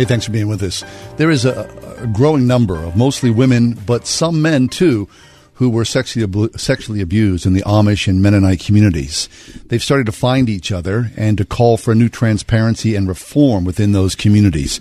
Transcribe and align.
Hey, 0.00 0.06
thanks 0.06 0.24
for 0.24 0.32
being 0.32 0.48
with 0.48 0.62
us. 0.62 0.82
There 1.18 1.30
is 1.30 1.44
a, 1.44 1.68
a 1.98 2.06
growing 2.06 2.46
number 2.46 2.74
of 2.82 2.96
mostly 2.96 3.28
women, 3.28 3.74
but 3.74 4.06
some 4.06 4.40
men 4.40 4.68
too, 4.68 5.10
who 5.52 5.68
were 5.68 5.84
sexually, 5.84 6.24
abu- 6.24 6.56
sexually 6.56 7.02
abused 7.02 7.44
in 7.44 7.52
the 7.52 7.60
Amish 7.64 8.08
and 8.08 8.22
Mennonite 8.22 8.60
communities. 8.60 9.28
They've 9.66 9.82
started 9.82 10.06
to 10.06 10.12
find 10.12 10.48
each 10.48 10.72
other 10.72 11.10
and 11.18 11.36
to 11.36 11.44
call 11.44 11.76
for 11.76 11.92
a 11.92 11.94
new 11.94 12.08
transparency 12.08 12.94
and 12.94 13.06
reform 13.06 13.66
within 13.66 13.92
those 13.92 14.14
communities 14.14 14.80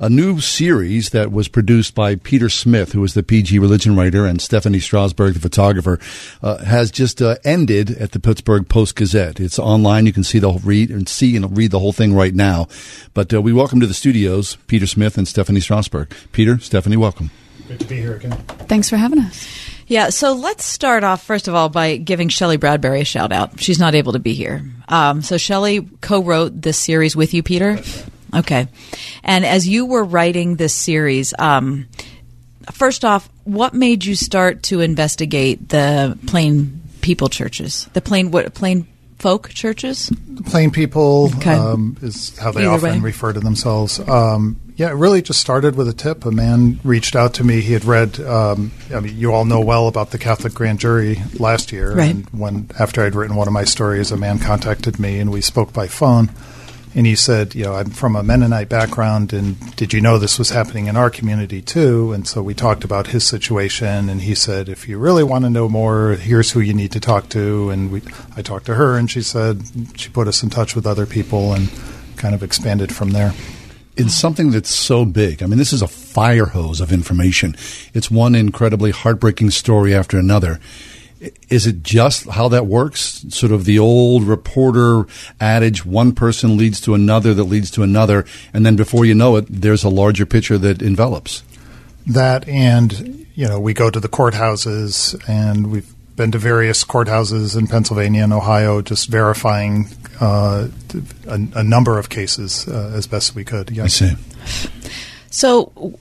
a 0.00 0.08
new 0.08 0.40
series 0.40 1.10
that 1.10 1.30
was 1.30 1.46
produced 1.46 1.94
by 1.94 2.16
Peter 2.16 2.48
Smith, 2.48 2.92
who 2.92 3.04
is 3.04 3.12
the 3.12 3.22
PG 3.22 3.58
religion 3.58 3.94
writer, 3.94 4.24
and 4.24 4.40
Stephanie 4.40 4.80
Strasburg, 4.80 5.34
the 5.34 5.40
photographer, 5.40 6.00
uh, 6.42 6.64
has 6.64 6.90
just 6.90 7.20
uh, 7.20 7.36
ended 7.44 7.90
at 7.90 8.12
the 8.12 8.18
Pittsburgh 8.18 8.66
Post 8.66 8.96
Gazette. 8.96 9.38
It's 9.38 9.58
online. 9.58 10.06
You 10.06 10.14
can 10.14 10.24
see 10.24 10.38
the 10.38 10.52
read 10.64 10.90
and 10.90 11.06
see 11.06 11.36
and 11.36 11.54
read 11.56 11.70
the 11.70 11.78
whole 11.78 11.92
thing 11.92 12.14
right 12.14 12.34
now. 12.34 12.66
But 13.12 13.32
uh, 13.34 13.42
we 13.42 13.52
welcome 13.52 13.78
to 13.80 13.86
the 13.86 13.94
studios 13.94 14.56
Peter 14.66 14.86
Smith 14.86 15.18
and 15.18 15.28
Stephanie 15.28 15.60
Strasburg. 15.60 16.10
Peter, 16.32 16.58
Stephanie, 16.58 16.96
welcome. 16.96 17.30
Great 17.66 17.80
to 17.80 17.86
be 17.86 18.00
here 18.00 18.16
again. 18.16 18.32
Thanks 18.68 18.88
for 18.88 18.96
having 18.96 19.18
us. 19.18 19.46
Yeah, 19.86 20.08
so 20.08 20.32
let's 20.32 20.64
start 20.64 21.04
off 21.04 21.24
first 21.24 21.46
of 21.46 21.54
all 21.54 21.68
by 21.68 21.96
giving 21.96 22.28
Shelley 22.28 22.56
Bradbury 22.56 23.02
a 23.02 23.04
shout 23.04 23.32
out. 23.32 23.60
She's 23.60 23.78
not 23.78 23.94
able 23.94 24.12
to 24.12 24.18
be 24.18 24.32
here. 24.32 24.64
Um, 24.88 25.20
so 25.20 25.36
Shelley 25.36 25.88
co-wrote 26.00 26.62
this 26.62 26.78
series 26.78 27.14
with 27.14 27.34
you, 27.34 27.42
Peter. 27.42 27.78
Okay. 28.34 28.68
And 29.24 29.44
as 29.44 29.66
you 29.68 29.86
were 29.86 30.04
writing 30.04 30.56
this 30.56 30.74
series, 30.74 31.34
um, 31.38 31.88
first 32.72 33.04
off, 33.04 33.28
what 33.44 33.74
made 33.74 34.04
you 34.04 34.14
start 34.14 34.62
to 34.64 34.80
investigate 34.80 35.68
the 35.68 36.18
plain 36.26 36.80
people 37.00 37.28
churches? 37.28 37.88
The 37.92 38.00
plain 38.00 38.30
what 38.30 38.52
plain 38.54 38.86
folk 39.18 39.50
churches? 39.50 40.10
Plain 40.46 40.70
people 40.70 41.30
Okay. 41.36 41.52
um, 41.54 41.96
is 42.02 42.36
how 42.38 42.52
they 42.52 42.62
Either 42.62 42.70
often 42.86 42.94
way. 42.94 42.98
refer 43.00 43.32
to 43.32 43.40
themselves. 43.40 44.00
Um, 44.08 44.56
yeah, 44.76 44.88
it 44.88 44.94
really 44.94 45.20
just 45.20 45.40
started 45.40 45.76
with 45.76 45.88
a 45.88 45.92
tip. 45.92 46.24
A 46.24 46.30
man 46.30 46.80
reached 46.84 47.14
out 47.14 47.34
to 47.34 47.44
me. 47.44 47.60
He 47.60 47.74
had 47.74 47.84
read. 47.84 48.18
Um, 48.20 48.72
I 48.94 49.00
mean, 49.00 49.14
you 49.18 49.34
all 49.34 49.44
know 49.44 49.60
well 49.60 49.88
about 49.88 50.10
the 50.10 50.16
Catholic 50.18 50.54
grand 50.54 50.78
jury 50.78 51.20
last 51.38 51.70
year. 51.70 51.94
Right. 51.94 52.14
And 52.14 52.26
when 52.30 52.70
after 52.78 53.04
I'd 53.04 53.14
written 53.14 53.36
one 53.36 53.46
of 53.46 53.52
my 53.52 53.64
stories, 53.64 54.10
a 54.10 54.16
man 54.16 54.38
contacted 54.38 54.98
me 54.98 55.18
and 55.18 55.30
we 55.30 55.42
spoke 55.42 55.74
by 55.74 55.86
phone. 55.86 56.30
And 56.92 57.06
he 57.06 57.14
said, 57.14 57.54
you 57.54 57.64
know, 57.64 57.74
I'm 57.74 57.90
from 57.90 58.16
a 58.16 58.22
Mennonite 58.22 58.68
background, 58.68 59.32
and 59.32 59.76
did 59.76 59.92
you 59.92 60.00
know 60.00 60.18
this 60.18 60.40
was 60.40 60.50
happening 60.50 60.86
in 60.86 60.96
our 60.96 61.08
community 61.08 61.62
too? 61.62 62.12
And 62.12 62.26
so 62.26 62.42
we 62.42 62.52
talked 62.52 62.82
about 62.82 63.06
his 63.06 63.24
situation, 63.24 64.08
and 64.08 64.22
he 64.22 64.34
said, 64.34 64.68
if 64.68 64.88
you 64.88 64.98
really 64.98 65.22
want 65.22 65.44
to 65.44 65.50
know 65.50 65.68
more, 65.68 66.14
here's 66.14 66.50
who 66.50 66.58
you 66.58 66.74
need 66.74 66.90
to 66.90 67.00
talk 67.00 67.28
to. 67.28 67.70
And 67.70 67.92
we, 67.92 68.02
I 68.36 68.42
talked 68.42 68.66
to 68.66 68.74
her, 68.74 68.96
and 68.96 69.08
she 69.08 69.22
said 69.22 69.62
she 69.94 70.10
put 70.10 70.26
us 70.26 70.42
in 70.42 70.50
touch 70.50 70.74
with 70.74 70.84
other 70.84 71.06
people, 71.06 71.54
and 71.54 71.70
kind 72.16 72.34
of 72.34 72.42
expanded 72.42 72.92
from 72.92 73.10
there. 73.10 73.34
in 73.96 74.08
something 74.08 74.50
that's 74.50 74.70
so 74.70 75.04
big. 75.04 75.42
I 75.42 75.46
mean, 75.46 75.58
this 75.58 75.72
is 75.72 75.82
a 75.82 75.88
fire 75.88 76.46
hose 76.46 76.80
of 76.80 76.90
information. 76.90 77.54
It's 77.92 78.10
one 78.10 78.34
incredibly 78.34 78.92
heartbreaking 78.92 79.50
story 79.50 79.94
after 79.94 80.18
another. 80.18 80.58
I- 81.22 81.32
Is 81.48 81.66
it 81.66 81.82
just 81.82 82.26
how 82.28 82.48
that 82.48 82.66
works? 82.66 83.24
Sort 83.28 83.52
of 83.52 83.64
the 83.64 83.78
old 83.78 84.24
reporter 84.24 85.06
adage 85.40 85.84
one 85.84 86.12
person 86.12 86.56
leads 86.56 86.80
to 86.82 86.94
another 86.94 87.34
that 87.34 87.44
leads 87.44 87.70
to 87.72 87.82
another, 87.82 88.24
and 88.54 88.64
then 88.64 88.76
before 88.76 89.04
you 89.04 89.14
know 89.14 89.36
it, 89.36 89.46
there's 89.48 89.84
a 89.84 89.88
larger 89.90 90.24
picture 90.26 90.58
that 90.58 90.80
envelops. 90.82 91.42
That 92.06 92.48
and 92.48 93.26
you 93.34 93.46
know 93.48 93.60
we 93.60 93.74
go 93.74 93.90
to 93.90 94.00
the 94.00 94.08
courthouses 94.08 95.14
and 95.28 95.70
we've 95.70 95.92
been 96.16 96.32
to 96.32 96.38
various 96.38 96.84
courthouses 96.84 97.56
in 97.56 97.66
Pennsylvania 97.66 98.22
and 98.24 98.32
Ohio, 98.32 98.82
just 98.82 99.08
verifying 99.08 99.88
uh, 100.20 100.68
a, 101.26 101.40
a 101.54 101.62
number 101.62 101.98
of 101.98 102.08
cases 102.10 102.66
uh, 102.68 102.92
as 102.94 103.06
best 103.06 103.34
we 103.34 103.44
could. 103.44 103.78
I 103.78 103.86
see. 103.86 104.12
So, 105.30 105.98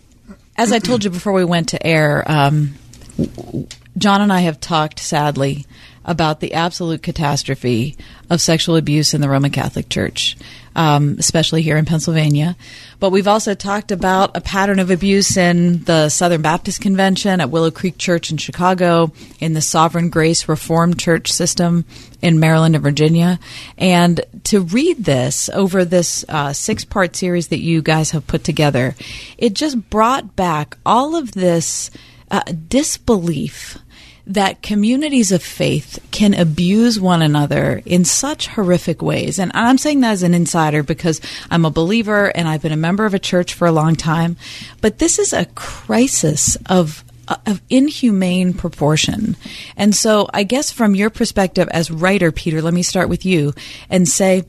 as 0.57 0.71
I 0.71 0.79
told 0.79 1.03
you 1.03 1.09
before 1.09 1.31
we 1.33 1.45
went 1.45 1.69
to 1.69 1.87
air, 1.87 2.23
um, 2.29 2.73
John 3.99 4.21
and 4.21 4.31
I 4.31 4.39
have 4.41 4.59
talked 4.59 4.99
sadly 4.99 5.65
about 6.05 6.39
the 6.39 6.53
absolute 6.53 7.03
catastrophe 7.03 7.97
of 8.29 8.41
sexual 8.41 8.75
abuse 8.75 9.13
in 9.13 9.21
the 9.21 9.29
Roman 9.29 9.51
Catholic 9.51 9.89
Church, 9.89 10.37
um, 10.75 11.17
especially 11.19 11.61
here 11.61 11.77
in 11.77 11.85
Pennsylvania. 11.85 12.55
But 12.99 13.11
we've 13.11 13.27
also 13.27 13.53
talked 13.53 13.91
about 13.91 14.35
a 14.35 14.41
pattern 14.41 14.79
of 14.79 14.89
abuse 14.89 15.37
in 15.37 15.83
the 15.83 16.09
Southern 16.09 16.41
Baptist 16.41 16.81
Convention, 16.81 17.41
at 17.41 17.49
Willow 17.49 17.69
Creek 17.69 17.97
Church 17.97 18.31
in 18.31 18.37
Chicago, 18.37 19.11
in 19.39 19.53
the 19.53 19.61
Sovereign 19.61 20.09
Grace 20.09 20.47
Reformed 20.47 20.97
Church 20.97 21.31
system 21.31 21.85
in 22.21 22.39
Maryland 22.39 22.75
and 22.75 22.83
Virginia. 22.83 23.37
And 23.77 24.21
to 24.45 24.61
read 24.61 25.05
this 25.05 25.49
over 25.49 25.85
this 25.85 26.25
uh, 26.29 26.53
six 26.53 26.85
part 26.85 27.15
series 27.15 27.49
that 27.49 27.59
you 27.59 27.81
guys 27.81 28.11
have 28.11 28.25
put 28.25 28.43
together, 28.43 28.95
it 29.37 29.53
just 29.53 29.89
brought 29.89 30.35
back 30.35 30.77
all 30.85 31.15
of 31.15 31.33
this 31.33 31.91
uh, 32.31 32.41
disbelief 32.67 33.77
that 34.29 34.61
communities 34.61 35.31
of 35.31 35.41
faith 35.41 35.97
can 36.11 36.35
abuse 36.35 36.99
one 36.99 37.23
another 37.23 37.81
in 37.83 38.05
such 38.05 38.47
horrific 38.47 39.01
ways. 39.01 39.39
And 39.39 39.51
I'm 39.55 39.79
saying 39.79 40.01
that 40.01 40.11
as 40.11 40.23
an 40.23 40.35
insider 40.35 40.83
because 40.83 41.19
I'm 41.49 41.65
a 41.65 41.71
believer 41.71 42.27
and 42.37 42.47
I've 42.47 42.61
been 42.61 42.71
a 42.71 42.77
member 42.77 43.05
of 43.05 43.15
a 43.15 43.19
church 43.19 43.55
for 43.55 43.67
a 43.67 43.71
long 43.71 43.95
time. 43.95 44.37
But 44.81 44.99
this 44.99 45.17
is 45.17 45.33
a 45.33 45.45
crisis 45.45 46.57
of 46.67 47.03
of 47.45 47.61
inhumane 47.69 48.53
proportion. 48.53 49.35
And 49.77 49.95
so 49.95 50.27
I 50.33 50.41
guess 50.41 50.71
from 50.71 50.95
your 50.95 51.11
perspective 51.11 51.67
as 51.69 51.91
writer, 51.91 52.31
Peter, 52.31 52.59
let 52.59 52.73
me 52.73 52.81
start 52.81 53.07
with 53.07 53.23
you 53.23 53.53
and 53.87 54.07
say, 54.07 54.45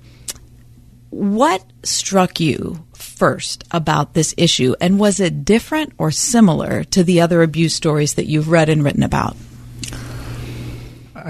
what 1.10 1.62
struck 1.82 2.40
you 2.40 2.86
first 2.94 3.64
about 3.70 4.14
this 4.14 4.34
issue? 4.38 4.74
And 4.80 4.98
was 4.98 5.20
it 5.20 5.44
different 5.44 5.92
or 5.98 6.10
similar 6.10 6.84
to 6.84 7.04
the 7.04 7.20
other 7.20 7.42
abuse 7.42 7.74
stories 7.74 8.14
that 8.14 8.28
you've 8.28 8.48
read 8.48 8.70
and 8.70 8.82
written 8.82 9.02
about? 9.02 9.36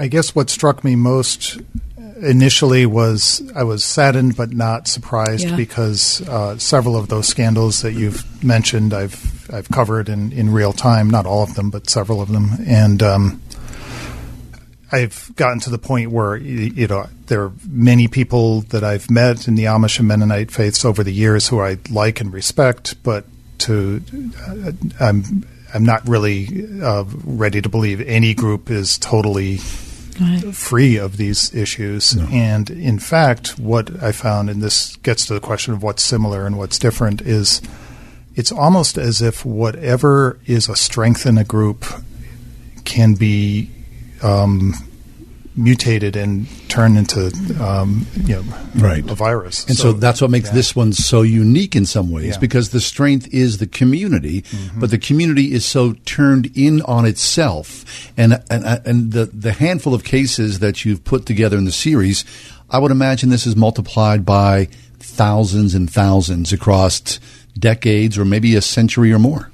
I 0.01 0.07
guess 0.07 0.33
what 0.35 0.49
struck 0.49 0.83
me 0.83 0.95
most 0.95 1.59
initially 2.21 2.85
was 2.85 3.41
I 3.55 3.63
was 3.63 3.83
saddened 3.83 4.35
but 4.35 4.51
not 4.51 4.87
surprised 4.87 5.47
Yeah. 5.47 5.55
because 5.55 6.21
uh, 6.27 6.57
several 6.57 6.95
of 6.95 7.07
those 7.07 7.27
scandals 7.27 7.81
that 7.81 7.93
you've 7.93 8.23
mentioned 8.43 8.93
I've 8.93 9.15
I've 9.53 9.69
covered 9.69 10.07
in, 10.09 10.31
in 10.31 10.51
real 10.51 10.71
time, 10.73 11.09
not 11.09 11.25
all 11.25 11.43
of 11.43 11.55
them, 11.55 11.69
but 11.69 11.89
several 11.89 12.21
of 12.21 12.29
them, 12.29 12.51
and 12.65 13.03
um, 13.03 13.41
I've 14.91 15.29
gotten 15.35 15.59
to 15.61 15.69
the 15.69 15.77
point 15.77 16.11
where 16.11 16.35
you 16.35 16.87
know 16.87 17.07
there 17.27 17.43
are 17.43 17.53
many 17.67 18.07
people 18.07 18.61
that 18.73 18.83
I've 18.83 19.09
met 19.11 19.47
in 19.47 19.55
the 19.55 19.65
Amish 19.65 19.99
and 19.99 20.07
Mennonite 20.07 20.51
faiths 20.51 20.83
over 20.85 21.03
the 21.03 21.13
years 21.13 21.47
who 21.49 21.59
I 21.61 21.77
like 21.89 22.21
and 22.21 22.31
respect, 22.33 23.01
but 23.03 23.25
to 23.59 24.01
uh, 24.47 24.71
I'm 24.99 25.45
I'm 25.73 25.83
not 25.85 26.07
really 26.07 26.47
uh, 26.81 27.05
ready 27.23 27.61
to 27.61 27.69
believe 27.69 28.01
any 28.01 28.33
group 28.33 28.69
is 28.69 28.97
totally 28.97 29.59
free 30.53 30.97
of 30.97 31.17
these 31.17 31.53
issues. 31.53 32.13
And 32.31 32.69
in 32.69 32.99
fact, 32.99 33.59
what 33.59 34.01
I 34.03 34.11
found, 34.11 34.49
and 34.49 34.61
this 34.61 34.95
gets 34.97 35.25
to 35.27 35.33
the 35.33 35.39
question 35.39 35.73
of 35.73 35.83
what's 35.83 36.03
similar 36.03 36.45
and 36.45 36.57
what's 36.57 36.79
different, 36.79 37.21
is 37.21 37.61
it's 38.35 38.51
almost 38.51 38.97
as 38.97 39.21
if 39.21 39.45
whatever 39.45 40.39
is 40.45 40.69
a 40.69 40.75
strength 40.75 41.25
in 41.25 41.37
a 41.37 41.43
group 41.43 41.85
can 42.85 43.15
be 43.15 43.69
um, 44.21 44.73
mutated 45.55 46.15
and 46.15 46.47
turned 46.69 46.97
into 46.97 47.27
um, 47.61 48.05
you 48.25 48.35
know 48.35 48.43
Right. 48.75 49.07
a 49.09 49.15
virus. 49.15 49.65
And 49.67 49.75
so, 49.77 49.91
that's 49.91 50.21
what 50.21 50.29
makes 50.31 50.47
yeah. 50.47 50.53
this 50.55 50.75
one 50.75 50.93
so 50.93 51.21
unique 51.23 51.75
in 51.75 51.85
some 51.85 52.09
ways 52.09 52.33
Yeah. 52.35 52.39
because 52.39 52.69
the 52.69 52.79
strength 52.79 53.27
is 53.33 53.57
the 53.57 53.67
community, 53.67 54.45
but 54.77 54.91
the 54.91 54.97
community 54.97 55.51
is 55.51 55.65
so 55.65 55.93
turned 56.05 56.49
in 56.55 56.81
on 56.83 57.05
itself. 57.05 57.83
And, 58.17 58.41
and, 58.49 58.63
and 58.85 59.11
the, 59.11 59.25
the 59.25 59.51
handful 59.51 59.93
of 59.93 60.03
cases 60.05 60.59
that 60.59 60.85
you've 60.85 61.03
put 61.03 61.25
together 61.25 61.57
in 61.57 61.65
the 61.65 61.71
series, 61.73 62.23
I 62.69 62.79
would 62.79 62.91
imagine 62.91 63.29
this 63.29 63.45
is 63.45 63.55
multiplied 63.57 64.25
by 64.25 64.69
thousands 64.99 65.75
and 65.75 65.91
thousands 65.91 66.53
across 66.53 67.19
decades 67.59 68.17
or 68.17 68.23
maybe 68.23 68.55
a 68.55 68.61
century 68.61 69.11
or 69.11 69.19
more. 69.19 69.50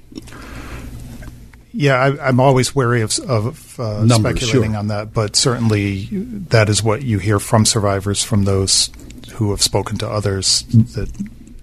Yeah, 1.72 1.96
I, 1.96 2.28
I'm 2.28 2.40
always 2.40 2.74
wary 2.74 3.02
of, 3.02 3.18
of 3.19 3.80
uh, 3.80 4.04
Numbers, 4.04 4.42
speculating 4.42 4.72
sure. 4.72 4.80
on 4.80 4.88
that, 4.88 5.14
but 5.14 5.36
certainly 5.36 6.06
that 6.50 6.69
is 6.69 6.81
what 6.81 7.04
you 7.04 7.19
hear 7.19 7.40
from 7.40 7.66
survivors, 7.66 8.24
from 8.24 8.46
those 8.46 8.90
who 9.34 9.52
have 9.52 9.62
spoken 9.62 9.98
to 9.98 10.10
others. 10.10 10.64
That 10.69 11.12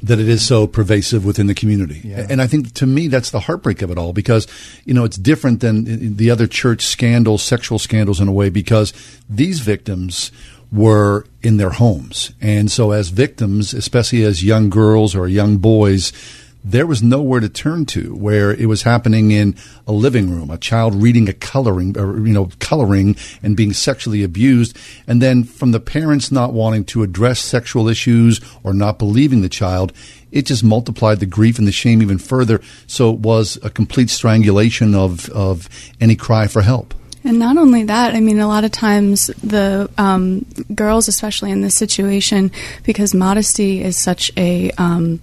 that 0.04 0.20
it 0.20 0.28
is 0.28 0.46
so 0.46 0.66
pervasive 0.66 1.24
within 1.24 1.46
the 1.46 1.54
community. 1.54 2.02
Yeah. 2.04 2.26
And 2.28 2.42
I 2.42 2.46
think 2.46 2.74
to 2.74 2.86
me 2.86 3.08
that's 3.08 3.30
the 3.30 3.40
heartbreak 3.40 3.80
of 3.80 3.90
it 3.90 3.96
all 3.96 4.12
because 4.12 4.46
you 4.84 4.92
know 4.92 5.04
it's 5.04 5.16
different 5.16 5.60
than 5.60 6.16
the 6.16 6.30
other 6.30 6.46
church 6.46 6.84
scandals, 6.84 7.42
sexual 7.42 7.78
scandals 7.78 8.20
in 8.20 8.28
a 8.28 8.32
way 8.32 8.50
because 8.50 8.92
these 9.30 9.60
victims 9.60 10.30
were 10.70 11.24
in 11.42 11.56
their 11.56 11.70
homes. 11.70 12.32
And 12.40 12.70
so 12.70 12.90
as 12.90 13.08
victims, 13.08 13.72
especially 13.72 14.24
as 14.24 14.44
young 14.44 14.68
girls 14.68 15.14
or 15.14 15.26
young 15.26 15.56
boys, 15.56 16.12
there 16.64 16.86
was 16.86 17.02
nowhere 17.02 17.40
to 17.40 17.48
turn 17.48 17.84
to 17.84 18.14
where 18.16 18.50
it 18.50 18.66
was 18.66 18.82
happening 18.82 19.30
in 19.30 19.54
a 19.86 19.92
living 19.92 20.30
room, 20.30 20.48
a 20.48 20.56
child 20.56 20.94
reading 20.94 21.28
a 21.28 21.34
coloring, 21.34 21.96
or, 21.98 22.26
you 22.26 22.32
know, 22.32 22.48
coloring 22.58 23.16
and 23.42 23.54
being 23.54 23.74
sexually 23.74 24.22
abused. 24.22 24.76
And 25.06 25.20
then 25.20 25.44
from 25.44 25.72
the 25.72 25.80
parents 25.80 26.32
not 26.32 26.54
wanting 26.54 26.84
to 26.86 27.02
address 27.02 27.38
sexual 27.40 27.88
issues 27.88 28.40
or 28.62 28.72
not 28.72 28.98
believing 28.98 29.42
the 29.42 29.50
child, 29.50 29.92
it 30.32 30.46
just 30.46 30.64
multiplied 30.64 31.20
the 31.20 31.26
grief 31.26 31.58
and 31.58 31.68
the 31.68 31.72
shame 31.72 32.00
even 32.00 32.18
further. 32.18 32.62
So 32.86 33.12
it 33.12 33.20
was 33.20 33.58
a 33.62 33.68
complete 33.68 34.08
strangulation 34.08 34.94
of, 34.94 35.28
of 35.30 35.68
any 36.00 36.16
cry 36.16 36.46
for 36.46 36.62
help. 36.62 36.94
And 37.24 37.38
not 37.38 37.56
only 37.56 37.84
that, 37.84 38.14
I 38.14 38.20
mean, 38.20 38.38
a 38.38 38.48
lot 38.48 38.64
of 38.64 38.70
times 38.70 39.28
the 39.42 39.90
um, 39.96 40.44
girls, 40.74 41.08
especially 41.08 41.50
in 41.50 41.62
this 41.62 41.74
situation, 41.74 42.50
because 42.84 43.14
modesty 43.14 43.82
is 43.82 43.96
such 43.96 44.30
a 44.36 44.70
um, 44.72 45.20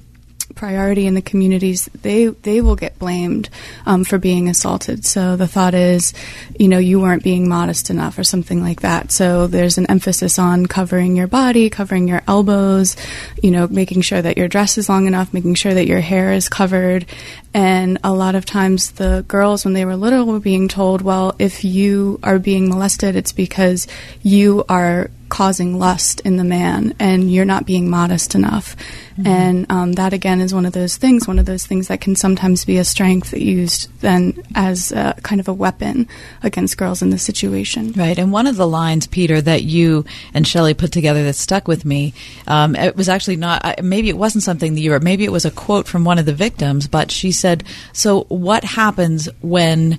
priority 0.54 1.06
in 1.08 1.14
the 1.14 1.22
communities, 1.22 1.90
they 2.02 2.28
they 2.28 2.62
will 2.62 2.76
get 2.76 3.00
blamed 3.00 3.50
um, 3.86 4.04
for 4.04 4.18
being 4.18 4.50
assaulted. 4.50 5.06
So 5.06 5.36
the 5.36 5.48
thought 5.48 5.74
is, 5.74 6.14
you 6.60 6.68
know, 6.68 6.78
you 6.78 7.00
weren't 7.00 7.24
being 7.24 7.50
modest 7.50 7.90
enough 7.90 8.18
or 8.18 8.24
something 8.24 8.62
like 8.62 8.82
that. 8.82 9.12
So 9.12 9.48
there's 9.48 9.78
an 9.78 9.90
emphasis 9.90 10.40
on 10.40 10.66
covering 10.66 11.16
your 11.16 11.28
body, 11.28 11.70
covering 11.70 12.08
your 12.08 12.22
elbows, 12.28 12.96
you 13.42 13.52
know, 13.52 13.68
making 13.68 14.02
sure 14.02 14.22
that 14.22 14.38
your 14.38 14.48
dress 14.48 14.78
is 14.78 14.90
long 14.90 15.08
enough, 15.08 15.34
making 15.34 15.56
sure 15.56 15.74
that 15.74 15.88
your 15.88 16.02
hair 16.02 16.34
is 16.34 16.50
covered. 16.50 17.06
And 17.54 17.98
a 18.04 18.14
lot 18.14 18.36
of 18.36 18.46
times 18.46 18.92
the 18.92 19.26
girls, 19.28 19.66
when 19.66 19.74
they 19.74 19.86
were 19.86 19.98
little, 19.98 20.26
were 20.26 20.40
being 20.40 20.68
told, 20.68 21.02
well, 21.02 21.36
if 21.38 21.66
you 21.66 22.20
are 22.24 22.40
being 22.40 22.70
molested, 22.70 23.16
it's 23.16 23.34
because 23.34 23.88
you 24.24 24.64
are 24.70 25.10
causing 25.32 25.80
lust 25.80 26.20
in 26.20 26.36
the 26.36 26.44
man 26.44 26.94
and 27.00 27.32
you're 27.32 27.46
not 27.46 27.66
being 27.66 27.90
modest 27.90 28.36
enough. 28.36 28.76
Mm-hmm. 29.14 29.28
And 29.28 29.72
um, 29.72 29.94
that, 29.94 30.12
again, 30.12 30.42
is 30.42 30.54
one 30.54 30.66
of 30.66 30.74
those 30.74 30.98
things, 30.98 31.26
one 31.26 31.40
of 31.40 31.46
those 31.46 31.66
things 31.66 31.88
that 31.88 32.02
can 32.02 32.18
sometimes 32.18 32.66
be 32.66 32.78
a 32.78 32.84
strength 32.84 33.34
used 33.34 33.90
then 34.02 34.44
as 34.56 34.92
a, 34.92 35.16
kind 35.24 35.40
of 35.40 35.48
a 35.48 35.54
weapon 35.54 36.08
against 36.44 36.78
girls 36.78 37.02
in 37.02 37.12
this 37.12 37.24
situation. 37.24 37.94
Right. 37.94 38.20
And 38.20 38.34
one 38.34 38.46
of 38.46 38.58
the 38.58 38.68
lines, 38.68 39.08
Peter, 39.08 39.40
that 39.42 39.64
you 39.64 40.04
and 40.34 40.46
Shelley 40.46 40.74
put 40.74 40.92
together 40.92 41.24
that 41.24 41.36
stuck 41.36 41.66
with 41.66 41.86
me, 41.86 42.14
um, 42.46 42.76
it 42.76 42.98
was 42.98 43.08
actually 43.08 43.38
not, 43.38 43.82
maybe 43.82 44.10
it 44.10 44.18
wasn't 44.18 44.44
something 44.44 44.76
that 44.76 44.82
you 44.82 44.92
wrote, 44.92 45.02
maybe 45.02 45.24
it 45.24 45.32
was 45.32 45.46
a 45.46 45.52
quote 45.52 45.88
from 45.88 46.04
one 46.04 46.20
of 46.20 46.26
the 46.26 46.34
victims, 46.34 46.88
but 46.88 47.10
she 47.10 47.32
said, 47.32 47.64
So 47.94 48.26
what 48.26 48.66
happens 48.66 49.30
when 49.42 49.98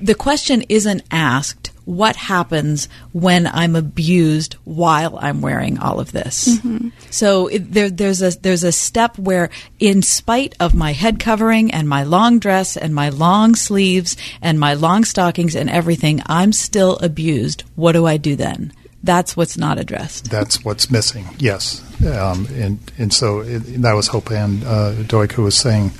the 0.00 0.14
question 0.14 0.62
isn't 0.68 1.02
asked, 1.10 1.72
what 1.86 2.16
happens 2.16 2.88
when 3.12 3.46
I'm 3.46 3.76
abused 3.76 4.54
while 4.64 5.18
I'm 5.22 5.40
wearing 5.40 5.78
all 5.78 6.00
of 6.00 6.10
this. 6.10 6.58
Mm-hmm. 6.58 6.88
So 7.10 7.46
it, 7.46 7.72
there, 7.72 7.88
there's 7.88 8.20
a 8.20 8.30
there's 8.40 8.64
a 8.64 8.72
step 8.72 9.16
where, 9.18 9.50
in 9.78 10.02
spite 10.02 10.54
of 10.58 10.74
my 10.74 10.92
head 10.92 11.20
covering 11.20 11.72
and 11.72 11.88
my 11.88 12.02
long 12.02 12.40
dress 12.40 12.76
and 12.76 12.92
my 12.92 13.08
long 13.08 13.54
sleeves 13.54 14.16
and 14.42 14.58
my 14.58 14.74
long 14.74 15.04
stockings 15.04 15.54
and 15.54 15.70
everything, 15.70 16.20
I'm 16.26 16.52
still 16.52 16.96
abused. 16.96 17.62
What 17.76 17.92
do 17.92 18.04
I 18.04 18.16
do 18.16 18.34
then? 18.34 18.72
That's 19.04 19.36
what's 19.36 19.56
not 19.56 19.78
addressed. 19.78 20.28
That's 20.28 20.64
what's 20.64 20.90
missing. 20.90 21.26
Yes, 21.38 21.84
um, 22.04 22.48
and 22.50 22.80
and 22.98 23.14
so 23.14 23.40
it, 23.40 23.60
that 23.82 23.92
was 23.92 24.08
Hope 24.08 24.32
Ann 24.32 24.64
uh, 24.64 24.96
Doig 25.06 25.30
who 25.30 25.44
was 25.44 25.56
saying, 25.56 25.92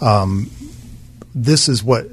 um, 0.00 0.50
this 1.34 1.68
is 1.68 1.84
what. 1.84 2.08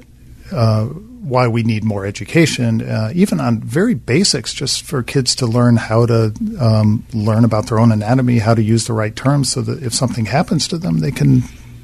Uh, 0.52 0.88
why 1.22 1.46
we 1.46 1.62
need 1.62 1.84
more 1.84 2.04
education, 2.04 2.82
uh, 2.82 3.12
even 3.14 3.40
on 3.40 3.60
very 3.60 3.94
basics, 3.94 4.52
just 4.52 4.82
for 4.82 5.02
kids 5.02 5.36
to 5.36 5.46
learn 5.46 5.76
how 5.76 6.04
to 6.06 6.34
um, 6.58 7.06
learn 7.12 7.44
about 7.44 7.68
their 7.68 7.78
own 7.78 7.92
anatomy, 7.92 8.38
how 8.38 8.54
to 8.54 8.62
use 8.62 8.86
the 8.86 8.92
right 8.92 9.14
terms, 9.14 9.52
so 9.52 9.62
that 9.62 9.82
if 9.82 9.94
something 9.94 10.26
happens 10.26 10.66
to 10.68 10.78
them, 10.78 10.98
they 10.98 11.12
can 11.12 11.42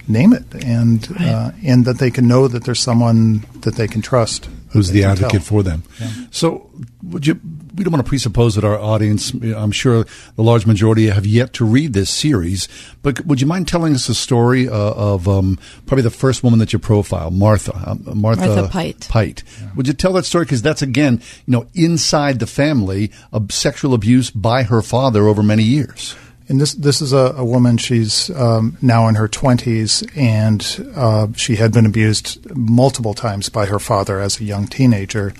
name 0.08 0.32
it, 0.32 0.44
and 0.64 1.08
right. 1.12 1.28
uh, 1.28 1.50
and 1.64 1.84
that 1.84 1.98
they 1.98 2.10
can 2.10 2.26
know 2.26 2.48
that 2.48 2.64
there's 2.64 2.80
someone 2.80 3.44
that 3.60 3.76
they 3.76 3.86
can 3.86 4.02
trust, 4.02 4.48
who's 4.70 4.90
the 4.90 5.04
advocate 5.04 5.30
tell. 5.30 5.40
for 5.40 5.62
them. 5.62 5.84
Yeah. 6.00 6.10
So, 6.30 6.70
would 7.04 7.26
you? 7.26 7.40
We 7.78 7.84
don't 7.84 7.92
want 7.92 8.04
to 8.04 8.08
presuppose 8.08 8.56
that 8.56 8.64
our 8.64 8.76
audience, 8.76 9.32
I'm 9.32 9.70
sure 9.70 10.04
the 10.34 10.42
large 10.42 10.66
majority 10.66 11.06
have 11.06 11.24
yet 11.24 11.52
to 11.54 11.64
read 11.64 11.92
this 11.92 12.10
series, 12.10 12.66
but 13.02 13.24
would 13.24 13.40
you 13.40 13.46
mind 13.46 13.68
telling 13.68 13.94
us 13.94 14.08
a 14.08 14.16
story 14.16 14.68
uh, 14.68 14.72
of 14.72 15.28
um, 15.28 15.60
probably 15.86 16.02
the 16.02 16.10
first 16.10 16.42
woman 16.42 16.58
that 16.58 16.72
you 16.72 16.80
profile, 16.80 17.30
Martha, 17.30 17.72
uh, 17.72 17.94
Martha, 18.14 18.46
Martha 18.46 18.68
Pite. 18.68 19.06
Pite. 19.08 19.44
Yeah. 19.60 19.70
Would 19.76 19.86
you 19.86 19.92
tell 19.94 20.12
that 20.14 20.24
story? 20.24 20.44
Because 20.44 20.60
that's 20.60 20.82
again, 20.82 21.22
you 21.46 21.52
know, 21.52 21.66
inside 21.74 22.40
the 22.40 22.48
family, 22.48 23.12
of 23.32 23.52
sexual 23.52 23.94
abuse 23.94 24.30
by 24.30 24.64
her 24.64 24.82
father 24.82 25.28
over 25.28 25.44
many 25.44 25.62
years. 25.62 26.16
And 26.48 26.60
this 26.60 26.74
this 26.74 27.00
is 27.00 27.12
a, 27.12 27.34
a 27.36 27.44
woman. 27.44 27.76
She's 27.76 28.30
um, 28.30 28.76
now 28.82 29.06
in 29.06 29.14
her 29.14 29.28
twenties, 29.28 30.02
and 30.16 30.92
uh, 30.96 31.28
she 31.36 31.56
had 31.56 31.72
been 31.72 31.86
abused 31.86 32.56
multiple 32.56 33.14
times 33.14 33.50
by 33.50 33.66
her 33.66 33.78
father 33.78 34.18
as 34.18 34.40
a 34.40 34.44
young 34.44 34.66
teenager. 34.66 35.32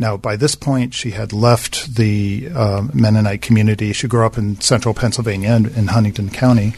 Now, 0.00 0.16
by 0.16 0.36
this 0.36 0.54
point, 0.54 0.94
she 0.94 1.10
had 1.10 1.30
left 1.30 1.96
the 1.96 2.48
uh, 2.54 2.88
Mennonite 2.94 3.42
community. 3.42 3.92
She 3.92 4.08
grew 4.08 4.24
up 4.24 4.38
in 4.38 4.58
central 4.58 4.94
Pennsylvania 4.94 5.52
in, 5.52 5.66
in 5.74 5.88
Huntingdon 5.88 6.30
County, 6.30 6.72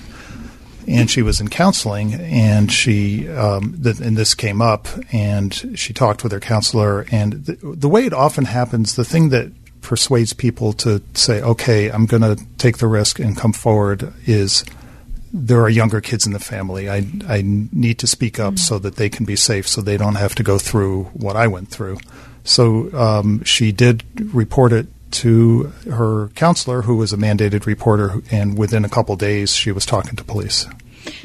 and 0.88 1.08
she 1.08 1.22
was 1.22 1.40
in 1.40 1.46
counseling. 1.46 2.14
And 2.14 2.70
she, 2.72 3.28
um, 3.28 3.80
th- 3.80 4.00
and 4.00 4.16
this 4.16 4.34
came 4.34 4.60
up, 4.60 4.88
and 5.12 5.54
she 5.78 5.92
talked 5.92 6.24
with 6.24 6.32
her 6.32 6.40
counselor. 6.40 7.06
And 7.12 7.46
th- 7.46 7.60
the 7.62 7.88
way 7.88 8.06
it 8.06 8.12
often 8.12 8.44
happens, 8.46 8.96
the 8.96 9.04
thing 9.04 9.28
that 9.28 9.52
persuades 9.82 10.32
people 10.32 10.72
to 10.72 11.00
say, 11.14 11.40
okay, 11.42 11.92
I'm 11.92 12.06
going 12.06 12.22
to 12.22 12.44
take 12.58 12.78
the 12.78 12.88
risk 12.88 13.20
and 13.20 13.36
come 13.36 13.52
forward 13.52 14.12
is 14.26 14.64
there 15.32 15.60
are 15.60 15.70
younger 15.70 16.00
kids 16.00 16.26
in 16.26 16.32
the 16.32 16.40
family. 16.40 16.90
I, 16.90 17.06
I 17.28 17.44
need 17.44 18.00
to 18.00 18.08
speak 18.08 18.40
up 18.40 18.54
mm-hmm. 18.54 18.56
so 18.56 18.80
that 18.80 18.96
they 18.96 19.08
can 19.08 19.24
be 19.26 19.36
safe, 19.36 19.68
so 19.68 19.80
they 19.80 19.96
don't 19.96 20.16
have 20.16 20.34
to 20.34 20.42
go 20.42 20.58
through 20.58 21.04
what 21.14 21.36
I 21.36 21.46
went 21.46 21.68
through. 21.68 21.98
So 22.44 22.92
um, 22.96 23.42
she 23.44 23.72
did 23.72 24.04
report 24.34 24.72
it 24.72 24.86
to 25.12 25.72
her 25.90 26.28
counselor, 26.28 26.82
who 26.82 26.96
was 26.96 27.12
a 27.12 27.16
mandated 27.16 27.66
reporter, 27.66 28.22
and 28.30 28.56
within 28.58 28.84
a 28.84 28.88
couple 28.88 29.14
days, 29.16 29.54
she 29.54 29.70
was 29.70 29.84
talking 29.84 30.16
to 30.16 30.24
police. 30.24 30.66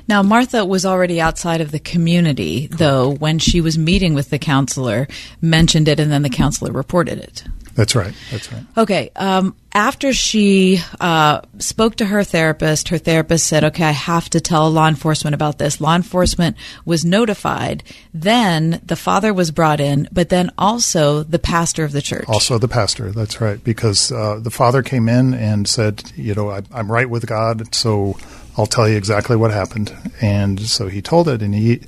Now, 0.08 0.24
Martha 0.24 0.66
was 0.66 0.86
already 0.86 1.22
outside 1.22 1.62
of 1.62 1.72
the 1.72 1.80
community, 1.80 2.68
though, 2.68 3.14
when 3.14 3.40
she 3.40 3.62
was 3.62 3.78
meeting 3.78 4.14
with 4.14 4.30
the 4.30 4.40
counselor, 4.40 5.08
mentioned 5.42 5.88
it, 5.88 6.00
and 6.00 6.12
then 6.12 6.24
the 6.24 6.30
counselor 6.30 6.72
reported 6.72 7.20
it. 7.20 7.44
That's 7.76 7.96
right. 7.96 8.14
That's 8.32 8.52
right. 8.52 8.64
Okay. 8.76 9.12
Um, 9.16 9.56
after 9.78 10.12
she 10.12 10.82
uh, 11.00 11.40
spoke 11.60 11.98
to 11.98 12.06
her 12.06 12.24
therapist, 12.24 12.90
her 12.90 12.98
therapist 12.98 13.46
said, 13.46 13.64
"Okay, 13.64 13.84
I 13.84 13.92
have 13.92 14.28
to 14.32 14.42
tell 14.42 14.72
law 14.72 14.88
enforcement 14.88 15.36
about 15.36 15.60
this." 15.60 15.80
Law 15.80 15.96
enforcement 15.96 16.58
was 16.84 17.06
notified. 17.06 17.84
Then 18.12 18.82
the 18.84 18.96
father 18.96 19.32
was 19.36 19.52
brought 19.52 19.80
in, 19.80 20.10
but 20.12 20.30
then 20.30 20.50
also 20.58 21.22
the 21.22 21.38
pastor 21.38 21.84
of 21.84 21.92
the 21.92 22.02
church. 22.02 22.26
Also 22.28 22.58
the 22.58 22.68
pastor. 22.68 23.12
That's 23.12 23.40
right. 23.40 23.64
Because 23.64 24.12
uh, 24.12 24.40
the 24.42 24.50
father 24.50 24.82
came 24.82 25.08
in 25.08 25.36
and 25.36 25.68
said, 25.68 26.12
"You 26.16 26.34
know, 26.34 26.50
I, 26.50 26.64
I'm 26.72 26.92
right 26.92 27.08
with 27.08 27.28
God, 27.28 27.76
so 27.76 28.18
I'll 28.58 28.66
tell 28.66 28.90
you 28.90 28.98
exactly 28.98 29.36
what 29.36 29.52
happened." 29.52 29.96
And 30.22 30.60
so 30.60 30.88
he 30.88 31.04
told 31.04 31.30
it, 31.30 31.44
and 31.44 31.54
he, 31.54 31.82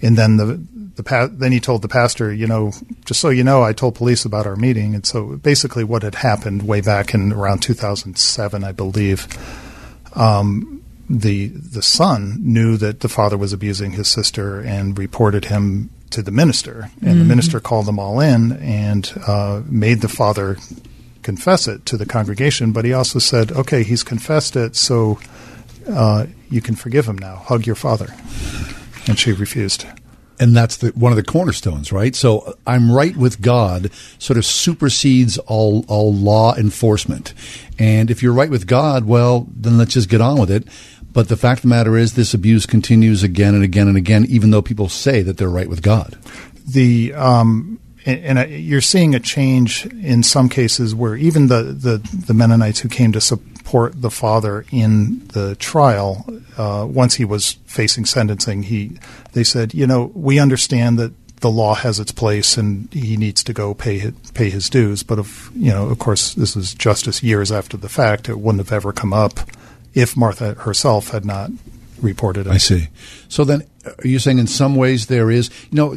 and 0.00 0.16
then 0.16 0.36
the 0.36 0.64
the 0.96 1.02
pa- 1.02 1.28
then 1.30 1.52
he 1.52 1.60
told 1.60 1.82
the 1.82 1.88
pastor, 1.88 2.32
you 2.32 2.46
know, 2.46 2.72
just 3.04 3.20
so 3.20 3.30
you 3.30 3.44
know, 3.44 3.62
I 3.62 3.72
told 3.72 3.94
police 3.94 4.24
about 4.24 4.46
our 4.46 4.56
meeting, 4.56 4.94
and 4.94 5.06
so 5.06 5.36
basically 5.36 5.84
what 5.84 6.02
had 6.02 6.16
happened 6.16 6.62
way 6.62 6.80
back 6.80 7.14
in 7.14 7.32
around 7.32 7.60
2007, 7.60 8.64
I 8.64 8.72
believe. 8.72 9.26
Um, 10.14 10.84
the 11.08 11.48
the 11.48 11.82
son 11.82 12.38
knew 12.40 12.76
that 12.76 13.00
the 13.00 13.08
father 13.08 13.36
was 13.36 13.52
abusing 13.52 13.92
his 13.92 14.08
sister 14.08 14.60
and 14.60 14.98
reported 14.98 15.46
him 15.46 15.90
to 16.10 16.22
the 16.22 16.30
minister, 16.30 16.90
and 17.00 17.10
mm-hmm. 17.10 17.18
the 17.18 17.24
minister 17.24 17.60
called 17.60 17.86
them 17.86 17.98
all 17.98 18.20
in 18.20 18.52
and 18.52 19.12
uh, 19.26 19.62
made 19.66 20.00
the 20.00 20.08
father 20.08 20.58
confess 21.22 21.68
it 21.68 21.86
to 21.86 21.96
the 21.96 22.06
congregation. 22.06 22.72
But 22.72 22.84
he 22.84 22.92
also 22.92 23.18
said, 23.18 23.52
"Okay, 23.52 23.82
he's 23.82 24.02
confessed 24.02 24.56
it, 24.56 24.76
so 24.76 25.18
uh, 25.88 26.26
you 26.50 26.60
can 26.60 26.76
forgive 26.76 27.06
him 27.06 27.18
now. 27.18 27.36
Hug 27.36 27.66
your 27.66 27.76
father." 27.76 28.14
And 29.06 29.18
she 29.18 29.32
refused 29.32 29.86
and 30.42 30.56
that's 30.56 30.78
the, 30.78 30.88
one 30.88 31.12
of 31.12 31.16
the 31.16 31.22
cornerstones, 31.22 31.92
right? 31.92 32.16
So 32.16 32.58
I'm 32.66 32.90
right 32.90 33.16
with 33.16 33.40
God 33.40 33.92
sort 34.18 34.38
of 34.38 34.44
supersedes 34.44 35.38
all 35.38 35.84
all 35.86 36.12
law 36.12 36.56
enforcement. 36.56 37.32
And 37.78 38.10
if 38.10 38.24
you're 38.24 38.32
right 38.32 38.50
with 38.50 38.66
God, 38.66 39.04
well, 39.04 39.46
then 39.54 39.78
let's 39.78 39.94
just 39.94 40.08
get 40.08 40.20
on 40.20 40.40
with 40.40 40.50
it. 40.50 40.66
But 41.12 41.28
the 41.28 41.36
fact 41.36 41.58
of 41.58 41.62
the 41.62 41.68
matter 41.68 41.96
is, 41.96 42.14
this 42.14 42.34
abuse 42.34 42.66
continues 42.66 43.22
again 43.22 43.54
and 43.54 43.62
again 43.62 43.86
and 43.86 43.96
again, 43.96 44.24
even 44.28 44.50
though 44.50 44.62
people 44.62 44.88
say 44.88 45.22
that 45.22 45.36
they're 45.36 45.48
right 45.48 45.68
with 45.68 45.80
God. 45.80 46.18
The 46.66 47.14
um, 47.14 47.78
and, 48.04 48.38
and, 48.38 48.50
you're 48.50 48.80
seeing 48.80 49.14
a 49.14 49.20
change 49.20 49.86
in 49.86 50.24
some 50.24 50.48
cases 50.48 50.92
where 50.92 51.14
even 51.14 51.46
the, 51.46 51.62
the, 51.62 51.98
the 52.26 52.34
Mennonites 52.34 52.80
who 52.80 52.88
came 52.88 53.12
to 53.12 53.20
su- 53.20 53.42
support 53.62 54.00
the 54.00 54.10
father 54.10 54.64
in 54.72 55.26
the 55.28 55.54
trial. 55.56 56.26
Uh, 56.56 56.86
once 56.88 57.14
he 57.14 57.24
was 57.24 57.52
facing 57.66 58.04
sentencing, 58.04 58.64
he 58.64 58.98
they 59.32 59.44
said, 59.44 59.72
you 59.72 59.86
know, 59.86 60.10
we 60.14 60.38
understand 60.38 60.98
that 60.98 61.12
the 61.40 61.50
law 61.50 61.74
has 61.74 61.98
its 61.98 62.12
place 62.12 62.56
and 62.56 62.92
he 62.92 63.16
needs 63.16 63.42
to 63.42 63.52
go 63.52 63.74
pay 63.74 63.98
his, 63.98 64.12
pay 64.34 64.50
his 64.50 64.68
dues. 64.68 65.02
But 65.02 65.18
of 65.18 65.50
you 65.54 65.70
know, 65.70 65.88
of 65.88 65.98
course, 65.98 66.34
this 66.34 66.56
is 66.56 66.74
justice 66.74 67.22
years 67.22 67.52
after 67.52 67.76
the 67.76 67.88
fact. 67.88 68.28
It 68.28 68.40
wouldn't 68.40 68.64
have 68.64 68.72
ever 68.72 68.92
come 68.92 69.12
up 69.12 69.38
if 69.94 70.16
Martha 70.16 70.54
herself 70.54 71.10
had 71.10 71.24
not 71.24 71.50
reported 72.00 72.46
it. 72.46 72.50
I 72.50 72.58
see. 72.58 72.88
So 73.28 73.44
then, 73.44 73.62
are 73.84 74.06
you 74.06 74.18
saying 74.18 74.38
in 74.38 74.46
some 74.46 74.76
ways 74.76 75.06
there 75.06 75.30
is, 75.30 75.50
you 75.70 75.76
know, 75.76 75.94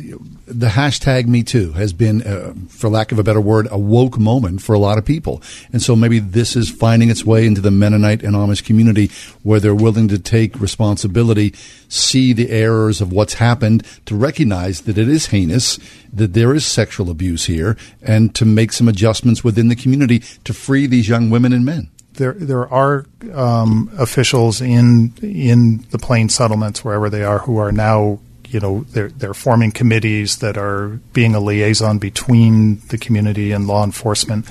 the 0.47 0.67
hashtag 0.67 1.27
Me 1.27 1.43
Too 1.43 1.71
has 1.73 1.93
been, 1.93 2.23
uh, 2.23 2.53
for 2.69 2.89
lack 2.89 3.11
of 3.11 3.19
a 3.19 3.23
better 3.23 3.41
word, 3.41 3.67
a 3.69 3.77
woke 3.77 4.17
moment 4.17 4.61
for 4.61 4.73
a 4.73 4.79
lot 4.79 4.97
of 4.97 5.05
people. 5.05 5.41
And 5.71 5.81
so 5.81 5.95
maybe 5.95 6.19
this 6.19 6.55
is 6.55 6.69
finding 6.69 7.09
its 7.09 7.25
way 7.25 7.45
into 7.45 7.61
the 7.61 7.71
Mennonite 7.71 8.23
and 8.23 8.35
Amish 8.35 8.63
community 8.63 9.11
where 9.43 9.59
they're 9.59 9.75
willing 9.75 10.07
to 10.07 10.19
take 10.19 10.59
responsibility, 10.59 11.53
see 11.87 12.33
the 12.33 12.49
errors 12.49 13.01
of 13.01 13.11
what's 13.11 13.35
happened, 13.35 13.85
to 14.05 14.15
recognize 14.15 14.81
that 14.81 14.97
it 14.97 15.07
is 15.07 15.27
heinous, 15.27 15.77
that 16.11 16.33
there 16.33 16.53
is 16.53 16.65
sexual 16.65 17.09
abuse 17.09 17.45
here, 17.45 17.77
and 18.01 18.33
to 18.35 18.45
make 18.45 18.71
some 18.71 18.87
adjustments 18.87 19.43
within 19.43 19.67
the 19.67 19.75
community 19.75 20.19
to 20.43 20.53
free 20.53 20.87
these 20.87 21.07
young 21.07 21.29
women 21.29 21.53
and 21.53 21.65
men 21.65 21.89
there 22.17 22.33
there 22.33 22.67
are 22.67 23.05
um, 23.33 23.89
officials 23.97 24.61
in 24.61 25.13
in 25.21 25.85
the 25.91 25.99
plain 25.99 26.29
settlements 26.29 26.83
wherever 26.83 27.09
they 27.09 27.23
are 27.23 27.39
who 27.39 27.57
are 27.57 27.71
now 27.71 28.19
you 28.47 28.59
know 28.59 28.81
they're 28.91 29.09
they're 29.09 29.33
forming 29.33 29.71
committees 29.71 30.37
that 30.37 30.57
are 30.57 30.99
being 31.13 31.35
a 31.35 31.39
liaison 31.39 31.97
between 31.97 32.79
the 32.87 32.97
community 32.97 33.51
and 33.51 33.67
law 33.67 33.83
enforcement. 33.83 34.45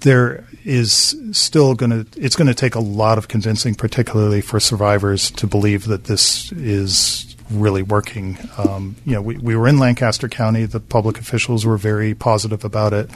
There 0.00 0.44
is 0.64 1.16
still 1.32 1.74
going 1.74 1.90
to 1.90 2.20
it's 2.20 2.36
going 2.36 2.48
to 2.48 2.54
take 2.54 2.74
a 2.74 2.80
lot 2.80 3.18
of 3.18 3.28
convincing, 3.28 3.74
particularly 3.74 4.40
for 4.40 4.60
survivors, 4.60 5.30
to 5.32 5.46
believe 5.46 5.86
that 5.86 6.04
this 6.04 6.50
is 6.52 7.36
really 7.50 7.82
working. 7.82 8.38
Um, 8.56 8.96
you 9.04 9.12
know, 9.12 9.22
we, 9.22 9.36
we 9.36 9.56
were 9.56 9.68
in 9.68 9.78
Lancaster 9.78 10.28
County. 10.28 10.64
The 10.64 10.80
public 10.80 11.18
officials 11.18 11.66
were 11.66 11.76
very 11.76 12.14
positive 12.14 12.64
about 12.64 12.92
it. 12.92 13.10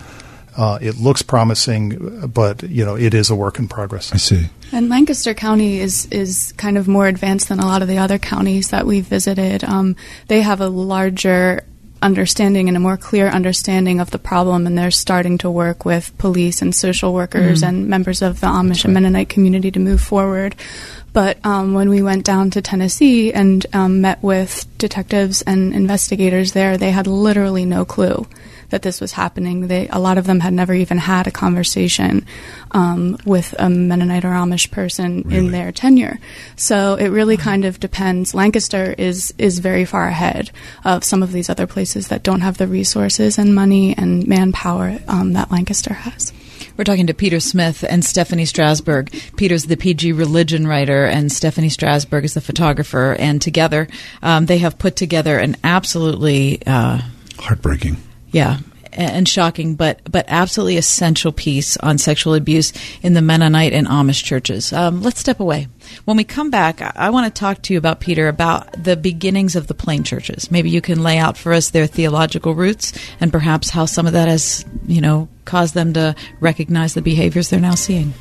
Uh, 0.56 0.78
it 0.80 0.96
looks 0.96 1.20
promising, 1.20 2.28
but 2.28 2.62
you 2.62 2.84
know 2.84 2.96
it 2.96 3.12
is 3.12 3.28
a 3.28 3.34
work 3.34 3.58
in 3.58 3.68
progress. 3.68 4.12
I 4.12 4.16
see. 4.16 4.46
And 4.72 4.88
Lancaster 4.88 5.34
County 5.34 5.80
is 5.80 6.06
is 6.06 6.52
kind 6.56 6.78
of 6.78 6.88
more 6.88 7.06
advanced 7.06 7.48
than 7.48 7.60
a 7.60 7.66
lot 7.66 7.82
of 7.82 7.88
the 7.88 7.98
other 7.98 8.18
counties 8.18 8.70
that 8.70 8.86
we've 8.86 9.06
visited. 9.06 9.64
Um, 9.64 9.96
they 10.28 10.40
have 10.40 10.60
a 10.60 10.68
larger 10.68 11.64
understanding 12.02 12.68
and 12.68 12.76
a 12.76 12.80
more 12.80 12.96
clear 12.96 13.28
understanding 13.28 14.00
of 14.00 14.10
the 14.10 14.18
problem, 14.18 14.66
and 14.66 14.78
they're 14.78 14.90
starting 14.90 15.38
to 15.38 15.50
work 15.50 15.84
with 15.84 16.16
police 16.18 16.62
and 16.62 16.74
social 16.74 17.12
workers 17.12 17.60
mm-hmm. 17.60 17.68
and 17.68 17.88
members 17.88 18.22
of 18.22 18.40
the 18.40 18.46
Amish 18.46 18.68
right. 18.68 18.84
and 18.86 18.94
Mennonite 18.94 19.28
community 19.28 19.70
to 19.70 19.80
move 19.80 20.00
forward. 20.00 20.54
But 21.12 21.44
um, 21.46 21.72
when 21.72 21.88
we 21.88 22.02
went 22.02 22.24
down 22.24 22.50
to 22.50 22.62
Tennessee 22.62 23.32
and 23.32 23.64
um, 23.72 24.02
met 24.02 24.22
with 24.22 24.66
detectives 24.78 25.42
and 25.42 25.74
investigators 25.74 26.52
there, 26.52 26.76
they 26.76 26.90
had 26.90 27.06
literally 27.06 27.64
no 27.64 27.84
clue 27.84 28.26
that 28.70 28.82
this 28.82 29.00
was 29.00 29.12
happening. 29.12 29.68
They, 29.68 29.88
a 29.88 29.98
lot 29.98 30.18
of 30.18 30.26
them 30.26 30.40
had 30.40 30.52
never 30.52 30.74
even 30.74 30.98
had 30.98 31.26
a 31.26 31.30
conversation 31.30 32.26
um, 32.72 33.18
with 33.24 33.54
a 33.58 33.68
Mennonite 33.68 34.24
or 34.24 34.30
Amish 34.30 34.70
person 34.70 35.22
really? 35.22 35.38
in 35.38 35.50
their 35.50 35.72
tenure. 35.72 36.18
So 36.56 36.94
it 36.94 37.08
really 37.08 37.36
kind 37.36 37.64
of 37.64 37.80
depends. 37.80 38.34
Lancaster 38.34 38.94
is 38.96 39.34
is 39.38 39.58
very 39.58 39.84
far 39.84 40.08
ahead 40.08 40.50
of 40.84 41.04
some 41.04 41.22
of 41.22 41.32
these 41.32 41.50
other 41.50 41.66
places 41.66 42.08
that 42.08 42.22
don't 42.22 42.40
have 42.40 42.58
the 42.58 42.66
resources 42.66 43.38
and 43.38 43.54
money 43.54 43.96
and 43.96 44.26
manpower 44.26 44.98
um, 45.08 45.32
that 45.34 45.50
Lancaster 45.50 45.94
has. 45.94 46.32
We're 46.76 46.84
talking 46.84 47.06
to 47.06 47.14
Peter 47.14 47.40
Smith 47.40 47.84
and 47.88 48.04
Stephanie 48.04 48.44
Strasburg. 48.44 49.10
Peter's 49.36 49.64
the 49.64 49.76
PG 49.76 50.12
religion 50.12 50.66
writer, 50.66 51.06
and 51.06 51.32
Stephanie 51.32 51.70
Strasburg 51.70 52.24
is 52.24 52.34
the 52.34 52.40
photographer. 52.42 53.16
And 53.18 53.40
together, 53.40 53.88
um, 54.22 54.46
they 54.46 54.58
have 54.58 54.78
put 54.78 54.94
together 54.94 55.38
an 55.38 55.56
absolutely 55.64 56.60
uh, 56.66 57.00
heartbreaking 57.38 57.96
yeah, 58.36 58.58
and 58.92 59.26
shocking, 59.26 59.76
but 59.76 60.00
but 60.10 60.26
absolutely 60.28 60.76
essential 60.76 61.32
piece 61.32 61.78
on 61.78 61.96
sexual 61.96 62.34
abuse 62.34 62.70
in 63.02 63.14
the 63.14 63.22
Mennonite 63.22 63.72
and 63.72 63.86
Amish 63.86 64.22
churches. 64.22 64.74
Um, 64.74 65.02
let's 65.02 65.20
step 65.20 65.40
away. 65.40 65.68
When 66.04 66.18
we 66.18 66.24
come 66.24 66.50
back, 66.50 66.82
I, 66.82 66.92
I 66.94 67.10
want 67.10 67.34
to 67.34 67.40
talk 67.40 67.62
to 67.62 67.72
you 67.72 67.78
about 67.78 68.00
Peter 68.00 68.28
about 68.28 68.70
the 68.84 68.94
beginnings 68.94 69.56
of 69.56 69.68
the 69.68 69.74
plain 69.74 70.02
churches. 70.02 70.50
Maybe 70.50 70.68
you 70.68 70.82
can 70.82 71.02
lay 71.02 71.16
out 71.16 71.38
for 71.38 71.54
us 71.54 71.70
their 71.70 71.86
theological 71.86 72.54
roots 72.54 72.92
and 73.20 73.32
perhaps 73.32 73.70
how 73.70 73.86
some 73.86 74.06
of 74.06 74.12
that 74.12 74.28
has 74.28 74.66
you 74.86 75.00
know 75.00 75.28
caused 75.46 75.72
them 75.72 75.94
to 75.94 76.14
recognize 76.40 76.92
the 76.92 77.02
behaviors 77.02 77.48
they're 77.48 77.58
now 77.58 77.74
seeing. 77.74 78.12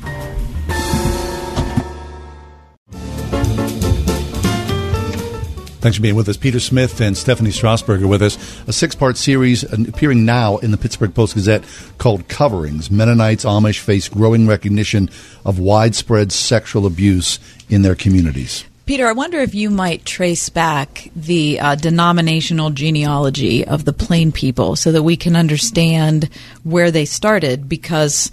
Thanks 5.86 5.98
for 5.98 6.02
being 6.02 6.16
with 6.16 6.28
us. 6.28 6.36
Peter 6.36 6.58
Smith 6.58 7.00
and 7.00 7.16
Stephanie 7.16 7.52
Strasburg 7.52 8.02
are 8.02 8.08
with 8.08 8.20
us. 8.20 8.36
A 8.66 8.72
six 8.72 8.96
part 8.96 9.16
series 9.16 9.62
appearing 9.62 10.24
now 10.24 10.56
in 10.56 10.72
the 10.72 10.76
Pittsburgh 10.76 11.14
Post 11.14 11.34
Gazette 11.34 11.62
called 11.96 12.26
Coverings 12.26 12.90
Mennonites 12.90 13.44
Amish 13.44 13.78
Face 13.78 14.08
Growing 14.08 14.48
Recognition 14.48 15.08
of 15.44 15.60
Widespread 15.60 16.32
Sexual 16.32 16.86
Abuse 16.86 17.38
in 17.68 17.82
Their 17.82 17.94
Communities. 17.94 18.64
Peter, 18.84 19.06
I 19.06 19.12
wonder 19.12 19.38
if 19.38 19.54
you 19.54 19.70
might 19.70 20.04
trace 20.04 20.48
back 20.48 21.08
the 21.14 21.60
uh, 21.60 21.76
denominational 21.76 22.70
genealogy 22.70 23.64
of 23.64 23.84
the 23.84 23.92
Plain 23.92 24.32
people 24.32 24.74
so 24.74 24.90
that 24.90 25.04
we 25.04 25.16
can 25.16 25.36
understand 25.36 26.28
where 26.64 26.90
they 26.90 27.04
started 27.04 27.68
because 27.68 28.32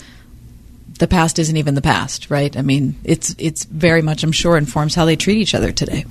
the 0.98 1.07
past 1.07 1.38
isn't 1.38 1.57
even 1.57 1.75
the 1.75 1.83
past, 1.83 2.31
right? 2.31 2.57
I 2.57 2.63
mean, 2.63 2.95
it's 3.03 3.36
it's 3.38 3.65
very 3.65 4.01
much, 4.01 4.24
I'm 4.24 4.31
sure, 4.31 4.57
informs 4.57 4.95
how 4.95 5.05
they 5.05 5.15
treat 5.15 5.38
each 5.38 5.53
other 5.53 5.72
today. 5.72 6.05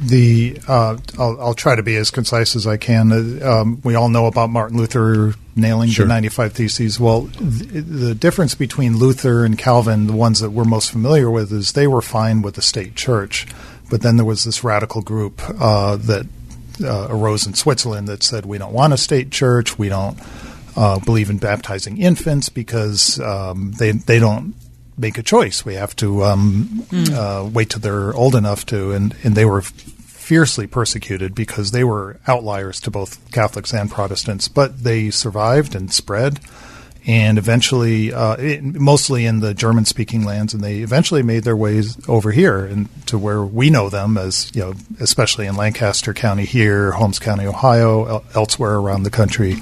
The 0.00 0.58
uh, 0.66 0.96
I'll, 1.18 1.40
I'll, 1.40 1.54
try 1.54 1.76
to 1.76 1.82
be 1.82 1.96
as 1.96 2.10
concise 2.10 2.56
as 2.56 2.66
I 2.66 2.76
can. 2.76 3.12
Uh, 3.12 3.60
um, 3.60 3.80
we 3.84 3.94
all 3.94 4.08
know 4.08 4.26
about 4.26 4.50
Martin 4.50 4.76
Luther 4.76 5.34
nailing 5.56 5.90
sure. 5.90 6.04
the 6.04 6.08
95 6.08 6.52
Theses. 6.52 7.00
Well, 7.00 7.22
the, 7.22 7.80
the 7.80 8.14
difference 8.14 8.54
between 8.54 8.96
Luther 8.96 9.44
and 9.44 9.56
Calvin, 9.56 10.06
the 10.06 10.12
ones 10.12 10.40
that 10.40 10.50
we're 10.50 10.64
most 10.64 10.90
familiar 10.90 11.30
with, 11.30 11.52
is 11.52 11.72
they 11.72 11.86
were 11.86 12.02
fine 12.02 12.42
with 12.42 12.56
the 12.56 12.62
state 12.62 12.96
church, 12.96 13.46
but 13.88 14.02
then 14.02 14.16
there 14.16 14.26
was 14.26 14.44
this 14.44 14.64
radical 14.64 15.00
group 15.00 15.40
uh, 15.60 15.96
that 15.96 16.26
uh, 16.82 17.06
arose 17.08 17.46
in 17.46 17.54
Switzerland 17.54 18.08
that 18.08 18.22
said 18.22 18.46
we 18.46 18.58
don't 18.58 18.72
want 18.72 18.92
a 18.92 18.96
state 18.96 19.30
church, 19.30 19.78
we 19.78 19.88
don't 19.88 20.18
uh, 20.76 20.98
believe 21.00 21.30
in 21.30 21.38
baptizing 21.38 21.98
infants 21.98 22.48
because 22.48 23.20
um, 23.20 23.72
they 23.78 23.92
they 23.92 24.18
don't 24.18 24.54
make 24.96 25.18
a 25.18 25.22
choice. 25.22 25.64
We 25.64 25.74
have 25.74 25.94
to 25.96 26.24
um, 26.24 26.84
mm. 26.90 27.10
uh, 27.12 27.48
wait 27.48 27.70
till 27.70 27.80
they're 27.80 28.14
old 28.14 28.34
enough 28.34 28.66
to, 28.66 28.92
and 28.92 29.14
and 29.22 29.34
they 29.34 29.44
were 29.44 29.62
fiercely 29.62 30.66
persecuted 30.66 31.34
because 31.34 31.70
they 31.70 31.84
were 31.84 32.18
outliers 32.26 32.80
to 32.80 32.90
both 32.90 33.30
Catholics 33.30 33.74
and 33.74 33.90
Protestants, 33.90 34.48
but 34.48 34.82
they 34.82 35.10
survived 35.10 35.74
and 35.74 35.92
spread. 35.92 36.40
And 37.06 37.36
eventually, 37.36 38.14
uh, 38.14 38.36
it, 38.36 38.64
mostly 38.64 39.26
in 39.26 39.40
the 39.40 39.52
German-speaking 39.52 40.24
lands, 40.24 40.54
and 40.54 40.64
they 40.64 40.78
eventually 40.78 41.22
made 41.22 41.44
their 41.44 41.56
ways 41.56 41.98
over 42.08 42.30
here 42.30 42.64
and 42.64 42.88
to 43.08 43.18
where 43.18 43.44
we 43.44 43.68
know 43.68 43.90
them 43.90 44.16
as 44.16 44.50
you 44.54 44.62
know, 44.62 44.74
especially 45.00 45.46
in 45.46 45.54
Lancaster 45.54 46.14
County 46.14 46.46
here, 46.46 46.92
Holmes 46.92 47.18
County, 47.18 47.44
Ohio, 47.44 48.24
elsewhere 48.34 48.76
around 48.76 49.02
the 49.02 49.10
country 49.10 49.56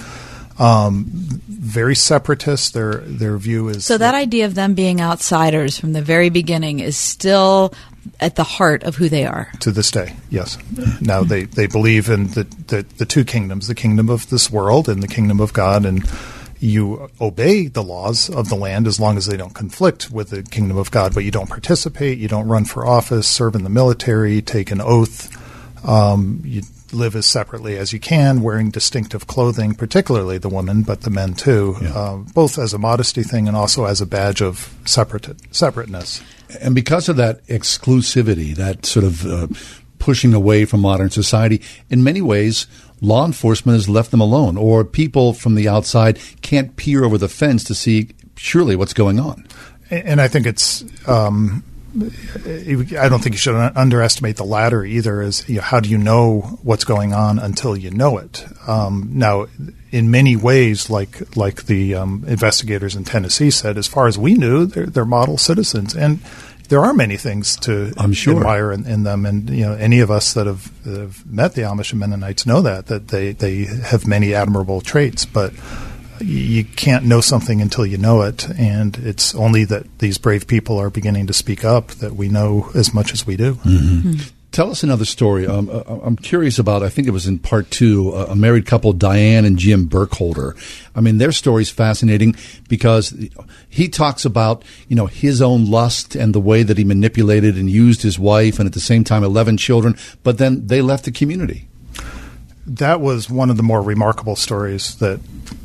um, 0.62 1.06
very 1.48 1.96
separatist. 1.96 2.74
Their 2.74 2.98
their 2.98 3.36
view 3.36 3.68
is 3.68 3.84
so 3.84 3.98
that, 3.98 4.12
that 4.12 4.14
idea 4.14 4.46
of 4.46 4.54
them 4.54 4.74
being 4.74 5.00
outsiders 5.00 5.78
from 5.78 5.92
the 5.92 6.02
very 6.02 6.30
beginning 6.30 6.78
is 6.78 6.96
still 6.96 7.74
at 8.20 8.36
the 8.36 8.44
heart 8.44 8.84
of 8.84 8.96
who 8.96 9.08
they 9.08 9.26
are 9.26 9.50
to 9.60 9.72
this 9.72 9.90
day. 9.90 10.14
Yes. 10.30 10.58
Now 11.00 11.22
they, 11.24 11.44
they 11.44 11.66
believe 11.66 12.08
in 12.08 12.28
the, 12.28 12.44
the 12.68 12.86
the 12.96 13.06
two 13.06 13.24
kingdoms: 13.24 13.66
the 13.66 13.74
kingdom 13.74 14.08
of 14.08 14.28
this 14.30 14.50
world 14.50 14.88
and 14.88 15.02
the 15.02 15.08
kingdom 15.08 15.40
of 15.40 15.52
God, 15.52 15.84
and 15.84 16.08
you 16.60 17.10
obey 17.20 17.66
the 17.66 17.82
laws 17.82 18.30
of 18.30 18.48
the 18.48 18.54
land 18.54 18.86
as 18.86 19.00
long 19.00 19.16
as 19.16 19.26
they 19.26 19.36
don't 19.36 19.54
conflict 19.54 20.12
with 20.12 20.30
the 20.30 20.44
kingdom 20.44 20.76
of 20.76 20.92
God, 20.92 21.12
but 21.12 21.24
you 21.24 21.32
don't 21.32 21.48
participate, 21.48 22.18
you 22.18 22.28
don't 22.28 22.46
run 22.46 22.64
for 22.64 22.86
office, 22.86 23.26
serve 23.26 23.56
in 23.56 23.64
the 23.64 23.70
military, 23.70 24.40
take 24.40 24.70
an 24.70 24.80
oath. 24.80 25.28
Um, 25.84 26.42
you 26.44 26.62
live 26.92 27.16
as 27.16 27.26
separately 27.26 27.76
as 27.76 27.92
you 27.92 28.00
can, 28.00 28.42
wearing 28.42 28.70
distinctive 28.70 29.26
clothing, 29.26 29.74
particularly 29.74 30.38
the 30.38 30.48
women, 30.48 30.82
but 30.82 31.02
the 31.02 31.10
men 31.10 31.34
too, 31.34 31.76
yeah. 31.80 31.92
uh, 31.94 32.16
both 32.16 32.58
as 32.58 32.72
a 32.72 32.78
modesty 32.78 33.22
thing 33.22 33.48
and 33.48 33.56
also 33.56 33.84
as 33.84 34.00
a 34.00 34.06
badge 34.06 34.40
of 34.42 34.74
separate, 34.84 35.28
separateness. 35.54 36.22
And 36.60 36.74
because 36.74 37.08
of 37.08 37.16
that 37.16 37.46
exclusivity, 37.46 38.54
that 38.56 38.84
sort 38.84 39.04
of 39.04 39.26
uh, 39.26 39.48
pushing 39.98 40.34
away 40.34 40.64
from 40.64 40.80
modern 40.80 41.10
society, 41.10 41.62
in 41.88 42.02
many 42.02 42.20
ways, 42.20 42.66
law 43.00 43.24
enforcement 43.24 43.76
has 43.76 43.88
left 43.88 44.10
them 44.10 44.20
alone, 44.20 44.56
or 44.56 44.84
people 44.84 45.32
from 45.32 45.54
the 45.54 45.68
outside 45.68 46.18
can't 46.42 46.76
peer 46.76 47.04
over 47.04 47.18
the 47.18 47.28
fence 47.28 47.64
to 47.64 47.74
see 47.74 48.10
surely 48.36 48.76
what's 48.76 48.94
going 48.94 49.18
on. 49.18 49.46
And 49.90 50.20
I 50.20 50.28
think 50.28 50.46
it's 50.46 50.84
um, 51.08 51.62
I 51.94 53.08
don't 53.08 53.22
think 53.22 53.34
you 53.34 53.38
should 53.38 53.54
underestimate 53.54 54.36
the 54.36 54.44
latter 54.44 54.84
either. 54.84 55.20
Is 55.20 55.46
you 55.48 55.56
know, 55.56 55.62
how 55.62 55.80
do 55.80 55.90
you 55.90 55.98
know 55.98 56.58
what's 56.62 56.84
going 56.84 57.12
on 57.12 57.38
until 57.38 57.76
you 57.76 57.90
know 57.90 58.18
it? 58.18 58.44
Um, 58.66 59.10
now, 59.12 59.46
in 59.90 60.10
many 60.10 60.36
ways, 60.36 60.88
like 60.88 61.36
like 61.36 61.66
the 61.66 61.94
um, 61.94 62.24
investigators 62.26 62.96
in 62.96 63.04
Tennessee 63.04 63.50
said, 63.50 63.76
as 63.76 63.86
far 63.86 64.06
as 64.06 64.18
we 64.18 64.34
knew, 64.34 64.64
they're, 64.64 64.86
they're 64.86 65.04
model 65.04 65.36
citizens, 65.36 65.94
and 65.94 66.20
there 66.68 66.80
are 66.80 66.94
many 66.94 67.18
things 67.18 67.56
to 67.56 67.92
I'm 67.98 68.14
sure. 68.14 68.36
admire 68.36 68.72
in, 68.72 68.86
in 68.86 69.02
them, 69.02 69.26
and 69.26 69.50
you 69.50 69.66
know, 69.66 69.74
any 69.74 70.00
of 70.00 70.10
us 70.10 70.32
that 70.32 70.46
have, 70.46 70.84
that 70.84 70.98
have 70.98 71.26
met 71.26 71.54
the 71.54 71.62
Amish 71.62 71.90
and 71.90 72.00
Mennonites 72.00 72.46
know 72.46 72.62
that 72.62 72.86
that 72.86 73.08
they 73.08 73.32
they 73.32 73.64
have 73.64 74.06
many 74.06 74.32
admirable 74.32 74.80
traits, 74.80 75.26
but 75.26 75.52
you 76.24 76.64
can't 76.64 77.04
know 77.04 77.20
something 77.20 77.60
until 77.60 77.86
you 77.86 77.98
know 77.98 78.22
it, 78.22 78.48
and 78.58 78.96
it's 78.98 79.34
only 79.34 79.64
that 79.64 79.98
these 79.98 80.18
brave 80.18 80.46
people 80.46 80.78
are 80.78 80.90
beginning 80.90 81.26
to 81.26 81.32
speak 81.32 81.64
up 81.64 81.88
that 81.92 82.14
we 82.14 82.28
know 82.28 82.70
as 82.74 82.92
much 82.94 83.12
as 83.12 83.26
we 83.26 83.36
do. 83.36 83.58
Tell 84.52 84.70
us 84.70 84.82
another 84.82 85.06
story. 85.06 85.46
Um, 85.46 85.70
uh, 85.70 85.82
I'm 86.02 86.14
curious 86.14 86.58
about. 86.58 86.82
I 86.82 86.90
think 86.90 87.08
it 87.08 87.12
was 87.12 87.26
in 87.26 87.38
part 87.38 87.70
two. 87.70 88.12
Uh, 88.12 88.26
a 88.28 88.36
married 88.36 88.66
couple, 88.66 88.92
Diane 88.92 89.46
and 89.46 89.58
Jim 89.58 89.86
Burkholder. 89.86 90.54
I 90.94 91.00
mean, 91.00 91.16
their 91.16 91.32
story 91.32 91.62
is 91.62 91.70
fascinating 91.70 92.36
because 92.68 93.16
he 93.70 93.88
talks 93.88 94.26
about 94.26 94.62
you 94.88 94.96
know 94.96 95.06
his 95.06 95.40
own 95.40 95.70
lust 95.70 96.14
and 96.14 96.34
the 96.34 96.40
way 96.40 96.62
that 96.64 96.76
he 96.76 96.84
manipulated 96.84 97.56
and 97.56 97.70
used 97.70 98.02
his 98.02 98.18
wife, 98.18 98.58
and 98.58 98.66
at 98.66 98.74
the 98.74 98.80
same 98.80 99.04
time, 99.04 99.24
eleven 99.24 99.56
children. 99.56 99.96
But 100.22 100.36
then 100.36 100.66
they 100.66 100.82
left 100.82 101.06
the 101.06 101.12
community. 101.12 101.68
That 102.66 103.00
was 103.00 103.28
one 103.28 103.50
of 103.50 103.56
the 103.56 103.62
more 103.62 103.82
remarkable 103.82 104.36
stories 104.36 104.96
that 104.96 105.20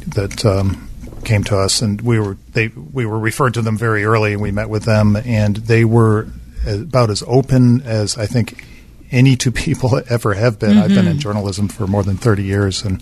that 0.07 0.45
um, 0.45 0.89
came 1.23 1.43
to 1.45 1.57
us, 1.57 1.81
and 1.81 2.01
we 2.01 2.19
were 2.19 2.37
they 2.53 2.69
we 2.69 3.05
were 3.05 3.19
referred 3.19 3.53
to 3.55 3.61
them 3.61 3.77
very 3.77 4.03
early, 4.05 4.33
and 4.33 4.41
we 4.41 4.51
met 4.51 4.69
with 4.69 4.83
them, 4.83 5.15
and 5.15 5.57
they 5.57 5.85
were 5.85 6.27
about 6.65 7.09
as 7.09 7.23
open 7.27 7.81
as 7.81 8.17
I 8.17 8.25
think 8.25 8.65
any 9.11 9.35
two 9.35 9.51
people 9.65 10.01
ever 10.09 10.33
have 10.33 10.59
been. 10.59 10.77
I've 10.77 10.89
been 10.89 11.07
in 11.07 11.19
journalism 11.19 11.67
for 11.67 11.87
more 11.87 12.03
than 12.03 12.17
thirty 12.17 12.43
years, 12.43 12.83
and 12.83 13.01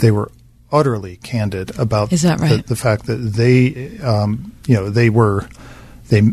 they 0.00 0.10
were 0.10 0.30
utterly 0.72 1.16
candid 1.18 1.78
about 1.78 2.12
Is 2.12 2.22
that 2.22 2.38
the, 2.38 2.44
right? 2.44 2.66
the 2.66 2.74
fact 2.74 3.06
that 3.06 3.14
they, 3.14 3.96
um, 3.98 4.52
you 4.66 4.74
know, 4.74 4.90
they 4.90 5.08
were 5.08 5.48
they 6.08 6.32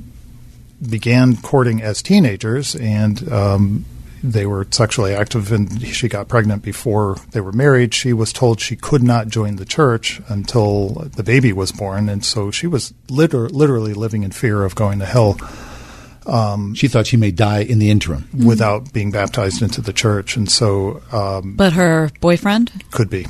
began 0.81 1.37
courting 1.37 1.81
as 1.81 2.01
teenagers 2.01 2.75
and 2.75 3.31
um, 3.31 3.85
they 4.23 4.45
were 4.45 4.67
sexually 4.69 5.13
active 5.15 5.51
and 5.51 5.81
she 5.87 6.07
got 6.07 6.27
pregnant 6.27 6.61
before 6.63 7.17
they 7.31 7.41
were 7.41 7.51
married. 7.51 7.93
She 7.93 8.13
was 8.13 8.31
told 8.31 8.59
she 8.59 8.75
could 8.75 9.01
not 9.03 9.27
join 9.29 9.55
the 9.55 9.65
church 9.65 10.21
until 10.27 10.89
the 11.15 11.23
baby 11.23 11.51
was 11.53 11.71
born. 11.71 12.07
And 12.09 12.23
so 12.23 12.51
she 12.51 12.67
was 12.67 12.93
liter- 13.09 13.49
literally 13.49 13.93
living 13.93 14.23
in 14.23 14.31
fear 14.31 14.63
of 14.63 14.75
going 14.75 14.99
to 14.99 15.05
hell 15.05 15.37
She 16.75 16.87
thought 16.87 17.07
she 17.07 17.17
may 17.17 17.31
die 17.31 17.59
in 17.61 17.79
the 17.79 17.89
interim. 17.89 18.29
without 18.45 18.93
being 18.93 19.09
baptized 19.11 19.61
into 19.63 19.81
the 19.81 19.93
church. 19.93 20.37
And 20.37 20.49
so 20.51 21.01
um, 21.11 21.55
But 21.55 21.73
her 21.73 22.11
boyfriend? 22.21 22.71
could 22.91 23.09
be. 23.09 23.25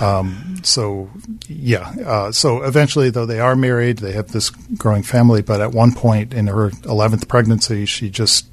Um, 0.00 0.56
so 0.64 1.08
yeah 1.48 1.92
uh, 2.04 2.32
so 2.32 2.62
eventually 2.62 3.10
though 3.10 3.26
they 3.26 3.40
are 3.40 3.56
married. 3.56 3.98
They 3.98 4.12
have 4.12 4.32
this 4.32 4.50
growing 4.50 5.02
family. 5.02 5.40
But 5.42 5.60
at 5.60 5.72
one 5.72 5.92
point 5.92 6.34
in 6.34 6.46
her 6.48 6.70
11th 6.70 7.26
pregnancy 7.28 7.86
she 7.86 8.10
just 8.10 8.46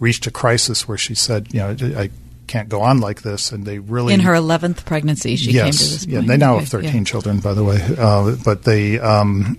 reached 0.00 0.26
a 0.26 0.30
crisis 0.30 0.88
where 0.88 0.98
she 0.98 1.14
said 1.14 1.52
you 1.54 1.60
know 1.60 1.76
i 1.96 2.10
can't 2.50 2.68
go 2.68 2.80
on 2.80 2.98
like 2.98 3.22
this. 3.22 3.52
And 3.52 3.64
they 3.64 3.78
really 3.78 4.12
In 4.12 4.20
her 4.20 4.32
11th 4.32 4.84
pregnancy, 4.84 5.36
she 5.36 5.52
yes 5.52 5.62
came 5.62 5.72
to 5.72 5.78
this 5.78 6.06
yeah 6.06 6.20
they 6.20 6.36
now 6.36 6.54
Okay, 6.54 6.60
have 6.60 6.68
13 6.68 6.94
yeah. 6.94 7.04
children 7.04 7.38
by 7.38 7.54
the 7.54 7.62
way. 7.62 7.78
Uh, 7.96 8.34
but 8.44 8.64
they 8.64 8.98
um, 8.98 9.56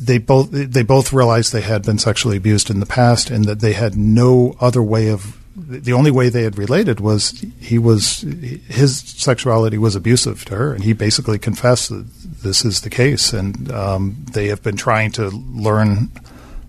they 0.00 0.18
both 0.18 0.48
they 0.50 0.82
both 0.82 1.12
realized 1.12 1.52
they 1.52 1.60
had 1.60 1.84
been 1.84 1.98
sexually 1.98 2.38
abused 2.38 2.70
in 2.70 2.80
the 2.80 2.86
past 2.86 3.28
and 3.30 3.44
that 3.44 3.60
they 3.60 3.74
had 3.74 3.96
no 3.96 4.56
other 4.58 4.82
way 4.82 5.08
of 5.08 5.38
the 5.56 5.92
only 5.92 6.10
way 6.10 6.28
they 6.28 6.42
had 6.42 6.56
related 6.58 7.00
was 7.00 7.44
he 7.60 7.78
was 7.78 8.20
his 8.68 8.98
sexuality 8.98 9.78
was 9.78 9.94
abusive 9.96 10.44
to 10.46 10.56
her. 10.56 10.72
And 10.72 10.84
he 10.84 10.92
basically 10.92 11.38
confessed 11.38 11.90
that 11.90 12.06
this 12.42 12.64
is 12.64 12.82
the 12.82 12.90
case. 12.90 13.32
And 13.32 13.70
um, 13.72 14.24
they 14.32 14.48
have 14.48 14.62
been 14.62 14.76
trying 14.76 15.12
to 15.12 15.28
learn 15.28 16.10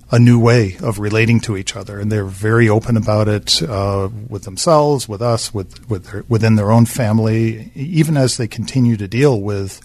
a 0.10 0.20
new 0.20 0.40
way 0.40 0.78
of 0.82 1.00
relating 1.00 1.40
to 1.42 1.58
each 1.58 1.76
other, 1.76 2.00
and 2.00 2.12
they're 2.12 2.24
very 2.24 2.70
open 2.70 2.96
about 2.96 3.28
it 3.28 3.62
uh, 3.64 4.08
with 4.30 4.44
themselves, 4.44 5.08
with 5.08 5.22
us, 5.22 5.54
with, 5.54 5.90
with 5.90 6.06
their, 6.06 6.24
within 6.30 6.56
their 6.56 6.72
own 6.72 6.86
family, 6.86 7.72
even 7.76 8.16
as 8.16 8.38
they 8.38 8.48
continue 8.48 8.96
to 8.96 9.08
deal 9.08 9.42
with 9.42 9.82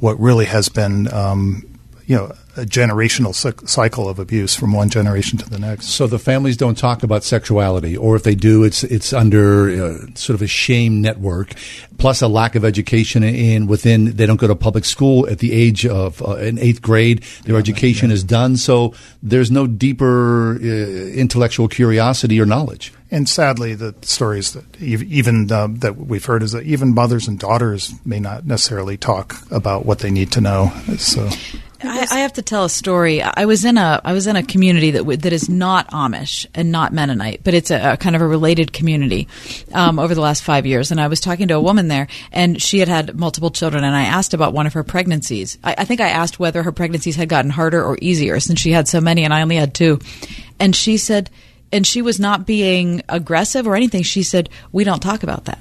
what 0.00 0.18
really 0.20 0.44
has 0.44 0.68
been, 0.68 1.12
um, 1.12 1.78
you 2.06 2.16
know, 2.16 2.32
a 2.56 2.64
generational 2.64 3.34
cycle 3.68 4.08
of 4.08 4.18
abuse 4.18 4.54
from 4.54 4.72
one 4.72 4.88
generation 4.88 5.38
to 5.38 5.48
the 5.48 5.58
next. 5.58 5.86
So 5.86 6.06
the 6.06 6.18
families 6.18 6.56
don't 6.56 6.76
talk 6.76 7.02
about 7.02 7.24
sexuality, 7.24 7.96
or 7.96 8.16
if 8.16 8.22
they 8.22 8.34
do, 8.34 8.64
it's 8.64 8.84
it's 8.84 9.12
under 9.12 9.70
uh, 9.70 9.98
sort 10.14 10.34
of 10.34 10.42
a 10.42 10.46
shame 10.46 11.00
network, 11.00 11.54
plus 11.98 12.22
a 12.22 12.28
lack 12.28 12.54
of 12.54 12.64
education 12.64 13.22
in 13.22 13.66
within. 13.66 14.16
They 14.16 14.26
don't 14.26 14.40
go 14.40 14.46
to 14.46 14.54
public 14.54 14.84
school 14.84 15.28
at 15.28 15.38
the 15.38 15.52
age 15.52 15.86
of 15.86 16.22
uh, 16.22 16.36
in 16.36 16.58
eighth 16.58 16.82
grade. 16.82 17.22
Their 17.44 17.56
education 17.56 18.10
is 18.10 18.22
done, 18.24 18.56
so 18.56 18.94
there's 19.22 19.50
no 19.50 19.66
deeper 19.66 20.56
uh, 20.56 20.64
intellectual 20.64 21.68
curiosity 21.68 22.40
or 22.40 22.46
knowledge. 22.46 22.92
And 23.10 23.28
sadly, 23.28 23.74
the 23.74 23.94
stories 24.02 24.54
that 24.54 24.64
even 24.80 25.50
uh, 25.50 25.68
that 25.70 25.96
we've 25.96 26.24
heard 26.24 26.42
is 26.42 26.52
that 26.52 26.64
even 26.64 26.94
mothers 26.94 27.28
and 27.28 27.38
daughters 27.38 27.92
may 28.04 28.18
not 28.18 28.44
necessarily 28.44 28.96
talk 28.96 29.36
about 29.50 29.86
what 29.86 30.00
they 30.00 30.10
need 30.10 30.32
to 30.32 30.40
know. 30.40 30.72
So. 30.98 31.28
I, 31.84 32.06
I 32.10 32.20
have 32.20 32.34
to 32.34 32.42
tell 32.42 32.64
a 32.64 32.70
story. 32.70 33.22
I 33.22 33.44
was 33.44 33.64
in 33.64 33.78
a 33.78 34.00
I 34.04 34.12
was 34.12 34.26
in 34.26 34.36
a 34.36 34.42
community 34.42 34.92
that 34.92 34.98
w- 34.98 35.16
that 35.16 35.32
is 35.32 35.48
not 35.48 35.90
Amish 35.90 36.46
and 36.54 36.72
not 36.72 36.92
Mennonite, 36.92 37.42
but 37.44 37.54
it's 37.54 37.70
a, 37.70 37.92
a 37.92 37.96
kind 37.96 38.16
of 38.16 38.22
a 38.22 38.26
related 38.26 38.72
community 38.72 39.28
um, 39.72 39.98
over 39.98 40.14
the 40.14 40.20
last 40.20 40.42
five 40.42 40.66
years. 40.66 40.90
And 40.90 41.00
I 41.00 41.08
was 41.08 41.20
talking 41.20 41.48
to 41.48 41.54
a 41.54 41.60
woman 41.60 41.88
there, 41.88 42.08
and 42.32 42.60
she 42.60 42.78
had 42.78 42.88
had 42.88 43.18
multiple 43.18 43.50
children. 43.50 43.84
And 43.84 43.94
I 43.94 44.02
asked 44.02 44.34
about 44.34 44.52
one 44.52 44.66
of 44.66 44.72
her 44.72 44.84
pregnancies. 44.84 45.58
I, 45.62 45.74
I 45.78 45.84
think 45.84 46.00
I 46.00 46.08
asked 46.08 46.38
whether 46.38 46.62
her 46.62 46.72
pregnancies 46.72 47.16
had 47.16 47.28
gotten 47.28 47.50
harder 47.50 47.84
or 47.84 47.98
easier 48.00 48.40
since 48.40 48.60
she 48.60 48.72
had 48.72 48.88
so 48.88 49.00
many, 49.00 49.24
and 49.24 49.34
I 49.34 49.42
only 49.42 49.56
had 49.56 49.74
two. 49.74 50.00
And 50.58 50.74
she 50.74 50.96
said, 50.96 51.30
and 51.72 51.86
she 51.86 52.02
was 52.02 52.20
not 52.20 52.46
being 52.46 53.02
aggressive 53.08 53.66
or 53.66 53.76
anything. 53.76 54.02
She 54.02 54.22
said, 54.22 54.48
"We 54.72 54.84
don't 54.84 55.02
talk 55.02 55.22
about 55.22 55.46
that." 55.46 55.58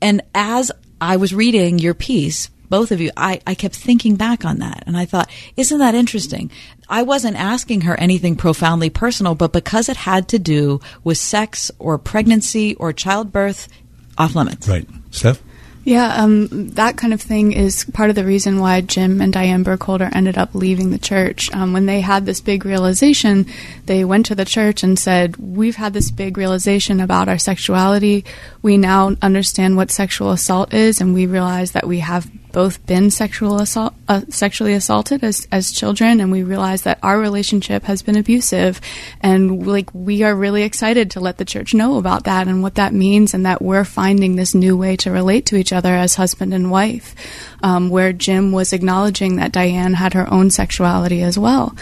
And 0.00 0.22
as 0.34 0.70
I 1.00 1.16
was 1.16 1.34
reading 1.34 1.78
your 1.78 1.94
piece, 1.94 2.50
both 2.68 2.92
of 2.92 3.00
you, 3.00 3.10
I, 3.16 3.40
I 3.46 3.54
kept 3.54 3.74
thinking 3.74 4.16
back 4.16 4.44
on 4.44 4.58
that. 4.58 4.84
And 4.86 4.96
I 4.96 5.04
thought, 5.04 5.30
isn't 5.56 5.78
that 5.78 5.94
interesting? 5.94 6.50
I 6.88 7.02
wasn't 7.02 7.36
asking 7.36 7.82
her 7.82 7.98
anything 7.98 8.36
profoundly 8.36 8.90
personal, 8.90 9.34
but 9.34 9.52
because 9.52 9.88
it 9.88 9.96
had 9.96 10.28
to 10.28 10.38
do 10.38 10.80
with 11.04 11.18
sex 11.18 11.70
or 11.78 11.98
pregnancy 11.98 12.74
or 12.76 12.92
childbirth, 12.92 13.68
off 14.16 14.34
limits. 14.34 14.68
Right, 14.68 14.88
Steph. 15.10 15.42
Yeah, 15.88 16.22
um, 16.22 16.48
that 16.72 16.98
kind 16.98 17.14
of 17.14 17.22
thing 17.22 17.52
is 17.52 17.86
part 17.94 18.10
of 18.10 18.16
the 18.16 18.26
reason 18.26 18.58
why 18.58 18.82
Jim 18.82 19.22
and 19.22 19.32
Diane 19.32 19.62
Burkholder 19.62 20.10
ended 20.12 20.36
up 20.36 20.54
leaving 20.54 20.90
the 20.90 20.98
church. 20.98 21.50
Um, 21.54 21.72
when 21.72 21.86
they 21.86 22.02
had 22.02 22.26
this 22.26 22.42
big 22.42 22.66
realization, 22.66 23.46
they 23.86 24.04
went 24.04 24.26
to 24.26 24.34
the 24.34 24.44
church 24.44 24.82
and 24.82 24.98
said, 24.98 25.38
We've 25.38 25.76
had 25.76 25.94
this 25.94 26.10
big 26.10 26.36
realization 26.36 27.00
about 27.00 27.28
our 27.28 27.38
sexuality. 27.38 28.26
We 28.60 28.76
now 28.76 29.16
understand 29.22 29.78
what 29.78 29.90
sexual 29.90 30.30
assault 30.30 30.74
is, 30.74 31.00
and 31.00 31.14
we 31.14 31.24
realize 31.24 31.72
that 31.72 31.86
we 31.86 32.00
have 32.00 32.30
both 32.58 32.84
been 32.86 33.08
sexual 33.08 33.60
assault, 33.60 33.94
uh, 34.08 34.20
sexually 34.30 34.72
assaulted 34.72 35.22
as, 35.22 35.46
as 35.52 35.70
children, 35.70 36.18
and 36.18 36.32
we 36.32 36.42
realize 36.42 36.82
that 36.82 36.98
our 37.04 37.16
relationship 37.16 37.84
has 37.84 38.02
been 38.02 38.16
abusive. 38.16 38.80
And 39.20 39.64
like, 39.64 39.94
we 39.94 40.24
are 40.24 40.34
really 40.34 40.64
excited 40.64 41.12
to 41.12 41.20
let 41.20 41.38
the 41.38 41.44
church 41.44 41.72
know 41.72 41.98
about 41.98 42.24
that 42.24 42.48
and 42.48 42.60
what 42.60 42.74
that 42.74 42.92
means, 42.92 43.32
and 43.32 43.46
that 43.46 43.62
we're 43.62 43.84
finding 43.84 44.34
this 44.34 44.56
new 44.56 44.76
way 44.76 44.96
to 44.96 45.12
relate 45.12 45.46
to 45.46 45.56
each 45.56 45.72
other 45.72 45.94
as 45.94 46.16
husband 46.16 46.52
and 46.52 46.68
wife, 46.68 47.14
um, 47.62 47.90
where 47.90 48.12
Jim 48.12 48.50
was 48.50 48.72
acknowledging 48.72 49.36
that 49.36 49.52
Diane 49.52 49.94
had 49.94 50.14
her 50.14 50.28
own 50.28 50.50
sexuality 50.50 51.22
as 51.22 51.38
well. 51.38 51.76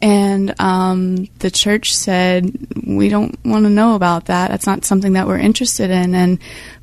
And 0.00 0.54
um, 0.60 1.24
the 1.40 1.50
church 1.50 1.92
said, 1.92 2.56
We 2.86 3.08
don't 3.08 3.36
want 3.44 3.64
to 3.64 3.70
know 3.70 3.96
about 3.96 4.26
that. 4.26 4.52
That's 4.52 4.66
not 4.66 4.84
something 4.84 5.14
that 5.14 5.26
we're 5.26 5.38
interested 5.38 5.90
in. 5.90 6.14
And 6.14 6.38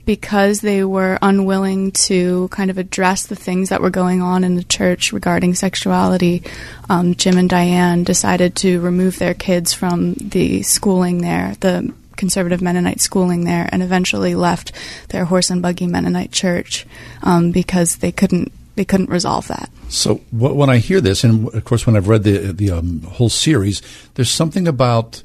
because 0.07 0.61
they 0.61 0.85
were 0.85 1.19
unwilling 1.21 1.91
to 1.91 2.47
kind 2.47 2.71
of 2.71 2.77
address 2.77 3.27
the 3.27 3.35
things 3.35 3.67
that 3.67 3.81
were 3.81 3.89
going 3.89 4.21
on 4.21 4.45
in 4.45 4.55
the 4.55 4.63
church 4.63 5.11
regarding 5.11 5.53
sexuality, 5.53 6.41
um, 6.89 7.13
Jim 7.13 7.37
and 7.37 7.49
Diane 7.49 8.05
decided 8.05 8.55
to 8.55 8.79
remove 8.79 9.19
their 9.19 9.33
kids 9.33 9.73
from 9.73 10.13
the 10.13 10.63
schooling 10.63 11.19
there, 11.19 11.55
the 11.59 11.93
conservative 12.15 12.61
Mennonite 12.61 13.01
schooling 13.01 13.43
there, 13.43 13.67
and 13.69 13.83
eventually 13.83 14.33
left 14.33 14.71
their 15.09 15.25
horse 15.25 15.49
and 15.49 15.61
buggy 15.61 15.87
Mennonite 15.87 16.31
church 16.31 16.87
um, 17.21 17.51
because 17.51 17.97
they 17.97 18.13
couldn't 18.13 18.53
they 18.75 18.85
couldn't 18.85 19.09
resolve 19.09 19.47
that. 19.49 19.69
So 19.89 20.21
when 20.31 20.69
I 20.69 20.77
hear 20.77 21.01
this, 21.01 21.25
and 21.25 21.53
of 21.53 21.65
course 21.65 21.85
when 21.85 21.97
I've 21.97 22.07
read 22.07 22.23
the 22.23 22.53
the 22.53 22.71
um, 22.71 23.01
whole 23.01 23.29
series, 23.29 23.81
there's 24.13 24.31
something 24.31 24.69
about 24.69 25.21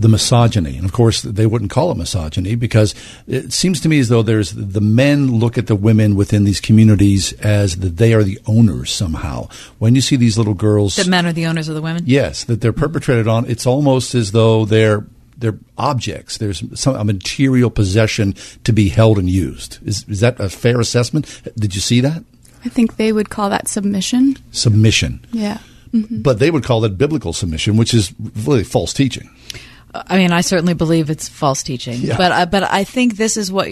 the 0.00 0.08
misogyny, 0.08 0.76
and 0.76 0.84
of 0.84 0.92
course 0.92 1.22
they 1.22 1.46
wouldn't 1.46 1.70
call 1.70 1.90
it 1.90 1.96
misogyny 1.96 2.54
because 2.54 2.94
it 3.26 3.52
seems 3.52 3.80
to 3.80 3.88
me 3.88 3.98
as 3.98 4.08
though 4.08 4.22
there's 4.22 4.52
the 4.52 4.80
men 4.80 5.38
look 5.38 5.58
at 5.58 5.66
the 5.66 5.76
women 5.76 6.14
within 6.16 6.44
these 6.44 6.60
communities 6.60 7.32
as 7.40 7.76
that 7.78 7.96
they 7.98 8.14
are 8.14 8.22
the 8.22 8.38
owners 8.46 8.90
somehow. 8.92 9.48
When 9.78 9.94
you 9.94 10.00
see 10.00 10.16
these 10.16 10.38
little 10.38 10.54
girls, 10.54 10.96
The 10.96 11.10
men 11.10 11.26
are 11.26 11.32
the 11.32 11.46
owners 11.46 11.68
of 11.68 11.74
the 11.74 11.82
women? 11.82 12.04
yes, 12.06 12.44
that 12.44 12.60
they're 12.60 12.72
perpetrated 12.72 13.28
on, 13.28 13.44
it's 13.50 13.66
almost 13.66 14.14
as 14.14 14.32
though 14.32 14.64
they're 14.64 15.04
they're 15.36 15.58
objects. 15.78 16.36
There's 16.38 16.62
some 16.78 16.94
a 16.96 17.04
material 17.04 17.70
possession 17.70 18.34
to 18.64 18.72
be 18.72 18.88
held 18.90 19.18
and 19.18 19.28
used. 19.28 19.78
Is 19.86 20.04
is 20.08 20.20
that 20.20 20.38
a 20.40 20.48
fair 20.50 20.80
assessment? 20.80 21.24
Did 21.56 21.74
you 21.74 21.80
see 21.80 22.00
that 22.02 22.24
I 22.64 22.68
think 22.68 22.96
they 22.96 23.10
would 23.12 23.30
call 23.30 23.48
that 23.50 23.68
submission. 23.68 24.36
submission? 24.52 25.24
Yeah. 25.32 25.58
but 25.92 26.38
they 26.38 26.50
would 26.50 26.62
call 26.62 26.80
that 26.82 26.96
biblical 26.98 27.32
submission, 27.32 27.76
which 27.76 27.94
is 27.94 28.12
really 28.46 28.62
false 28.64 28.92
teaching. 28.92 29.28
I 29.94 30.16
mean, 30.16 30.32
I 30.32 30.40
certainly 30.42 30.74
believe 30.74 31.10
it's 31.10 31.28
false 31.28 31.62
teaching, 31.62 32.00
Yeah. 32.00 32.16
but 32.16 32.32
I, 32.32 32.44
but 32.44 32.62
I 32.62 32.84
think 32.84 33.16
this 33.16 33.36
is 33.36 33.50
what 33.50 33.68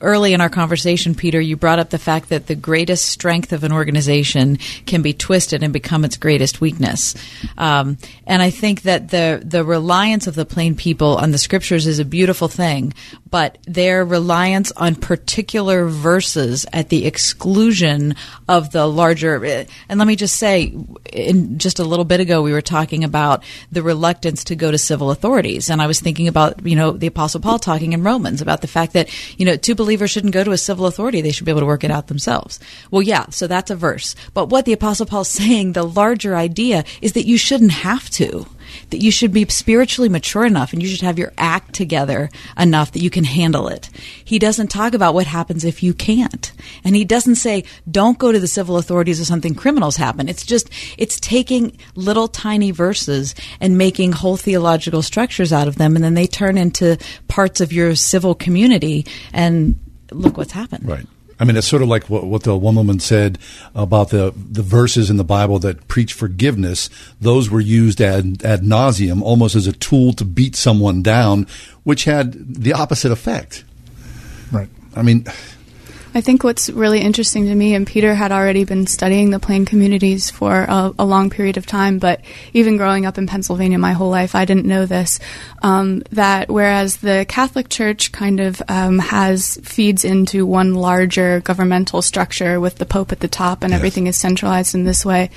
early 0.00 0.32
in 0.32 0.40
our 0.40 0.48
conversation, 0.48 1.14
Peter, 1.14 1.40
you 1.40 1.56
brought 1.56 1.78
up 1.78 1.90
the 1.90 1.98
fact 1.98 2.28
that 2.30 2.46
the 2.46 2.54
greatest 2.54 3.06
strength 3.06 3.52
of 3.52 3.64
an 3.64 3.72
organization 3.72 4.56
can 4.86 5.02
be 5.02 5.12
twisted 5.12 5.62
and 5.62 5.72
become 5.72 6.04
its 6.04 6.16
greatest 6.16 6.60
weakness. 6.60 7.14
Um, 7.58 7.98
and 8.26 8.42
I 8.42 8.50
think 8.50 8.82
that 8.82 9.08
the 9.10 9.42
the 9.44 9.64
reliance 9.64 10.26
of 10.26 10.34
the 10.34 10.44
plain 10.44 10.74
people 10.74 11.16
on 11.16 11.30
the 11.30 11.38
scriptures 11.38 11.86
is 11.86 11.98
a 11.98 12.04
beautiful 12.04 12.48
thing, 12.48 12.94
but 13.30 13.58
their 13.66 14.04
reliance 14.04 14.72
on 14.72 14.94
particular 14.94 15.86
verses 15.86 16.66
at 16.72 16.88
the 16.88 17.06
exclusion 17.06 18.14
of 18.48 18.72
the 18.72 18.86
larger. 18.86 19.44
And 19.88 19.98
let 19.98 20.06
me 20.06 20.16
just 20.16 20.36
say, 20.36 20.74
in 21.12 21.58
just 21.58 21.78
a 21.78 21.84
little 21.84 22.04
bit 22.04 22.20
ago, 22.20 22.42
we 22.42 22.52
were 22.52 22.62
talking 22.62 23.04
about 23.04 23.44
the 23.70 23.82
reluctance 23.82 24.44
to 24.44 24.56
go 24.56 24.70
to 24.70 24.78
civil 24.78 25.10
authorities, 25.10 25.70
and 25.70 25.80
I 25.80 25.86
was 25.86 26.00
thinking 26.00 26.28
about 26.28 26.66
you 26.66 26.76
know 26.76 26.92
the 26.92 27.06
Apostle 27.06 27.40
Paul 27.40 27.58
talking 27.58 27.92
in 27.92 28.02
Romans 28.02 28.40
about 28.40 28.60
the 28.60 28.66
fact 28.66 28.94
that 28.94 29.08
you 29.38 29.46
know 29.46 29.56
two 29.56 29.74
believers 29.90 30.12
shouldn't 30.12 30.32
go 30.32 30.44
to 30.44 30.52
a 30.52 30.56
civil 30.56 30.86
authority; 30.86 31.20
they 31.20 31.32
should 31.32 31.44
be 31.44 31.50
able 31.50 31.62
to 31.62 31.66
work 31.66 31.82
it 31.82 31.90
out 31.90 32.06
themselves. 32.06 32.60
Well, 32.92 33.02
yeah, 33.02 33.26
so 33.30 33.48
that's 33.48 33.72
a 33.72 33.74
verse. 33.74 34.14
But 34.34 34.46
what 34.46 34.64
the 34.64 34.72
Apostle 34.72 35.04
Paul's 35.04 35.28
saying, 35.40 35.72
the 35.72 35.82
larger 35.82 36.36
idea, 36.36 36.84
is 37.02 37.14
that 37.14 37.26
you 37.26 37.36
shouldn't 37.36 37.72
have 37.72 38.08
to 38.10 38.46
that 38.90 39.02
you 39.02 39.10
should 39.10 39.32
be 39.32 39.46
spiritually 39.48 40.08
mature 40.08 40.44
enough 40.44 40.72
and 40.72 40.82
you 40.82 40.88
should 40.88 41.00
have 41.00 41.18
your 41.18 41.32
act 41.38 41.74
together 41.74 42.30
enough 42.58 42.92
that 42.92 43.02
you 43.02 43.10
can 43.10 43.24
handle 43.24 43.68
it. 43.68 43.90
He 44.24 44.38
doesn't 44.38 44.68
talk 44.68 44.94
about 44.94 45.14
what 45.14 45.26
happens 45.26 45.64
if 45.64 45.82
you 45.82 45.94
can't. 45.94 46.52
And 46.84 46.96
he 46.96 47.04
doesn't 47.04 47.36
say, 47.36 47.64
don't 47.90 48.18
go 48.18 48.32
to 48.32 48.38
the 48.38 48.46
civil 48.46 48.76
authorities 48.76 49.20
if 49.20 49.26
something 49.26 49.54
criminals 49.54 49.96
happen. 49.96 50.28
It's 50.28 50.44
just, 50.44 50.70
it's 50.98 51.18
taking 51.20 51.76
little 51.94 52.28
tiny 52.28 52.70
verses 52.70 53.34
and 53.60 53.78
making 53.78 54.12
whole 54.12 54.36
theological 54.36 55.02
structures 55.02 55.52
out 55.52 55.68
of 55.68 55.76
them. 55.76 55.96
And 55.96 56.04
then 56.04 56.14
they 56.14 56.26
turn 56.26 56.58
into 56.58 56.98
parts 57.28 57.60
of 57.60 57.72
your 57.72 57.94
civil 57.94 58.34
community. 58.34 59.06
And 59.32 59.78
look 60.10 60.36
what's 60.36 60.52
happened. 60.52 60.88
Right. 60.88 61.06
I 61.40 61.44
mean, 61.44 61.56
it's 61.56 61.66
sort 61.66 61.80
of 61.80 61.88
like 61.88 62.10
what, 62.10 62.24
what 62.24 62.42
the 62.42 62.54
one 62.54 62.74
woman 62.74 63.00
said 63.00 63.38
about 63.74 64.10
the, 64.10 64.34
the 64.36 64.62
verses 64.62 65.08
in 65.08 65.16
the 65.16 65.24
Bible 65.24 65.58
that 65.60 65.88
preach 65.88 66.12
forgiveness. 66.12 66.90
Those 67.18 67.48
were 67.48 67.60
used 67.60 68.02
ad, 68.02 68.44
ad 68.44 68.60
nauseum, 68.60 69.22
almost 69.22 69.56
as 69.56 69.66
a 69.66 69.72
tool 69.72 70.12
to 70.12 70.24
beat 70.26 70.54
someone 70.54 71.02
down, 71.02 71.46
which 71.82 72.04
had 72.04 72.34
the 72.56 72.74
opposite 72.74 73.10
effect. 73.10 73.64
Right. 74.52 74.68
I 74.94 75.00
mean, 75.02 75.24
I 76.12 76.20
think 76.22 76.42
what's 76.42 76.68
really 76.68 77.00
interesting 77.00 77.46
to 77.46 77.54
me, 77.54 77.74
and 77.74 77.86
Peter 77.86 78.14
had 78.14 78.32
already 78.32 78.64
been 78.64 78.88
studying 78.88 79.30
the 79.30 79.38
plain 79.38 79.64
communities 79.64 80.28
for 80.28 80.62
a, 80.62 80.92
a 80.98 81.04
long 81.04 81.30
period 81.30 81.56
of 81.56 81.66
time, 81.66 82.00
but 82.00 82.20
even 82.52 82.76
growing 82.76 83.06
up 83.06 83.16
in 83.16 83.28
Pennsylvania 83.28 83.78
my 83.78 83.92
whole 83.92 84.10
life, 84.10 84.34
I 84.34 84.44
didn't 84.44 84.66
know 84.66 84.86
this. 84.86 85.20
Um, 85.62 86.02
that 86.10 86.48
whereas 86.50 86.96
the 86.96 87.26
Catholic 87.28 87.68
Church 87.68 88.10
kind 88.10 88.40
of 88.40 88.60
um, 88.68 88.98
has 88.98 89.56
feeds 89.62 90.04
into 90.04 90.44
one 90.46 90.74
larger 90.74 91.40
governmental 91.40 92.02
structure 92.02 92.58
with 92.58 92.76
the 92.76 92.86
Pope 92.86 93.12
at 93.12 93.20
the 93.20 93.28
top, 93.28 93.62
and 93.62 93.70
Yes. 93.70 93.78
everything 93.78 94.08
is 94.08 94.16
centralized 94.16 94.74
in 94.74 94.84
this 94.84 95.04
way. 95.06 95.30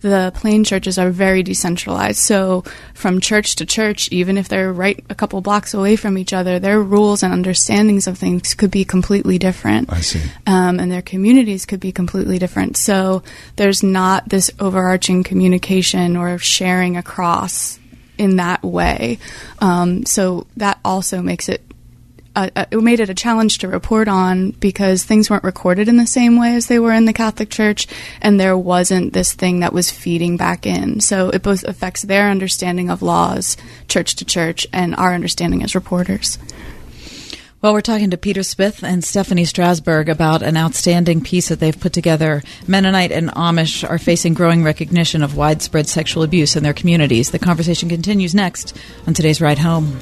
The 0.00 0.32
plain 0.34 0.62
churches 0.62 0.98
are 0.98 1.10
very 1.10 1.42
decentralized. 1.42 2.18
So, 2.18 2.64
from 2.94 3.20
church 3.20 3.56
to 3.56 3.66
church, 3.66 4.08
even 4.12 4.36
if 4.36 4.48
they're 4.48 4.72
right 4.72 5.02
a 5.08 5.14
couple 5.14 5.40
blocks 5.40 5.74
away 5.74 5.96
from 5.96 6.18
each 6.18 6.32
other, 6.32 6.58
their 6.58 6.80
rules 6.80 7.22
and 7.22 7.32
understandings 7.32 8.06
of 8.06 8.18
things 8.18 8.54
could 8.54 8.70
be 8.70 8.84
completely 8.84 9.38
different 9.38 9.92
I 9.92 10.00
see. 10.00 10.20
um, 10.46 10.78
and 10.78 10.92
their 10.92 11.02
communities 11.02 11.66
could 11.66 11.80
be 11.80 11.92
completely 11.92 12.38
different. 12.38 12.76
So 12.76 13.22
there's 13.56 13.82
not 13.82 14.28
this 14.28 14.50
overarching 14.60 15.24
communication 15.24 16.16
or 16.16 16.38
sharing 16.38 16.96
across 16.96 17.78
in 18.18 18.36
that 18.36 18.62
way. 18.62 19.18
Um, 19.58 20.04
so 20.06 20.46
that 20.56 20.78
also 20.84 21.22
makes 21.22 21.48
it. 21.48 21.62
Uh, 22.36 22.50
uh, 22.54 22.66
it 22.70 22.82
made 22.82 23.00
it 23.00 23.08
a 23.08 23.14
challenge 23.14 23.58
to 23.58 23.68
report 23.68 24.08
on 24.08 24.50
because 24.50 25.02
things 25.02 25.30
weren't 25.30 25.42
recorded 25.42 25.88
in 25.88 25.96
the 25.96 26.06
same 26.06 26.38
way 26.38 26.54
as 26.54 26.66
they 26.66 26.78
were 26.78 26.92
in 26.92 27.06
the 27.06 27.12
Catholic 27.14 27.48
Church, 27.48 27.86
and 28.20 28.38
there 28.38 28.56
wasn't 28.56 29.14
this 29.14 29.32
thing 29.32 29.60
that 29.60 29.72
was 29.72 29.90
feeding 29.90 30.36
back 30.36 30.66
in. 30.66 31.00
So 31.00 31.30
it 31.30 31.42
both 31.42 31.64
affects 31.64 32.02
their 32.02 32.28
understanding 32.28 32.90
of 32.90 33.00
laws, 33.00 33.56
church 33.88 34.16
to 34.16 34.26
church, 34.26 34.66
and 34.70 34.94
our 34.96 35.14
understanding 35.14 35.62
as 35.62 35.74
reporters. 35.74 36.38
Well, 37.62 37.72
we're 37.72 37.80
talking 37.80 38.10
to 38.10 38.18
Peter 38.18 38.42
Smith 38.42 38.84
and 38.84 39.02
Stephanie 39.02 39.46
Strasburg 39.46 40.10
about 40.10 40.42
an 40.42 40.58
outstanding 40.58 41.22
piece 41.22 41.48
that 41.48 41.58
they've 41.58 41.80
put 41.80 41.94
together. 41.94 42.42
Mennonite 42.68 43.12
and 43.12 43.30
Amish 43.30 43.88
are 43.88 43.98
facing 43.98 44.34
growing 44.34 44.62
recognition 44.62 45.22
of 45.22 45.38
widespread 45.38 45.88
sexual 45.88 46.22
abuse 46.22 46.54
in 46.54 46.62
their 46.62 46.74
communities. 46.74 47.30
The 47.30 47.38
conversation 47.38 47.88
continues 47.88 48.34
next 48.34 48.76
on 49.06 49.14
today's 49.14 49.40
Ride 49.40 49.58
Home. 49.58 49.98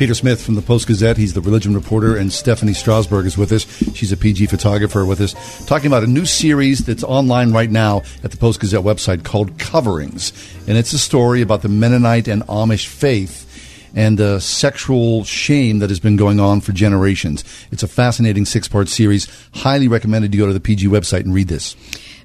Peter 0.00 0.14
Smith 0.14 0.40
from 0.40 0.54
the 0.54 0.62
Post 0.62 0.86
Gazette. 0.86 1.18
He's 1.18 1.34
the 1.34 1.42
religion 1.42 1.74
reporter, 1.74 2.16
and 2.16 2.32
Stephanie 2.32 2.72
Strasburg 2.72 3.26
is 3.26 3.36
with 3.36 3.52
us. 3.52 3.66
She's 3.94 4.12
a 4.12 4.16
PG 4.16 4.46
photographer 4.46 5.04
with 5.04 5.20
us, 5.20 5.34
talking 5.66 5.88
about 5.88 6.02
a 6.02 6.06
new 6.06 6.24
series 6.24 6.86
that's 6.86 7.04
online 7.04 7.52
right 7.52 7.70
now 7.70 8.00
at 8.24 8.30
the 8.30 8.38
Post 8.38 8.60
Gazette 8.60 8.80
website 8.80 9.24
called 9.24 9.58
Coverings. 9.58 10.32
And 10.66 10.78
it's 10.78 10.94
a 10.94 10.98
story 10.98 11.42
about 11.42 11.60
the 11.60 11.68
Mennonite 11.68 12.28
and 12.28 12.40
Amish 12.46 12.86
faith 12.86 13.46
and 13.94 14.16
the 14.16 14.40
sexual 14.40 15.24
shame 15.24 15.80
that 15.80 15.90
has 15.90 16.00
been 16.00 16.16
going 16.16 16.40
on 16.40 16.62
for 16.62 16.72
generations. 16.72 17.44
It's 17.70 17.82
a 17.82 17.88
fascinating 17.88 18.46
six 18.46 18.68
part 18.68 18.88
series. 18.88 19.28
Highly 19.52 19.86
recommended 19.86 20.34
you 20.34 20.40
go 20.40 20.46
to 20.46 20.54
the 20.54 20.60
PG 20.60 20.86
website 20.86 21.24
and 21.24 21.34
read 21.34 21.48
this. 21.48 21.76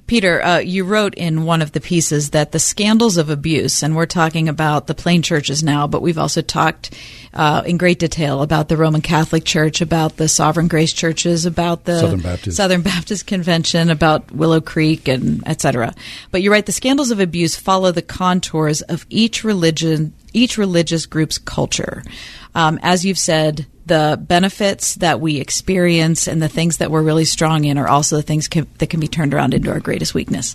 Peter, 0.06 0.42
uh, 0.42 0.58
you 0.58 0.84
wrote 0.84 1.14
in 1.14 1.44
one 1.44 1.60
of 1.60 1.72
the 1.72 1.80
pieces 1.80 2.30
that 2.30 2.52
the 2.52 2.60
scandals 2.60 3.16
of 3.16 3.28
abuse, 3.28 3.82
and 3.82 3.96
we're 3.96 4.06
talking 4.06 4.48
about 4.48 4.86
the 4.86 4.94
plain 4.94 5.20
churches 5.20 5.64
now, 5.64 5.86
but 5.88 6.00
we've 6.00 6.18
also 6.18 6.42
talked 6.42 6.94
uh, 7.34 7.62
in 7.66 7.76
great 7.76 7.98
detail 7.98 8.40
about 8.42 8.68
the 8.68 8.76
Roman 8.76 9.00
Catholic 9.00 9.44
Church, 9.44 9.80
about 9.80 10.16
the 10.16 10.28
Sovereign 10.28 10.68
Grace 10.68 10.92
churches, 10.92 11.44
about 11.44 11.84
the 11.84 11.98
Southern 12.00 12.20
Baptist. 12.20 12.56
Southern 12.56 12.82
Baptist 12.82 13.26
Convention, 13.26 13.90
about 13.90 14.30
Willow 14.30 14.60
Creek, 14.60 15.08
and 15.08 15.46
etc. 15.46 15.94
But 16.30 16.42
you 16.42 16.52
write 16.52 16.66
the 16.66 16.72
scandals 16.72 17.10
of 17.10 17.18
abuse 17.18 17.56
follow 17.56 17.90
the 17.90 18.00
contours 18.00 18.82
of 18.82 19.06
each 19.10 19.42
religion, 19.42 20.14
each 20.36 20.58
religious 20.58 21.06
group's 21.06 21.38
culture. 21.38 22.02
Um, 22.54 22.78
as 22.82 23.04
you've 23.04 23.18
said, 23.18 23.66
the 23.86 24.18
benefits 24.20 24.96
that 24.96 25.20
we 25.20 25.38
experience 25.38 26.26
and 26.26 26.42
the 26.42 26.48
things 26.48 26.78
that 26.78 26.90
we're 26.90 27.02
really 27.02 27.24
strong 27.24 27.64
in 27.64 27.78
are 27.78 27.88
also 27.88 28.16
the 28.16 28.22
things 28.22 28.48
can, 28.48 28.66
that 28.78 28.88
can 28.88 29.00
be 29.00 29.08
turned 29.08 29.32
around 29.32 29.54
into 29.54 29.70
our 29.70 29.80
greatest 29.80 30.14
weakness. 30.14 30.54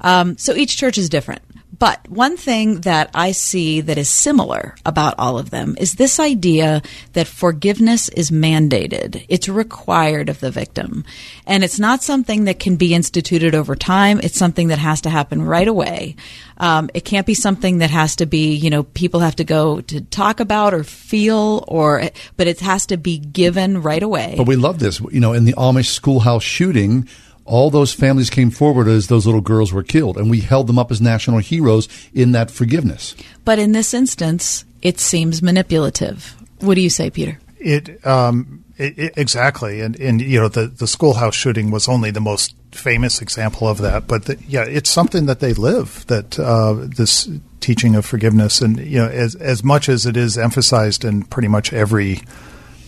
Um, 0.00 0.36
so 0.36 0.54
each 0.54 0.76
church 0.76 0.98
is 0.98 1.08
different. 1.08 1.42
But 1.82 2.08
one 2.08 2.36
thing 2.36 2.82
that 2.82 3.10
I 3.12 3.32
see 3.32 3.80
that 3.80 3.98
is 3.98 4.08
similar 4.08 4.76
about 4.86 5.16
all 5.18 5.36
of 5.36 5.50
them 5.50 5.74
is 5.80 5.94
this 5.94 6.20
idea 6.20 6.80
that 7.14 7.26
forgiveness 7.26 8.08
is 8.10 8.30
mandated. 8.30 9.26
It's 9.28 9.48
required 9.48 10.28
of 10.28 10.38
the 10.38 10.52
victim. 10.52 11.04
And 11.44 11.64
it's 11.64 11.80
not 11.80 12.04
something 12.04 12.44
that 12.44 12.60
can 12.60 12.76
be 12.76 12.94
instituted 12.94 13.56
over 13.56 13.74
time. 13.74 14.20
It's 14.22 14.38
something 14.38 14.68
that 14.68 14.78
has 14.78 15.00
to 15.00 15.10
happen 15.10 15.42
right 15.42 15.66
away. 15.66 16.14
Um, 16.56 16.88
it 16.94 17.04
can't 17.04 17.26
be 17.26 17.34
something 17.34 17.78
that 17.78 17.90
has 17.90 18.14
to 18.14 18.26
be, 18.26 18.54
you 18.54 18.70
know, 18.70 18.84
people 18.84 19.18
have 19.18 19.34
to 19.36 19.44
go 19.44 19.80
to 19.80 20.02
talk 20.02 20.38
about 20.38 20.74
or 20.74 20.84
feel 20.84 21.64
or, 21.66 22.10
but 22.36 22.46
it 22.46 22.60
has 22.60 22.86
to 22.86 22.96
be 22.96 23.18
given 23.18 23.82
right 23.82 24.04
away. 24.04 24.34
But 24.36 24.46
we 24.46 24.54
love 24.54 24.78
this. 24.78 25.00
You 25.10 25.18
know, 25.18 25.32
in 25.32 25.46
the 25.46 25.54
Amish 25.54 25.86
schoolhouse 25.86 26.44
shooting, 26.44 27.08
all 27.44 27.70
those 27.70 27.92
families 27.92 28.30
came 28.30 28.50
forward 28.50 28.88
as 28.88 29.08
those 29.08 29.26
little 29.26 29.40
girls 29.40 29.72
were 29.72 29.82
killed, 29.82 30.16
and 30.16 30.30
we 30.30 30.40
held 30.40 30.66
them 30.66 30.78
up 30.78 30.90
as 30.90 31.00
national 31.00 31.38
heroes 31.38 31.88
in 32.14 32.32
that 32.32 32.50
forgiveness. 32.50 33.14
But 33.44 33.58
in 33.58 33.72
this 33.72 33.92
instance, 33.94 34.64
it 34.82 35.00
seems 35.00 35.42
manipulative. 35.42 36.34
What 36.60 36.74
do 36.74 36.80
you 36.80 36.90
say, 36.90 37.10
Peter? 37.10 37.38
It, 37.58 38.04
um, 38.06 38.64
it, 38.78 38.98
it- 38.98 39.12
exactly, 39.16 39.80
and 39.80 39.94
and 40.00 40.20
you 40.20 40.40
know 40.40 40.48
the 40.48 40.66
the 40.66 40.86
schoolhouse 40.86 41.34
shooting 41.34 41.70
was 41.70 41.88
only 41.88 42.10
the 42.10 42.20
most 42.20 42.54
famous 42.72 43.20
example 43.22 43.68
of 43.68 43.78
that, 43.78 44.06
but 44.06 44.24
the, 44.24 44.38
yeah, 44.48 44.64
it's 44.64 44.90
something 44.90 45.26
that 45.26 45.40
they 45.40 45.52
live. 45.52 46.04
That 46.06 46.38
uh, 46.38 46.74
this 46.74 47.28
teaching 47.60 47.94
of 47.94 48.04
forgiveness, 48.06 48.60
and 48.60 48.78
you 48.78 48.98
know, 48.98 49.08
as 49.08 49.34
as 49.36 49.62
much 49.62 49.88
as 49.88 50.06
it 50.06 50.16
is 50.16 50.36
emphasized 50.38 51.04
in 51.04 51.22
pretty 51.24 51.48
much 51.48 51.72
every 51.72 52.20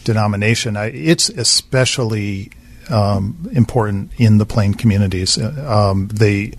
denomination, 0.04 0.76
I, 0.76 0.86
it's 0.86 1.28
especially 1.28 2.50
um, 2.90 3.48
important 3.52 4.12
in 4.18 4.38
the 4.38 4.46
plain 4.46 4.74
communities. 4.74 5.38
Um, 5.38 6.08
they 6.08 6.52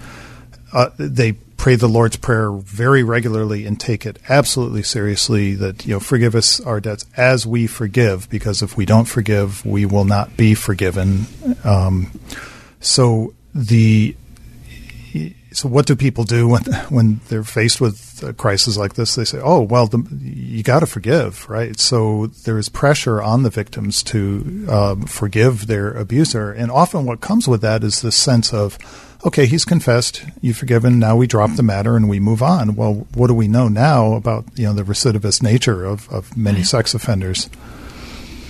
uh, 0.73 0.89
they 0.97 1.33
pray 1.33 1.75
the 1.75 1.87
Lord's 1.87 2.17
Prayer 2.17 2.51
very 2.51 3.03
regularly 3.03 3.65
and 3.65 3.79
take 3.79 4.05
it 4.05 4.19
absolutely 4.29 4.83
seriously. 4.83 5.55
That 5.55 5.85
you 5.85 5.93
know, 5.93 5.99
forgive 5.99 6.35
us 6.35 6.59
our 6.59 6.79
debts 6.79 7.05
as 7.15 7.45
we 7.45 7.67
forgive, 7.67 8.29
because 8.29 8.61
if 8.61 8.77
we 8.77 8.85
don't 8.85 9.05
forgive, 9.05 9.65
we 9.65 9.85
will 9.85 10.05
not 10.05 10.35
be 10.37 10.53
forgiven. 10.53 11.25
Um, 11.63 12.11
so 12.79 13.33
the 13.53 14.15
so 15.55 15.69
what 15.69 15.85
do 15.85 15.95
people 15.95 16.25
do 16.25 16.49
when 16.49 16.63
when 16.89 17.21
they're 17.29 17.45
faced 17.45 17.79
with 17.79 18.21
a 18.23 18.33
crisis 18.33 18.75
like 18.75 18.95
this? 18.95 19.15
They 19.15 19.23
say, 19.23 19.39
"Oh, 19.41 19.61
well, 19.61 19.87
the, 19.87 20.05
you 20.21 20.63
got 20.63 20.81
to 20.81 20.85
forgive, 20.85 21.49
right?" 21.49 21.79
So 21.79 22.27
there 22.43 22.57
is 22.57 22.67
pressure 22.67 23.21
on 23.21 23.43
the 23.43 23.49
victims 23.49 24.03
to 24.03 24.67
um, 24.69 25.05
forgive 25.05 25.67
their 25.67 25.91
abuser, 25.91 26.51
and 26.51 26.69
often 26.69 27.05
what 27.05 27.21
comes 27.21 27.47
with 27.47 27.61
that 27.61 27.85
is 27.85 28.01
this 28.01 28.17
sense 28.17 28.53
of, 28.53 28.77
"Okay, 29.25 29.45
he's 29.45 29.63
confessed, 29.63 30.25
you've 30.41 30.57
forgiven. 30.57 30.99
Now 30.99 31.15
we 31.15 31.25
drop 31.25 31.55
the 31.55 31.63
matter 31.63 31.95
and 31.95 32.09
we 32.09 32.19
move 32.19 32.43
on." 32.43 32.75
Well, 32.75 33.07
what 33.13 33.27
do 33.27 33.33
we 33.33 33.47
know 33.47 33.69
now 33.69 34.13
about 34.13 34.43
you 34.55 34.65
know 34.65 34.73
the 34.73 34.83
recidivist 34.83 35.41
nature 35.41 35.85
of 35.85 36.09
of 36.09 36.35
many 36.35 36.57
Right. 36.57 36.67
sex 36.67 36.93
offenders? 36.93 37.49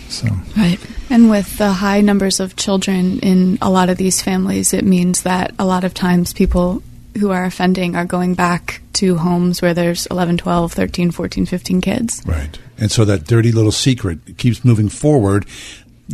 So 0.10 0.28
Right. 0.58 0.80
And 1.10 1.30
with 1.30 1.58
the 1.60 1.72
high 1.74 2.02
numbers 2.02 2.40
of 2.40 2.56
children 2.56 3.20
in 3.20 3.60
a 3.62 3.70
lot 3.70 3.90
of 3.90 3.98
these 3.98 4.22
families, 4.24 4.74
it 4.74 4.84
means 4.86 5.22
that 5.22 5.54
a 5.60 5.66
lot 5.66 5.84
of 5.84 5.94
times 5.94 6.34
people 6.34 6.82
who 7.18 7.32
are 7.32 7.46
offending 7.46 7.96
are 7.96 8.06
going 8.06 8.34
back 8.34 8.82
to 8.94 9.18
homes 9.18 9.62
where 9.62 9.74
there's 9.74 10.06
11, 10.08 10.38
12, 10.38 10.74
13, 10.74 11.12
14, 11.12 11.46
15 11.46 11.82
kids. 11.82 12.22
Right. 12.26 12.58
And 12.78 12.92
so 12.92 13.06
that 13.06 13.26
dirty 13.26 13.52
little 13.52 13.72
secret 13.72 14.38
keeps 14.38 14.66
moving 14.66 14.90
forward. 14.90 15.46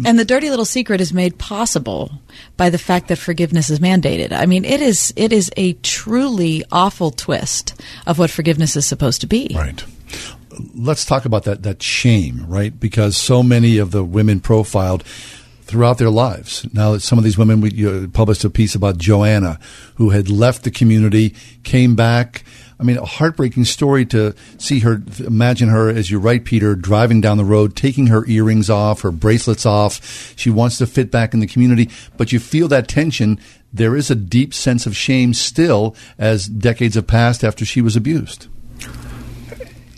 And 0.06 0.18
the 0.18 0.26
dirty 0.26 0.50
little 0.50 0.66
secret 0.66 1.02
is 1.02 1.14
made 1.14 1.38
possible 1.38 2.12
by 2.56 2.70
the 2.70 2.78
fact 2.78 3.10
that 3.10 3.18
forgiveness 3.18 3.70
is 3.70 3.80
mandated. 3.80 4.32
I 4.32 4.46
mean, 4.46 4.64
it 4.64 4.82
is 4.82 5.14
it 5.18 5.34
is 5.34 5.52
a 5.58 5.74
truly 5.74 6.64
awful 6.72 7.12
twist 7.12 7.80
of 8.08 8.18
what 8.18 8.30
forgiveness 8.30 8.78
is 8.78 8.86
supposed 8.86 9.20
to 9.22 9.28
be. 9.28 9.52
Right. 9.54 9.84
Let's 10.76 11.04
talk 11.04 11.26
about 11.26 11.44
that 11.44 11.64
that 11.64 11.84
shame, 11.84 12.46
right? 12.48 12.78
Because 12.78 13.18
so 13.18 13.44
many 13.44 13.80
of 13.80 13.92
the 13.92 14.04
women 14.04 14.40
profiled 14.40 15.04
throughout 15.72 15.98
their 15.98 16.10
lives. 16.10 16.68
Now, 16.74 16.92
that 16.92 17.00
some 17.00 17.18
of 17.18 17.24
these 17.24 17.38
women, 17.38 17.62
we 17.62 17.72
you 17.72 18.10
published 18.14 18.44
a 18.44 18.50
piece 18.50 18.76
about 18.76 18.98
Joanna, 18.98 19.58
who 19.96 20.10
had 20.10 20.30
left 20.30 20.64
the 20.64 20.72
community, 20.72 21.34
came 21.64 21.96
back. 21.96 22.44
I 22.80 22.84
mean, 22.84 22.98
a 22.98 23.06
heartbreaking 23.06 23.66
story 23.66 24.06
to 24.08 24.36
see 24.58 24.80
her. 24.80 25.02
Imagine 25.26 25.70
her, 25.70 25.90
as 25.90 26.12
you 26.12 26.20
write, 26.20 26.46
Peter, 26.46 26.76
driving 26.76 27.22
down 27.22 27.38
the 27.38 27.46
road, 27.46 27.76
taking 27.76 28.08
her 28.08 28.28
earrings 28.28 28.70
off, 28.70 29.02
her 29.02 29.12
bracelets 29.12 29.66
off. 29.66 30.34
She 30.36 30.50
wants 30.50 30.78
to 30.80 30.88
fit 30.88 31.10
back 31.10 31.34
in 31.34 31.40
the 31.40 31.48
community, 31.48 31.90
but 32.18 32.32
you 32.32 32.40
feel 32.40 32.68
that 32.68 32.88
tension. 32.88 33.40
There 33.72 33.96
is 33.96 34.12
a 34.12 34.16
deep 34.16 34.54
sense 34.54 34.86
of 34.86 34.98
shame 34.98 35.34
still 35.34 35.96
as 36.18 36.48
decades 36.48 36.96
have 36.96 37.08
passed 37.08 37.44
after 37.44 37.64
she 37.64 37.82
was 37.82 37.96
abused. 37.96 38.48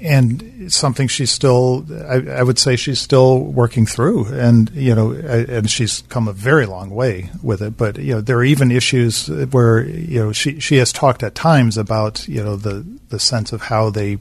And 0.03 0.71
something 0.71 1.07
she's 1.07 1.31
still 1.31 1.85
I, 2.07 2.39
I 2.39 2.43
would 2.43 2.59
say 2.59 2.75
she's 2.75 2.99
still 2.99 3.39
working 3.39 3.85
through 3.85 4.25
and 4.27 4.69
you 4.71 4.93
know 4.93 5.13
and 5.13 5.69
she's 5.69 6.01
come 6.09 6.27
a 6.27 6.33
very 6.33 6.65
long 6.65 6.89
way 6.89 7.29
with 7.41 7.61
it. 7.61 7.77
But 7.77 7.97
you 7.97 8.15
know 8.15 8.21
there 8.21 8.37
are 8.37 8.43
even 8.43 8.69
issues 8.69 9.27
where 9.27 9.83
you 9.83 10.19
know 10.19 10.31
she 10.33 10.59
she 10.59 10.75
has 10.77 10.91
talked 10.91 11.23
at 11.23 11.35
times 11.35 11.77
about 11.77 12.27
you 12.27 12.43
know 12.43 12.57
the 12.57 12.85
the 13.09 13.19
sense 13.19 13.53
of 13.53 13.61
how 13.61 13.89
they 13.89 14.17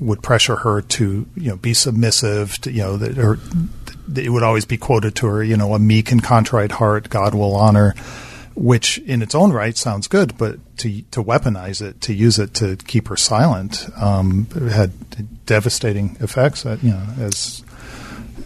would 0.00 0.22
pressure 0.22 0.56
her 0.56 0.80
to 0.80 1.26
you 1.36 1.50
know 1.50 1.56
be 1.56 1.74
submissive 1.74 2.58
to 2.62 2.72
you 2.72 2.82
know 2.82 2.96
that 2.96 3.16
her 3.16 3.38
it 4.16 4.30
would 4.30 4.42
always 4.42 4.64
be 4.64 4.78
quoted 4.78 5.14
to 5.16 5.26
her 5.26 5.42
you 5.42 5.56
know 5.56 5.74
a 5.74 5.78
meek 5.78 6.10
and 6.10 6.24
contrite 6.24 6.72
heart 6.72 7.10
God 7.10 7.34
will 7.34 7.54
honor 7.54 7.94
which 8.60 8.98
in 8.98 9.22
its 9.22 9.34
own 9.34 9.52
right 9.52 9.74
sounds 9.76 10.06
good, 10.06 10.36
but 10.36 10.58
to 10.76 11.00
to 11.10 11.22
weaponize 11.22 11.80
it, 11.80 12.00
to 12.02 12.12
use 12.12 12.38
it 12.38 12.52
to 12.54 12.76
keep 12.76 13.08
her 13.08 13.16
silent, 13.16 13.88
um, 13.96 14.46
had 14.70 14.92
devastating 15.46 16.16
effects. 16.20 16.66
uh, 16.66 16.76
You 16.82 16.90
know, 16.90 17.06
as 17.20 17.64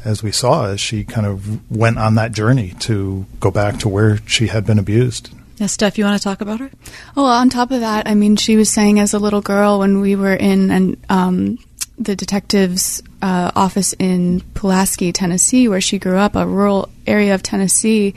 as 0.05 0.23
we 0.23 0.31
saw, 0.31 0.67
as 0.67 0.81
she 0.81 1.03
kind 1.03 1.27
of 1.27 1.69
went 1.71 1.99
on 1.99 2.15
that 2.15 2.33
journey 2.33 2.75
to 2.81 3.27
go 3.41 3.51
back 3.51 3.79
to 3.81 3.89
where 3.89 4.19
she 4.27 4.47
had 4.47 4.65
been 4.65 4.79
abused. 4.79 5.31
Now, 5.59 5.67
Steph, 5.67 5.99
you 5.99 6.05
want 6.05 6.21
to 6.21 6.23
talk 6.23 6.41
about 6.41 6.61
her? 6.61 6.71
Oh, 7.17 7.23
well, 7.23 7.27
on 7.27 7.49
top 7.49 7.71
of 7.71 7.81
that, 7.81 8.09
I 8.09 8.15
mean, 8.15 8.37
she 8.37 8.57
was 8.57 8.69
saying 8.69 9.01
as 9.01 9.15
a 9.15 9.19
little 9.19 9.41
girl 9.41 9.79
when 9.79 10.01
we 10.01 10.15
were 10.17 10.35
in 10.35 10.71
an, 10.71 10.97
um, 11.09 11.59
the 11.97 12.17
detective's 12.17 13.03
uh, 13.23 13.51
office 13.55 13.95
in 13.99 14.41
Pulaski, 14.55 15.13
Tennessee, 15.13 15.69
where 15.69 15.81
she 15.81 15.99
grew 15.99 16.19
up, 16.19 16.37
a 16.37 16.47
rural 16.47 16.89
area 17.07 17.35
of 17.35 17.43
Tennessee. 17.43 18.15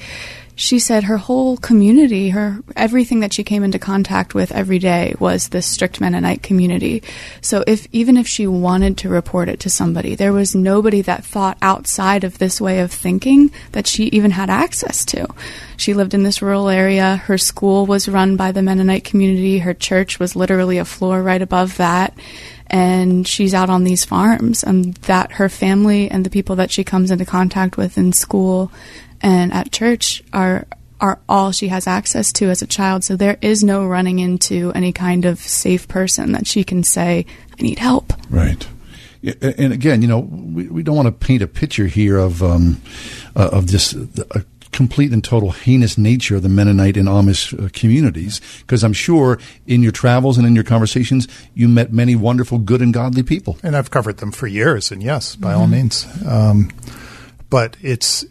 She 0.60 0.80
said 0.80 1.04
her 1.04 1.18
whole 1.18 1.56
community, 1.56 2.30
her 2.30 2.64
everything 2.76 3.20
that 3.20 3.32
she 3.32 3.44
came 3.44 3.64
into 3.64 3.78
contact 3.78 4.34
with 4.34 4.52
every 4.52 4.80
day 4.80 5.14
was 5.20 5.50
this 5.50 5.68
strict 5.68 6.02
Mennonite 6.02 6.42
community. 6.42 7.04
So 7.42 7.64
if 7.68 7.88
even 7.92 8.18
if 8.18 8.28
she 8.28 8.48
wanted 8.48 8.98
to 8.98 9.10
report 9.10 9.50
it 9.50 9.60
to 9.62 9.70
somebody, 9.70 10.16
there 10.16 10.34
was 10.34 10.56
nobody 10.56 11.02
that 11.04 11.24
thought 11.24 11.60
outside 11.62 12.24
of 12.24 12.40
this 12.40 12.60
way 12.60 12.80
of 12.80 12.92
thinking 12.92 13.52
that 13.74 13.86
she 13.86 14.06
even 14.06 14.32
had 14.32 14.50
access 14.50 15.06
to. 15.06 15.28
She 15.78 15.94
lived 15.94 16.16
in 16.16 16.24
this 16.24 16.42
rural 16.42 16.70
area. 16.70 17.18
Her 17.18 17.38
school 17.38 17.86
was 17.86 18.10
run 18.10 18.36
by 18.36 18.52
the 18.52 18.64
Mennonite 18.64 19.04
community. 19.04 19.60
Her 19.60 19.76
church 19.76 20.20
was 20.20 20.36
literally 20.36 20.80
a 20.80 20.86
floor 20.86 21.22
right 21.22 21.42
above 21.42 21.78
that. 21.78 22.18
And 22.66 23.26
she's 23.26 23.54
out 23.54 23.70
on 23.70 23.86
these 23.86 24.04
farms, 24.04 24.62
and 24.62 24.94
that 24.96 25.34
her 25.34 25.48
family 25.48 26.12
and 26.12 26.26
the 26.26 26.30
people 26.30 26.58
that 26.58 26.70
she 26.70 26.84
comes 26.84 27.12
into 27.12 27.24
contact 27.24 27.78
with 27.78 27.98
in 27.98 28.12
school 28.12 28.74
and 29.22 29.54
at 29.54 29.72
church 29.72 30.24
are 30.34 30.66
are 31.00 31.20
all 31.30 31.52
she 31.52 31.68
has 31.68 31.86
access 31.88 32.34
to 32.34 32.50
as 32.50 32.62
a 32.62 32.68
child. 32.68 33.04
So 33.04 33.16
there 33.16 33.38
is 33.42 33.64
no 33.64 33.86
running 33.86 34.20
into 34.20 34.72
any 34.74 34.92
kind 34.92 35.26
of 35.26 35.40
safe 35.40 35.88
person 35.88 36.32
that 36.32 36.48
she 36.48 36.64
can 36.64 36.84
say, 36.84 37.26
"I 37.58 37.62
need 37.62 37.80
help." 37.80 38.14
Right. 38.30 38.68
And 39.42 39.74
again, 39.74 40.02
you 40.02 40.08
know, 40.08 40.20
we, 40.20 40.68
we 40.68 40.84
don't 40.84 40.96
want 40.96 41.08
to 41.08 41.12
paint 41.12 41.42
a 41.42 41.48
picture 41.48 41.88
here 41.88 42.18
of 42.18 42.42
um, 42.42 42.82
uh, 43.36 43.50
of 43.52 43.66
just 43.66 43.94
a 43.94 44.46
complete 44.72 45.12
and 45.12 45.24
total 45.24 45.52
heinous 45.52 45.98
nature 45.98 46.36
of 46.36 46.44
the 46.44 46.50
Mennonite 46.50 46.98
and 46.98 47.08
Amish 47.08 47.52
uh, 47.54 47.70
communities, 47.74 48.40
because 48.60 48.84
I'm 48.84 48.94
sure 48.94 49.40
in 49.66 49.82
your 49.82 49.92
travels 49.92 50.38
and 50.38 50.46
in 50.46 50.54
your 50.54 50.64
conversations, 50.64 51.28
you 51.56 51.68
met 51.68 51.92
many 51.92 52.16
wonderful, 52.16 52.60
good, 52.60 52.82
and 52.82 52.94
godly 52.94 53.24
people. 53.24 53.58
And 53.64 53.76
I've 53.76 53.90
covered 53.90 54.18
them 54.18 54.32
for 54.32 54.46
years, 54.46 54.92
and 54.92 55.02
yes, 55.02 55.36
by 55.36 55.54
all 55.54 55.68
means. 55.68 56.06
Um, 56.26 56.70
but 57.50 57.76
it's, 57.82 58.24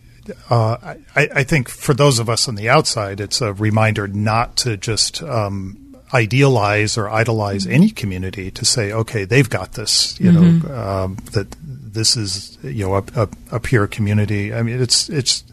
uh, 0.51 0.77
I, 1.15 1.29
I 1.35 1.43
think 1.45 1.69
for 1.69 1.95
those 1.95 2.19
of 2.19 2.29
us 2.29 2.49
on 2.49 2.55
the 2.55 2.69
outside, 2.69 3.21
it's 3.21 3.41
a 3.41 3.53
reminder 3.53 4.07
not 4.09 4.57
to 4.59 4.77
just 4.77 5.23
um, 5.23 5.97
idealize 6.13 6.97
or 6.97 7.09
idolize 7.09 7.67
any 7.67 7.91
community. 7.91 8.51
To 8.51 8.65
say, 8.65 8.93
okay, 8.93 9.25
they've 9.25 9.49
got 9.49 9.73
this. 9.73 10.19
You 10.21 10.33
know, 10.33 10.75
um, 10.75 11.17
that 11.33 11.55
this 11.61 12.17
is 12.17 12.59
you 12.63 12.87
know 12.87 12.97
a, 12.97 13.05
a, 13.15 13.29
a 13.53 13.61
pure 13.61 13.87
community. 13.87 14.55
I 14.55 14.63
mean, 14.63 14.81
it's 14.81 15.09
it's 15.09 15.45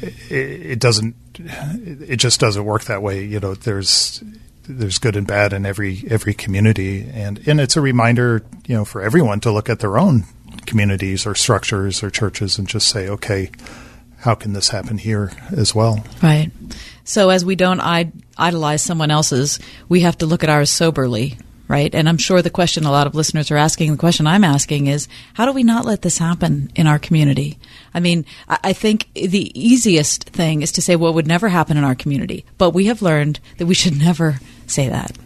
it, 0.00 0.14
it 0.30 0.78
doesn't 0.78 1.16
it 1.38 2.16
just 2.16 2.40
doesn't 2.40 2.64
work 2.64 2.84
that 2.84 3.02
way. 3.02 3.24
You 3.24 3.40
know, 3.40 3.54
there's 3.54 4.22
there's 4.68 4.98
good 4.98 5.16
and 5.16 5.26
bad 5.26 5.52
in 5.52 5.66
every 5.66 6.04
every 6.08 6.34
community, 6.34 7.08
and 7.12 7.46
and 7.46 7.60
it's 7.60 7.76
a 7.76 7.80
reminder, 7.80 8.44
you 8.66 8.76
know, 8.76 8.84
for 8.84 9.02
everyone 9.02 9.40
to 9.40 9.52
look 9.52 9.68
at 9.68 9.80
their 9.80 9.98
own 9.98 10.24
communities 10.66 11.26
or 11.26 11.34
structures 11.34 12.02
or 12.02 12.10
churches 12.10 12.58
and 12.58 12.68
just 12.68 12.88
say, 12.88 13.08
okay, 13.08 13.50
how 14.20 14.34
can 14.34 14.52
this 14.52 14.68
happen 14.68 14.98
here 14.98 15.32
as 15.50 15.74
well? 15.74 16.04
Right. 16.22 16.50
So 17.04 17.30
as 17.30 17.44
we 17.44 17.56
don't 17.56 17.80
id- 17.80 18.12
idolize 18.36 18.82
someone 18.82 19.10
else's, 19.10 19.58
we 19.88 20.00
have 20.00 20.18
to 20.18 20.26
look 20.26 20.44
at 20.44 20.50
ours 20.50 20.70
soberly, 20.70 21.38
right? 21.68 21.94
And 21.94 22.08
I'm 22.08 22.18
sure 22.18 22.42
the 22.42 22.50
question 22.50 22.84
a 22.84 22.90
lot 22.90 23.06
of 23.06 23.14
listeners 23.14 23.50
are 23.50 23.56
asking, 23.56 23.90
the 23.90 23.98
question 23.98 24.26
I'm 24.26 24.44
asking 24.44 24.88
is, 24.88 25.08
how 25.34 25.46
do 25.46 25.52
we 25.52 25.62
not 25.62 25.86
let 25.86 26.02
this 26.02 26.18
happen 26.18 26.70
in 26.74 26.86
our 26.86 26.98
community? 26.98 27.58
I 27.94 28.00
mean, 28.00 28.26
I, 28.46 28.74
think 28.74 29.08
the 29.14 29.50
easiest 29.58 30.24
thing 30.24 30.62
is 30.62 30.72
to 30.72 30.82
say 30.82 30.96
what 30.96 31.14
would 31.14 31.26
never 31.26 31.48
happen 31.48 31.78
in 31.78 31.84
our 31.84 31.94
community, 31.94 32.44
but 32.58 32.70
we 32.70 32.86
have 32.86 33.02
learned 33.02 33.40
that 33.56 33.66
we 33.66 33.74
should 33.74 33.98
never 33.98 34.38
say 34.66 34.88
that. 34.88 35.16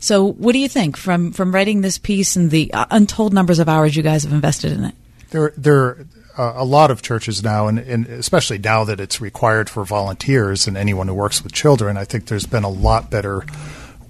So, 0.00 0.32
what 0.32 0.52
do 0.52 0.58
you 0.58 0.68
think 0.68 0.98
from 0.98 1.32
from 1.32 1.54
writing 1.54 1.80
this 1.80 1.96
piece 1.96 2.36
and 2.36 2.50
the 2.50 2.70
uh, 2.74 2.84
untold 2.90 3.32
numbers 3.32 3.58
of 3.58 3.70
hours 3.70 3.96
you 3.96 4.02
guys 4.02 4.24
have 4.24 4.34
invested 4.34 4.72
in 4.72 4.84
it? 4.84 4.94
There, 5.34 5.52
there 5.56 5.76
are 5.76 6.06
uh, 6.38 6.52
a 6.56 6.64
lot 6.64 6.92
of 6.92 7.02
churches 7.02 7.42
now, 7.42 7.66
and, 7.66 7.80
and 7.80 8.06
especially 8.06 8.58
now 8.58 8.84
that 8.84 9.00
it's 9.00 9.20
required 9.20 9.68
for 9.68 9.84
volunteers 9.84 10.68
and 10.68 10.76
anyone 10.76 11.08
who 11.08 11.14
works 11.14 11.42
with 11.42 11.52
children, 11.52 11.96
I 11.96 12.04
think 12.04 12.26
there's 12.26 12.46
been 12.46 12.62
a 12.62 12.68
lot 12.68 13.10
better 13.10 13.44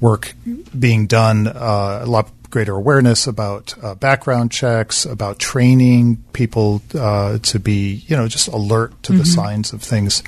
work 0.00 0.34
being 0.78 1.06
done, 1.06 1.46
uh, 1.46 2.00
a 2.02 2.06
lot 2.06 2.30
greater 2.50 2.74
awareness 2.74 3.26
about 3.26 3.74
uh, 3.82 3.94
background 3.94 4.52
checks, 4.52 5.06
about 5.06 5.38
training 5.38 6.22
people 6.34 6.82
uh, 6.94 7.38
to 7.38 7.58
be, 7.58 8.04
you 8.06 8.14
know, 8.16 8.28
just 8.28 8.48
alert 8.48 9.02
to 9.04 9.12
the 9.14 9.24
signs 9.24 9.72
of 9.72 9.82
things. 9.82 10.22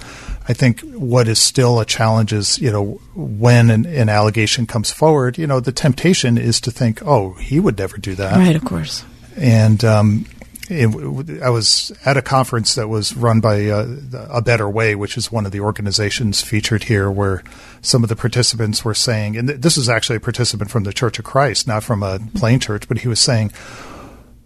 I 0.48 0.54
think 0.54 0.80
what 0.94 1.28
is 1.28 1.38
still 1.40 1.78
a 1.78 1.84
challenge 1.84 2.32
is, 2.32 2.58
you 2.58 2.72
know, 2.72 3.00
when 3.14 3.68
an, 3.68 3.84
an 3.84 4.08
allegation 4.08 4.66
comes 4.66 4.90
forward, 4.90 5.36
you 5.36 5.46
know, 5.46 5.60
the 5.60 5.72
temptation 5.72 6.38
is 6.38 6.58
to 6.62 6.70
think, 6.70 7.02
oh, 7.04 7.34
he 7.34 7.60
would 7.60 7.76
never 7.78 7.98
do 7.98 8.14
that 8.14 8.38
Right, 8.38 8.56
of 8.56 8.64
course. 8.64 9.04
and 9.36 9.84
um, 9.84 10.24
it, 10.68 11.42
I 11.42 11.50
was 11.50 11.92
at 12.04 12.16
a 12.16 12.22
conference 12.22 12.74
that 12.74 12.88
was 12.88 13.16
run 13.16 13.40
by 13.40 13.66
uh, 13.66 13.86
A 14.30 14.42
Better 14.42 14.68
Way, 14.68 14.94
which 14.94 15.16
is 15.16 15.30
one 15.30 15.46
of 15.46 15.52
the 15.52 15.60
organizations 15.60 16.42
featured 16.42 16.84
here, 16.84 17.10
where 17.10 17.42
some 17.82 18.02
of 18.02 18.08
the 18.08 18.16
participants 18.16 18.84
were 18.84 18.94
saying, 18.94 19.36
and 19.36 19.48
th- 19.48 19.60
this 19.60 19.76
is 19.76 19.88
actually 19.88 20.16
a 20.16 20.20
participant 20.20 20.70
from 20.70 20.84
the 20.84 20.92
Church 20.92 21.18
of 21.18 21.24
Christ, 21.24 21.66
not 21.66 21.84
from 21.84 22.02
a 22.02 22.18
plain 22.34 22.60
church, 22.60 22.88
but 22.88 22.98
he 22.98 23.08
was 23.08 23.20
saying, 23.20 23.52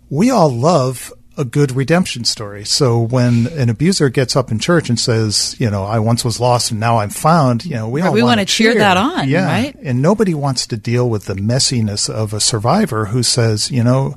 we 0.09 0.31
all 0.31 0.51
love 0.51 1.13
a 1.39 1.45
good 1.45 1.73
redemption 1.73 2.25
story. 2.25 2.65
So 2.65 2.99
when 3.01 3.47
an 3.47 3.71
abuser 3.71 4.11
gets 4.11 4.37
up 4.37 4.51
in 4.51 4.59
church 4.59 4.91
and 4.91 4.99
says, 4.99 5.57
you 5.59 5.71
know, 5.71 5.85
I 5.85 6.01
once 6.01 6.25
was 6.25 6.39
lost 6.39 6.71
and 6.71 6.81
now 6.81 6.99
I'm 6.99 7.09
found, 7.09 7.65
you 7.65 7.77
know, 7.77 7.89
we 7.89 8.03
all 8.03 8.13
we 8.13 8.23
want 8.23 8.33
wanna 8.33 8.45
cheer 8.45 8.75
that 8.75 8.97
on, 8.97 9.29
yeah. 9.29 9.47
right? 9.47 9.75
And 9.77 10.03
nobody 10.03 10.35
wants 10.35 10.67
to 10.67 10.77
deal 10.77 11.09
with 11.09 11.25
the 11.25 11.35
messiness 11.35 12.11
of 12.11 12.35
a 12.35 12.41
survivor 12.41 13.07
who 13.07 13.23
says, 13.23 13.71
you 13.71 13.83
know, 13.83 14.15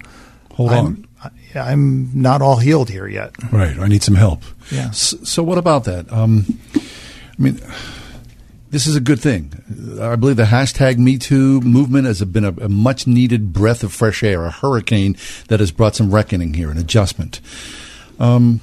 Hold 0.53 0.71
I'm, 0.71 0.85
on. 0.85 1.07
I'm 1.55 2.09
not 2.19 2.41
all 2.41 2.57
healed 2.57 2.89
here 2.89 3.07
yet. 3.07 3.31
Right. 3.51 3.77
I 3.77 3.87
need 3.87 4.03
some 4.03 4.15
help. 4.15 4.43
Yeah. 4.71 4.87
S- 4.87 5.15
So, 5.23 5.43
what 5.43 5.57
about 5.57 5.83
that? 5.85 6.11
Um, 6.11 6.45
I 6.75 7.41
mean, 7.41 7.59
this 8.69 8.87
is 8.87 8.95
a 8.95 8.99
good 9.01 9.19
thing. 9.19 9.51
I 10.01 10.15
believe 10.15 10.35
the 10.37 10.43
hashtag 10.45 10.97
Me 10.97 11.17
Too 11.17 11.61
movement 11.61 12.05
has 12.07 12.23
been 12.25 12.43
a, 12.45 12.49
a 12.61 12.69
much 12.69 13.05
needed 13.07 13.53
breath 13.53 13.83
of 13.83 13.91
fresh 13.93 14.23
air, 14.23 14.45
a 14.45 14.51
hurricane 14.51 15.15
that 15.47 15.59
has 15.59 15.71
brought 15.71 15.95
some 15.95 16.11
reckoning 16.13 16.53
here, 16.55 16.69
an 16.71 16.77
adjustment. 16.77 17.39
Um, 18.19 18.61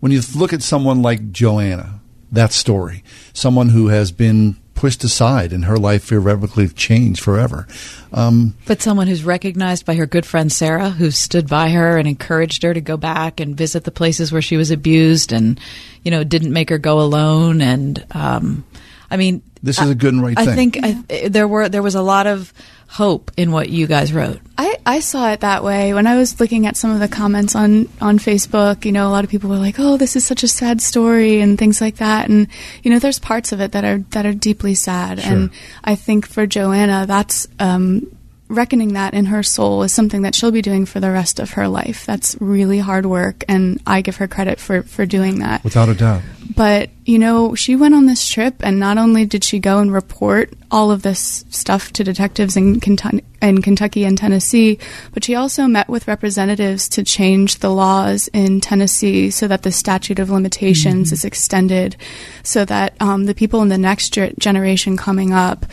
when 0.00 0.12
you 0.12 0.20
look 0.34 0.52
at 0.52 0.62
someone 0.62 1.02
like 1.02 1.32
Joanna, 1.32 2.00
that 2.30 2.52
story, 2.52 3.02
someone 3.32 3.68
who 3.70 3.88
has 3.88 4.10
been 4.12 4.56
pushed 4.82 5.04
aside 5.04 5.52
and 5.52 5.66
her 5.66 5.76
life 5.78 6.10
irrevocably 6.10 6.66
changed 6.66 7.20
forever. 7.22 7.68
Um, 8.12 8.54
But 8.66 8.82
someone 8.82 9.06
who's 9.06 9.22
recognized 9.22 9.86
by 9.86 9.94
her 9.94 10.06
good 10.06 10.26
friend 10.26 10.50
Sarah, 10.50 10.90
who 10.90 11.12
stood 11.12 11.46
by 11.48 11.70
her 11.70 11.98
and 11.98 12.08
encouraged 12.08 12.64
her 12.64 12.74
to 12.74 12.80
go 12.80 12.96
back 12.96 13.38
and 13.38 13.56
visit 13.56 13.84
the 13.84 13.92
places 13.92 14.32
where 14.32 14.42
she 14.42 14.56
was 14.56 14.72
abused, 14.72 15.32
and 15.32 15.60
you 16.02 16.10
know 16.10 16.24
didn't 16.24 16.52
make 16.52 16.68
her 16.70 16.78
go 16.78 16.98
alone. 17.00 17.60
And 17.62 18.04
um, 18.10 18.64
I 19.08 19.16
mean, 19.16 19.42
This 19.62 19.78
is 19.80 19.88
a 19.88 19.94
good 19.94 20.14
and 20.14 20.22
right 20.24 20.36
I 20.36 20.46
thing. 20.46 20.72
think 20.72 20.78
I, 20.82 21.28
there 21.28 21.46
were 21.46 21.68
there 21.68 21.82
was 21.82 21.94
a 21.94 22.02
lot 22.02 22.26
of 22.26 22.52
hope 22.92 23.30
in 23.38 23.52
what 23.52 23.70
you 23.70 23.86
guys 23.86 24.12
wrote. 24.12 24.38
I, 24.58 24.76
I 24.84 25.00
saw 25.00 25.32
it 25.32 25.40
that 25.40 25.64
way 25.64 25.94
when 25.94 26.06
I 26.06 26.16
was 26.16 26.38
looking 26.38 26.66
at 26.66 26.76
some 26.76 26.90
of 26.90 27.00
the 27.00 27.08
comments 27.08 27.56
on, 27.56 27.88
on 28.02 28.18
Facebook. 28.18 28.84
You 28.84 28.92
know, 28.92 29.08
a 29.08 29.10
lot 29.10 29.24
of 29.24 29.30
people 29.30 29.48
were 29.48 29.56
like, 29.56 29.76
"Oh, 29.78 29.96
this 29.96 30.14
is 30.14 30.26
such 30.26 30.42
a 30.42 30.48
sad 30.48 30.82
story" 30.82 31.40
and 31.40 31.58
things 31.58 31.80
like 31.80 31.96
that. 31.96 32.28
And 32.28 32.48
you 32.82 32.90
know, 32.90 32.98
there's 32.98 33.18
parts 33.18 33.52
of 33.52 33.60
it 33.60 33.72
that 33.72 33.84
are 33.84 33.98
that 34.10 34.26
are 34.26 34.34
deeply 34.34 34.74
sad. 34.74 35.18
And 35.18 35.50
I 35.82 35.94
think 35.94 36.28
for 36.28 36.46
Joanna, 36.46 37.06
that's 37.06 37.48
um, 37.58 38.14
reckoning 38.52 38.92
that 38.92 39.14
in 39.14 39.26
her 39.26 39.42
soul 39.42 39.82
is 39.82 39.92
something 39.92 40.22
that 40.22 40.34
she'll 40.34 40.52
be 40.52 40.62
doing 40.62 40.86
for 40.86 41.00
the 41.00 41.10
rest 41.10 41.40
of 41.40 41.52
her 41.52 41.66
life. 41.66 42.06
That's 42.06 42.36
really 42.40 42.78
hard 42.78 43.06
work, 43.06 43.44
and 43.48 43.80
I 43.86 44.02
give 44.02 44.16
her 44.16 44.28
credit 44.28 44.60
for 44.60 44.82
for 44.82 45.06
doing 45.06 45.40
that. 45.40 45.64
without 45.64 45.88
a 45.88 45.94
doubt. 45.94 46.22
But, 46.54 46.90
you 47.04 47.18
know, 47.18 47.54
she 47.54 47.76
went 47.76 47.94
on 47.94 48.06
this 48.06 48.28
trip, 48.28 48.56
and 48.60 48.78
not 48.78 48.98
only 48.98 49.24
did 49.24 49.42
she 49.42 49.58
go 49.58 49.78
and 49.78 49.92
report 49.92 50.52
all 50.70 50.90
of 50.90 51.02
this 51.02 51.44
stuff 51.50 51.92
to 51.94 52.04
detectives 52.04 52.56
in 52.56 52.80
Kentucky, 52.80 53.24
in 53.40 53.62
Kentucky 53.62 54.04
and 54.04 54.18
Tennessee, 54.18 54.78
but 55.12 55.24
she 55.24 55.34
also 55.34 55.66
met 55.66 55.88
with 55.88 56.08
representatives 56.08 56.88
to 56.90 57.02
change 57.02 57.58
the 57.58 57.70
laws 57.70 58.28
in 58.28 58.60
Tennessee 58.60 59.30
so 59.30 59.48
that 59.48 59.62
the 59.62 59.72
statute 59.72 60.18
of 60.18 60.30
limitations 60.30 61.12
is 61.12 61.24
extended, 61.24 61.96
so 62.42 62.64
that 62.66 63.00
um, 63.00 63.24
the 63.24 63.34
people 63.34 63.62
in 63.62 63.68
the 63.68 63.78
next 63.78 64.18
generation 64.38 64.96
coming 64.96 65.32
up 65.32 65.64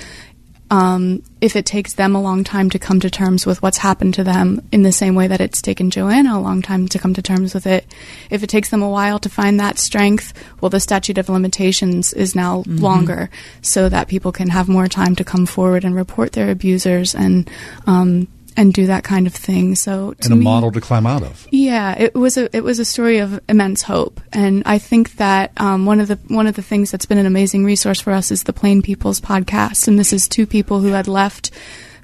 um, 0.72 1.24
if 1.42 1.56
it 1.56 1.66
takes 1.66 1.94
them 1.94 2.16
a 2.16 2.22
long 2.22 2.44
time 2.44 2.70
to 2.70 2.80
come 2.80 3.00
to 3.00 3.10
terms 3.10 3.46
with 3.46 3.62
what's 3.62 3.78
happened 3.78 4.14
to 4.16 4.24
them 4.24 4.62
in 4.72 4.84
the 4.84 4.92
same 4.92 5.16
way 5.16 5.28
that 5.28 5.42
it's 5.42 5.62
taken 5.62 5.90
Joanna 5.90 6.38
a 6.38 6.40
long 6.40 6.62
time 6.62 6.88
to 6.90 7.00
come 7.00 7.14
to 7.16 7.22
terms 7.22 7.54
with 7.54 7.66
it, 7.66 7.86
if 8.30 8.44
it 8.44 8.48
takes 8.48 8.70
them 8.70 8.82
a 8.82 8.90
while 8.90 9.20
to 9.20 9.30
find 9.30 9.60
that 9.60 9.80
strength, 9.80 10.34
well, 10.62 10.70
the 10.70 10.80
statute 10.80 11.18
of 11.18 11.30
limitations 11.30 12.14
is 12.14 12.36
now 12.36 12.64
longer 12.68 13.30
so 13.62 13.90
that 13.90 14.08
people 14.08 14.32
can 14.32 14.50
have 14.50 14.70
more 14.70 14.88
time 14.88 15.16
to 15.16 15.24
come 15.24 15.46
forward 15.46 15.84
and 15.84 15.96
report 15.96 16.34
their 16.34 16.52
abusers 16.52 17.16
and, 17.16 17.50
um, 17.88 18.28
and 18.60 18.74
do 18.74 18.88
that 18.88 19.04
kind 19.04 19.26
of 19.26 19.34
thing. 19.34 19.74
So, 19.76 20.14
to 20.14 20.26
And 20.26 20.34
a 20.34 20.36
me- 20.36 20.44
model 20.44 20.72
to 20.74 20.82
climb 20.82 21.08
out 21.08 21.24
of. 21.24 21.48
yeah, 21.50 21.96
it 21.98 22.14
was 22.14 22.38
a 22.38 22.54
it 22.56 22.64
was 22.64 22.78
a 22.80 22.86
story 22.86 23.18
of 23.20 23.40
immense 23.48 23.82
hope, 23.84 24.20
and 24.34 24.62
I 24.66 24.78
think 24.80 25.16
that 25.16 25.52
um, 25.58 25.86
one 25.86 26.00
of 26.02 26.08
the 26.10 26.18
one 26.28 26.46
of 26.48 26.56
the 26.56 26.62
things 26.62 26.92
that's 26.92 27.06
been 27.06 27.18
an 27.18 27.26
amazing 27.26 27.64
resource 27.66 28.02
for 28.02 28.12
us 28.14 28.32
is 28.32 28.44
the 28.44 28.54
Plain 28.54 28.82
People's 28.82 29.22
podcast, 29.22 29.88
and 29.88 29.98
this 29.98 30.12
is 30.14 30.28
two 30.28 30.46
people 30.46 30.80
who 30.82 30.90
had 30.92 31.08
left 31.08 31.52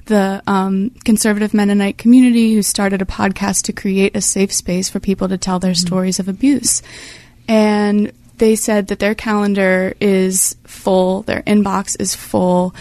the 0.06 0.40
um, 0.46 0.90
conservative 1.04 1.52
Mennonite 1.52 1.98
community 1.98 2.54
who 2.54 2.62
started 2.62 3.02
a 3.02 3.04
podcast 3.04 3.62
to 3.64 3.72
create 3.72 4.16
a 4.16 4.20
safe 4.20 4.52
space 4.52 4.88
for 4.88 5.00
people 5.00 5.28
to 5.28 5.36
tell 5.36 5.58
their 5.58 5.74
stories 5.74 6.18
of 6.20 6.28
abuse, 6.28 6.80
and 7.48 8.12
they 8.38 8.54
said 8.54 8.88
that 8.88 8.98
their 8.98 9.14
calendar 9.14 9.94
is 10.00 10.56
full, 10.64 11.22
their 11.22 11.42
inbox 11.42 11.96
is 12.00 12.14
full. 12.14 12.74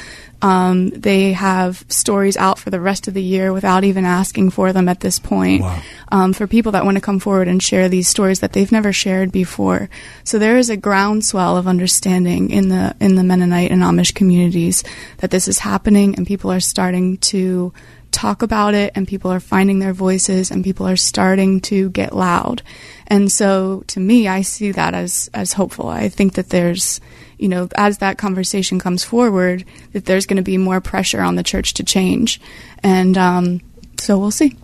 Um, 0.45 0.91
they 0.91 1.33
have 1.33 1.83
stories 1.89 2.37
out 2.37 2.59
for 2.59 2.69
the 2.69 2.79
rest 2.79 3.07
of 3.07 3.15
the 3.15 3.23
year 3.23 3.51
without 3.51 3.83
even 3.83 4.05
asking 4.05 4.51
for 4.51 4.73
them 4.73 4.87
at 4.87 4.99
this 4.99 5.17
point. 5.17 5.63
Wow. 5.63 5.81
Um, 6.11 6.33
for 6.33 6.45
people 6.45 6.73
that 6.73 6.85
want 6.85 6.97
to 6.97 7.01
come 7.01 7.19
forward 7.19 7.47
and 7.47 7.63
share 7.63 7.89
these 7.89 8.07
stories 8.07 8.41
that 8.41 8.53
they've 8.53 8.71
never 8.71 8.93
shared 8.93 9.31
before. 9.31 9.89
So 10.23 10.37
there 10.37 10.59
is 10.59 10.69
a 10.69 10.77
groundswell 10.77 11.57
of 11.57 11.67
understanding 11.67 12.51
in 12.51 12.69
the 12.69 12.95
in 12.99 13.15
the 13.15 13.23
Mennonite 13.23 13.71
and 13.71 13.81
Amish 13.81 14.13
communities 14.13 14.83
that 15.17 15.31
this 15.31 15.47
is 15.47 15.57
happening, 15.57 16.13
and 16.15 16.27
people 16.27 16.51
are 16.51 16.59
starting 16.59 17.17
to 17.33 17.73
talk 18.11 18.41
about 18.41 18.73
it, 18.73 18.93
and 18.95 19.07
people 19.07 19.31
are 19.31 19.39
finding 19.39 19.79
their 19.79 19.93
voices, 19.93 20.51
and 20.51 20.63
people 20.63 20.87
are 20.87 20.95
starting 20.95 21.61
to 21.61 21.89
get 21.89 22.15
loud. 22.15 22.61
And 23.07 23.31
so, 23.31 23.83
to 23.87 23.99
me, 23.99 24.27
I 24.27 24.41
see 24.41 24.71
that 24.71 24.93
as 24.93 25.29
as 25.33 25.53
hopeful. 25.53 25.89
I 25.89 26.09
think 26.09 26.33
that 26.33 26.49
there's 26.49 27.01
you 27.37 27.47
know, 27.49 27.67
as 27.75 27.97
that 27.99 28.17
conversation 28.17 28.79
comes 28.79 29.03
forward, 29.03 29.65
that 29.93 30.05
there's 30.05 30.25
going 30.25 30.37
to 30.37 30.43
be 30.43 30.57
more 30.57 30.81
pressure 30.81 31.21
on 31.21 31.35
the 31.35 31.43
church 31.43 31.73
to 31.75 31.83
change. 31.83 32.39
And 32.81 33.17
um, 33.17 33.61
so 33.99 34.17
we'll 34.17 34.31
see. 34.31 34.57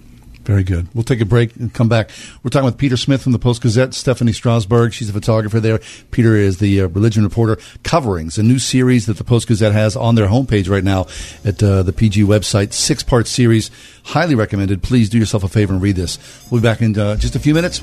Very 0.43 0.63
good. 0.63 0.87
We'll 0.95 1.03
take 1.03 1.21
a 1.21 1.25
break 1.25 1.55
and 1.55 1.71
come 1.71 1.87
back. 1.87 2.09
We're 2.43 2.49
talking 2.49 2.65
with 2.65 2.77
Peter 2.77 2.97
Smith 2.97 3.21
from 3.21 3.31
the 3.31 3.39
Post 3.39 3.61
Gazette, 3.61 3.93
Stephanie 3.93 4.33
Strasburg. 4.33 4.91
She's 4.91 5.09
a 5.09 5.13
photographer 5.13 5.59
there. 5.59 5.79
Peter 6.09 6.35
is 6.35 6.57
the 6.57 6.81
uh, 6.81 6.87
religion 6.87 7.23
reporter. 7.23 7.57
Coverings, 7.83 8.39
a 8.39 8.43
new 8.43 8.57
series 8.57 9.05
that 9.05 9.17
the 9.17 9.23
Post 9.23 9.47
Gazette 9.47 9.73
has 9.73 9.95
on 9.95 10.15
their 10.15 10.27
homepage 10.27 10.67
right 10.67 10.83
now 10.83 11.05
at 11.45 11.61
uh, 11.61 11.83
the 11.83 11.93
PG 11.93 12.23
website. 12.23 12.73
Six 12.73 13.03
part 13.03 13.27
series. 13.27 13.69
Highly 14.03 14.33
recommended. 14.33 14.81
Please 14.81 15.09
do 15.09 15.19
yourself 15.19 15.43
a 15.43 15.47
favor 15.47 15.73
and 15.73 15.81
read 15.81 15.95
this. 15.95 16.17
We'll 16.49 16.59
be 16.59 16.63
back 16.63 16.81
in 16.81 16.97
uh, 16.97 17.17
just 17.17 17.35
a 17.35 17.39
few 17.39 17.53
minutes. 17.53 17.81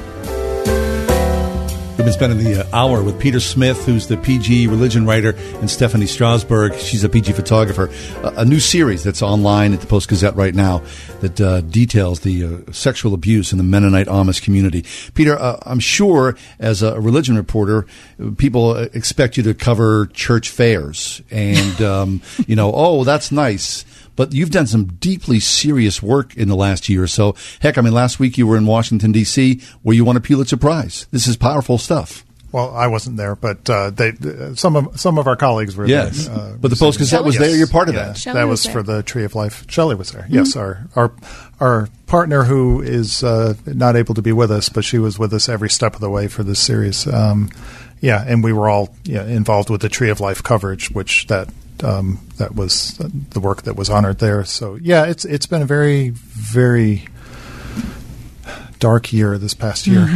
Been 2.08 2.14
spending 2.14 2.38
the 2.38 2.64
uh, 2.64 2.74
hour 2.74 3.02
with 3.02 3.20
Peter 3.20 3.38
Smith, 3.38 3.84
who's 3.84 4.06
the 4.06 4.16
PG 4.16 4.66
religion 4.68 5.04
writer, 5.04 5.36
and 5.60 5.70
Stephanie 5.70 6.06
Strasburg. 6.06 6.74
She's 6.76 7.04
a 7.04 7.08
PG 7.10 7.32
photographer. 7.32 7.90
A 8.22 8.46
new 8.46 8.60
series 8.60 9.04
that's 9.04 9.20
online 9.20 9.74
at 9.74 9.82
the 9.82 9.86
Post 9.86 10.08
Gazette 10.08 10.34
right 10.34 10.54
now 10.54 10.82
that 11.20 11.38
uh, 11.38 11.60
details 11.60 12.20
the 12.20 12.44
uh, 12.44 12.72
sexual 12.72 13.12
abuse 13.12 13.52
in 13.52 13.58
the 13.58 13.64
Mennonite 13.64 14.06
Amish 14.06 14.42
community. 14.42 14.86
Peter, 15.12 15.38
uh, 15.38 15.58
I'm 15.66 15.80
sure 15.80 16.34
as 16.58 16.82
a 16.82 16.98
religion 16.98 17.36
reporter, 17.36 17.86
people 18.38 18.70
uh, 18.70 18.86
expect 18.94 19.36
you 19.36 19.42
to 19.42 19.52
cover 19.52 20.06
church 20.06 20.48
fairs 20.48 21.20
and, 21.30 21.82
um, 21.82 22.22
you 22.46 22.56
know, 22.56 22.72
oh, 22.74 23.04
that's 23.04 23.30
nice 23.30 23.84
but 24.18 24.32
you've 24.34 24.50
done 24.50 24.66
some 24.66 24.84
deeply 25.00 25.38
serious 25.40 26.02
work 26.02 26.36
in 26.36 26.48
the 26.48 26.56
last 26.56 26.88
year 26.88 27.04
or 27.04 27.06
so. 27.06 27.36
Heck, 27.60 27.78
I 27.78 27.80
mean, 27.82 27.94
last 27.94 28.18
week 28.18 28.36
you 28.36 28.46
were 28.46 28.56
in 28.58 28.66
Washington 28.66 29.12
D.C. 29.12 29.60
where 29.82 29.94
you 29.94 30.04
won 30.04 30.16
a 30.16 30.20
Pulitzer 30.20 30.56
Prize. 30.56 31.06
This 31.12 31.26
is 31.28 31.36
powerful 31.36 31.78
stuff. 31.78 32.24
Well, 32.50 32.74
I 32.74 32.86
wasn't 32.86 33.18
there, 33.18 33.36
but 33.36 33.68
uh, 33.68 33.90
they 33.90 34.08
uh, 34.08 34.54
some 34.54 34.74
of 34.74 34.98
some 34.98 35.18
of 35.18 35.26
our 35.26 35.36
colleagues 35.36 35.76
were 35.76 35.86
Yes. 35.86 36.26
there. 36.26 36.34
uh, 36.36 36.52
But 36.58 36.70
the 36.70 36.76
Post 36.78 36.98
Gazette 36.98 37.22
was 37.22 37.36
there. 37.36 37.54
You're 37.54 37.66
part 37.66 37.90
of 37.90 37.94
yeah, 37.94 38.06
that. 38.06 38.16
Shelley 38.16 38.34
that 38.40 38.44
was 38.44 38.60
was 38.60 38.62
there. 38.64 38.72
for 38.72 38.82
the 38.82 39.02
Tree 39.02 39.24
of 39.24 39.34
Life. 39.34 39.64
Shelley 39.70 39.94
was 39.94 40.12
there. 40.12 40.26
Yes, 40.30 40.56
our 40.56 40.88
our 40.96 41.12
our 41.60 41.88
partner 42.06 42.44
who 42.44 42.80
is 42.80 43.22
uh, 43.22 43.52
not 43.66 43.96
able 43.96 44.14
to 44.14 44.22
be 44.22 44.32
with 44.32 44.50
us, 44.50 44.68
but 44.70 44.82
she 44.84 44.98
was 44.98 45.18
with 45.18 45.32
us 45.34 45.48
every 45.48 45.68
step 45.70 45.94
of 45.94 46.00
the 46.00 46.08
way 46.10 46.26
for 46.26 46.42
this 46.42 46.58
series. 46.58 47.06
Um, 47.06 47.50
yeah, 48.00 48.24
and 48.26 48.42
we 48.42 48.54
were 48.54 48.68
all 48.70 48.94
yeah, 49.04 49.26
involved 49.26 49.68
with 49.68 49.82
the 49.82 49.90
Tree 49.90 50.08
of 50.08 50.18
Life 50.18 50.42
coverage, 50.42 50.90
which 50.90 51.26
that 51.26 51.48
um, 51.84 52.18
that 52.36 52.54
was 52.54 52.98
the 52.98 53.40
work 53.40 53.62
that 53.62 53.76
was 53.76 53.88
honored 53.90 54.18
there. 54.18 54.44
So 54.44 54.76
yeah, 54.80 55.04
it's 55.06 55.24
it's 55.24 55.46
been 55.46 55.62
a 55.62 55.66
very 55.66 56.10
very 56.10 57.06
dark 58.78 59.12
year 59.12 59.38
this 59.38 59.54
past 59.54 59.86
year. 59.86 60.08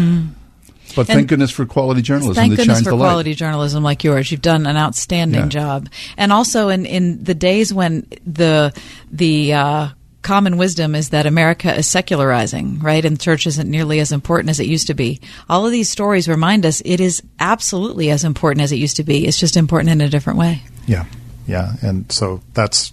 But 0.95 1.07
thank 1.07 1.29
goodness 1.29 1.51
for 1.51 1.65
quality 1.65 2.03
journalism 2.03 2.35
Thank 2.35 2.51
goodness 2.57 2.67
shines 2.77 2.85
for 2.85 2.91
the 2.91 2.97
light. 2.97 3.09
quality 3.09 3.35
journalism 3.35 3.83
like 3.83 4.05
yours. 4.05 4.31
You've 4.31 4.43
done 4.43 4.67
an 4.67 4.77
outstanding 4.77 5.43
Yeah. 5.45 5.49
job, 5.49 5.89
and 6.19 6.33
also 6.33 6.69
in 6.69 6.85
in 6.85 7.25
the 7.25 7.35
days 7.35 7.73
when 7.73 8.07
the 8.27 8.75
the 9.11 9.55
uh, 9.55 9.89
common 10.21 10.59
wisdom 10.59 10.95
is 10.95 11.09
that 11.09 11.25
America 11.25 11.75
is 11.75 11.87
secularizing, 11.87 12.79
right, 12.81 13.05
and 13.07 13.19
church 13.19 13.47
isn't 13.47 13.71
nearly 13.71 14.01
as 14.01 14.13
important 14.13 14.51
as 14.51 14.61
it 14.61 14.67
used 14.67 14.87
to 14.89 14.95
be. 14.95 15.19
All 15.49 15.65
of 15.65 15.73
these 15.73 15.89
stories 15.89 16.29
remind 16.29 16.67
us 16.67 16.83
it 16.85 17.01
is 17.01 17.23
absolutely 17.41 18.11
as 18.11 18.23
important 18.23 18.63
as 18.63 18.71
it 18.71 18.77
used 18.77 18.97
to 18.97 19.03
be. 19.05 19.27
It's 19.27 19.41
just 19.41 19.57
important 19.57 19.91
in 19.91 20.03
a 20.03 20.11
different 20.11 20.39
way. 20.39 20.63
Yeah, 20.87 21.07
yeah, 21.47 21.75
and 21.83 22.11
so 22.11 22.41
that's 22.55 22.93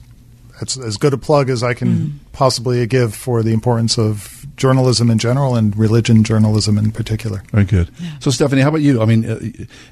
that's 0.59 0.77
as 0.77 0.97
good 0.97 1.13
a 1.13 1.17
plug 1.17 1.49
as 1.49 1.63
I 1.63 1.73
can 1.73 1.87
Mm. 1.89 2.11
possibly 2.33 2.85
give 2.85 3.15
for 3.15 3.43
the 3.43 3.53
importance 3.53 3.97
of 3.97 4.45
journalism 4.57 5.09
in 5.09 5.17
general 5.17 5.55
and 5.55 5.73
religion 5.77 6.21
journalism 6.21 6.77
in 6.77 6.91
particular. 6.91 7.41
Very 7.53 7.63
good. 7.63 7.89
So, 8.19 8.29
Stephanie, 8.29 8.61
how 8.61 8.67
about 8.67 8.81
you? 8.81 9.01
I 9.01 9.05
mean, 9.05 9.25
uh, 9.25 9.39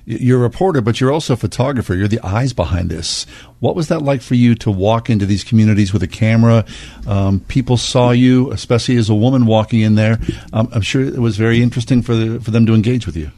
you're 0.06 0.40
a 0.40 0.42
reporter, 0.42 0.82
but 0.82 1.00
you're 1.00 1.12
also 1.14 1.34
a 1.36 1.38
photographer. 1.38 1.96
You're 1.96 2.10
the 2.10 2.20
eyes 2.20 2.52
behind 2.52 2.90
this. 2.90 3.26
What 3.62 3.78
was 3.78 3.88
that 3.88 4.02
like 4.02 4.22
for 4.22 4.36
you 4.36 4.56
to 4.56 4.70
walk 4.70 5.10
into 5.10 5.26
these 5.26 5.46
communities 5.46 5.94
with 5.94 6.04
a 6.04 6.08
camera? 6.08 6.66
Um, 7.08 7.40
people 7.48 7.78
saw 7.78 8.12
you, 8.12 8.52
especially 8.52 8.98
as 8.98 9.10
a 9.10 9.16
woman 9.16 9.46
walking 9.46 9.80
in 9.80 9.96
there. 9.96 10.20
Um, 10.52 10.68
I'm 10.74 10.82
sure 10.82 11.02
it 11.02 11.20
was 11.20 11.38
very 11.38 11.62
interesting 11.64 12.02
for 12.02 12.14
the, 12.14 12.42
for 12.42 12.52
them 12.52 12.66
to 12.66 12.74
engage 12.74 13.06
with 13.06 13.16
you. 13.16 13.32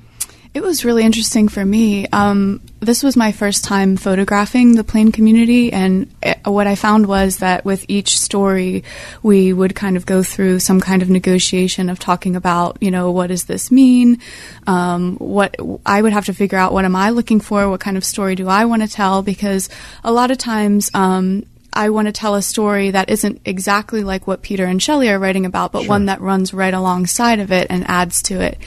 It 0.52 0.64
was 0.64 0.84
really 0.84 1.04
interesting 1.04 1.48
for 1.48 1.64
me. 1.64 2.08
Um, 2.08 2.62
this 2.80 3.04
was 3.04 3.16
my 3.16 3.32
first 3.32 3.64
time 3.64 3.98
photographing 3.98 4.76
the 4.76 4.84
Plain 4.84 5.12
community, 5.12 5.72
and 5.72 6.12
uh 6.24 6.34
what 6.46 6.66
I 6.66 6.74
found 6.74 7.06
was 7.06 7.38
that 7.38 7.66
with 7.66 7.86
each 7.88 8.18
story, 8.18 8.84
we 9.22 9.54
would 9.54 9.76
kind 9.76 9.96
of 9.96 10.08
go 10.08 10.24
through 10.24 10.60
some 10.60 10.82
kind 10.82 11.04
of 11.04 11.10
negotiation 11.10 11.90
of 11.90 12.00
talking 12.00 12.36
about, 12.36 12.78
you 12.82 12.90
know, 12.90 13.12
what 13.12 13.28
does 13.28 13.46
this 13.46 13.70
mean? 13.70 14.20
Um, 14.66 15.18
what 15.18 15.56
I 15.86 16.02
would 16.02 16.14
have 16.14 16.26
to 16.26 16.34
figure 16.34 16.58
out 16.58 16.74
what 16.74 16.86
am 16.86 16.96
I 16.96 17.12
looking 17.12 17.42
for? 17.42 17.70
What 17.70 17.80
kind 17.80 17.98
of 17.98 18.04
story 18.04 18.34
do 18.34 18.48
I 18.48 18.66
want 18.66 18.82
to 18.82 18.88
tell? 18.88 19.22
Because 19.22 19.70
a 20.04 20.12
lot 20.12 20.32
of 20.32 20.40
times, 20.40 20.90
um, 20.96 21.46
I 21.72 21.90
want 21.90 22.08
to 22.08 22.12
tell 22.12 22.36
a 22.36 22.42
story 22.42 22.92
that 22.92 23.10
isn't 23.10 23.42
exactly 23.46 24.04
like 24.04 24.28
what 24.28 24.42
Peter 24.42 24.66
and 24.66 24.82
Shelley 24.82 25.10
are 25.10 25.20
writing 25.20 25.46
about, 25.46 25.72
but 25.72 25.88
one 25.88 26.06
that 26.06 26.22
runs 26.22 26.54
right 26.54 26.74
alongside 26.74 27.40
of 27.40 27.52
it 27.52 27.68
and 27.70 27.88
adds 27.88 28.22
to 28.24 28.42
it. 28.42 28.58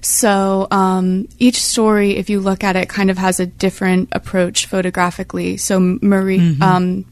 So 0.00 0.66
um, 0.70 1.28
each 1.38 1.62
story, 1.62 2.16
if 2.16 2.30
you 2.30 2.40
look 2.40 2.64
at 2.64 2.76
it, 2.76 2.88
kind 2.88 3.10
of 3.10 3.18
has 3.18 3.40
a 3.40 3.46
different 3.46 4.08
approach 4.12 4.66
photographically. 4.66 5.56
So 5.56 5.98
Marie. 6.02 6.38
Um, 6.62 7.04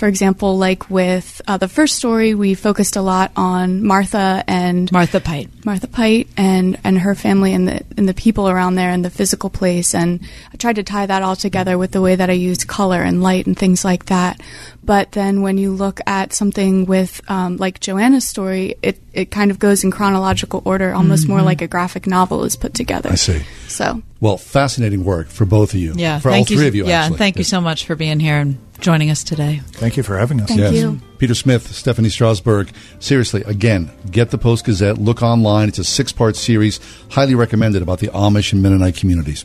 for 0.00 0.08
example, 0.08 0.56
like 0.56 0.88
with 0.88 1.42
uh, 1.46 1.58
the 1.58 1.68
first 1.68 1.96
story, 1.96 2.34
we 2.34 2.54
focused 2.54 2.96
a 2.96 3.02
lot 3.02 3.32
on 3.36 3.84
Martha 3.84 4.42
and 4.48 4.90
Martha 4.90 5.20
Pite. 5.20 5.50
Martha 5.62 5.88
Pite 5.88 6.26
and, 6.38 6.78
and 6.84 6.98
her 7.00 7.14
family 7.14 7.52
and 7.52 7.68
the 7.68 7.84
and 7.98 8.08
the 8.08 8.14
people 8.14 8.48
around 8.48 8.76
there 8.76 8.88
and 8.88 9.04
the 9.04 9.10
physical 9.10 9.50
place 9.50 9.94
and 9.94 10.20
I 10.54 10.56
tried 10.56 10.76
to 10.76 10.82
tie 10.84 11.04
that 11.04 11.22
all 11.22 11.36
together 11.36 11.76
with 11.76 11.90
the 11.90 12.00
way 12.00 12.16
that 12.16 12.30
I 12.30 12.32
used 12.32 12.66
color 12.66 13.02
and 13.02 13.22
light 13.22 13.46
and 13.46 13.58
things 13.58 13.84
like 13.84 14.06
that. 14.06 14.40
But 14.82 15.12
then 15.12 15.42
when 15.42 15.58
you 15.58 15.72
look 15.72 16.00
at 16.06 16.32
something 16.32 16.86
with 16.86 17.20
um, 17.30 17.58
like 17.58 17.78
Joanna's 17.78 18.26
story, 18.26 18.76
it, 18.80 18.98
it 19.12 19.30
kind 19.30 19.50
of 19.50 19.58
goes 19.58 19.84
in 19.84 19.90
chronological 19.90 20.62
order, 20.64 20.94
almost 20.94 21.28
more 21.28 21.42
like 21.42 21.60
a 21.60 21.68
graphic 21.68 22.06
novel 22.06 22.44
is 22.44 22.56
put 22.56 22.72
together. 22.72 23.10
I 23.10 23.16
see. 23.16 23.42
So 23.68 24.02
Well, 24.18 24.38
fascinating 24.38 25.04
work 25.04 25.28
for 25.28 25.44
both 25.44 25.74
of 25.74 25.80
you. 25.80 25.92
Yeah, 25.94 26.20
for 26.20 26.30
thank 26.30 26.50
all 26.50 26.56
three 26.56 26.68
of 26.68 26.74
you. 26.74 26.86
Yeah, 26.86 27.00
actually. 27.00 27.06
and 27.08 27.18
thank 27.18 27.36
you 27.36 27.44
so 27.44 27.60
much 27.60 27.84
for 27.84 27.94
being 27.94 28.18
here 28.18 28.38
and 28.38 28.58
joining 28.80 29.10
us 29.10 29.22
today. 29.24 29.60
Thank 29.72 29.96
you 29.96 30.02
for 30.02 30.18
having 30.18 30.40
us. 30.40 30.48
Thank 30.48 30.60
Yes. 30.60 30.74
you. 30.74 31.00
Peter 31.18 31.34
Smith, 31.34 31.74
Stephanie 31.74 32.08
Strasburg. 32.08 32.70
Seriously, 32.98 33.42
again, 33.46 33.90
get 34.10 34.30
the 34.30 34.38
Post 34.38 34.64
Gazette, 34.64 34.98
look 34.98 35.22
online. 35.22 35.68
It's 35.68 35.78
a 35.78 35.84
six 35.84 36.12
part 36.12 36.36
series, 36.36 36.80
highly 37.10 37.34
recommended 37.34 37.82
about 37.82 37.98
the 38.00 38.08
Amish 38.08 38.52
and 38.52 38.62
Mennonite 38.62 38.96
communities. 38.96 39.44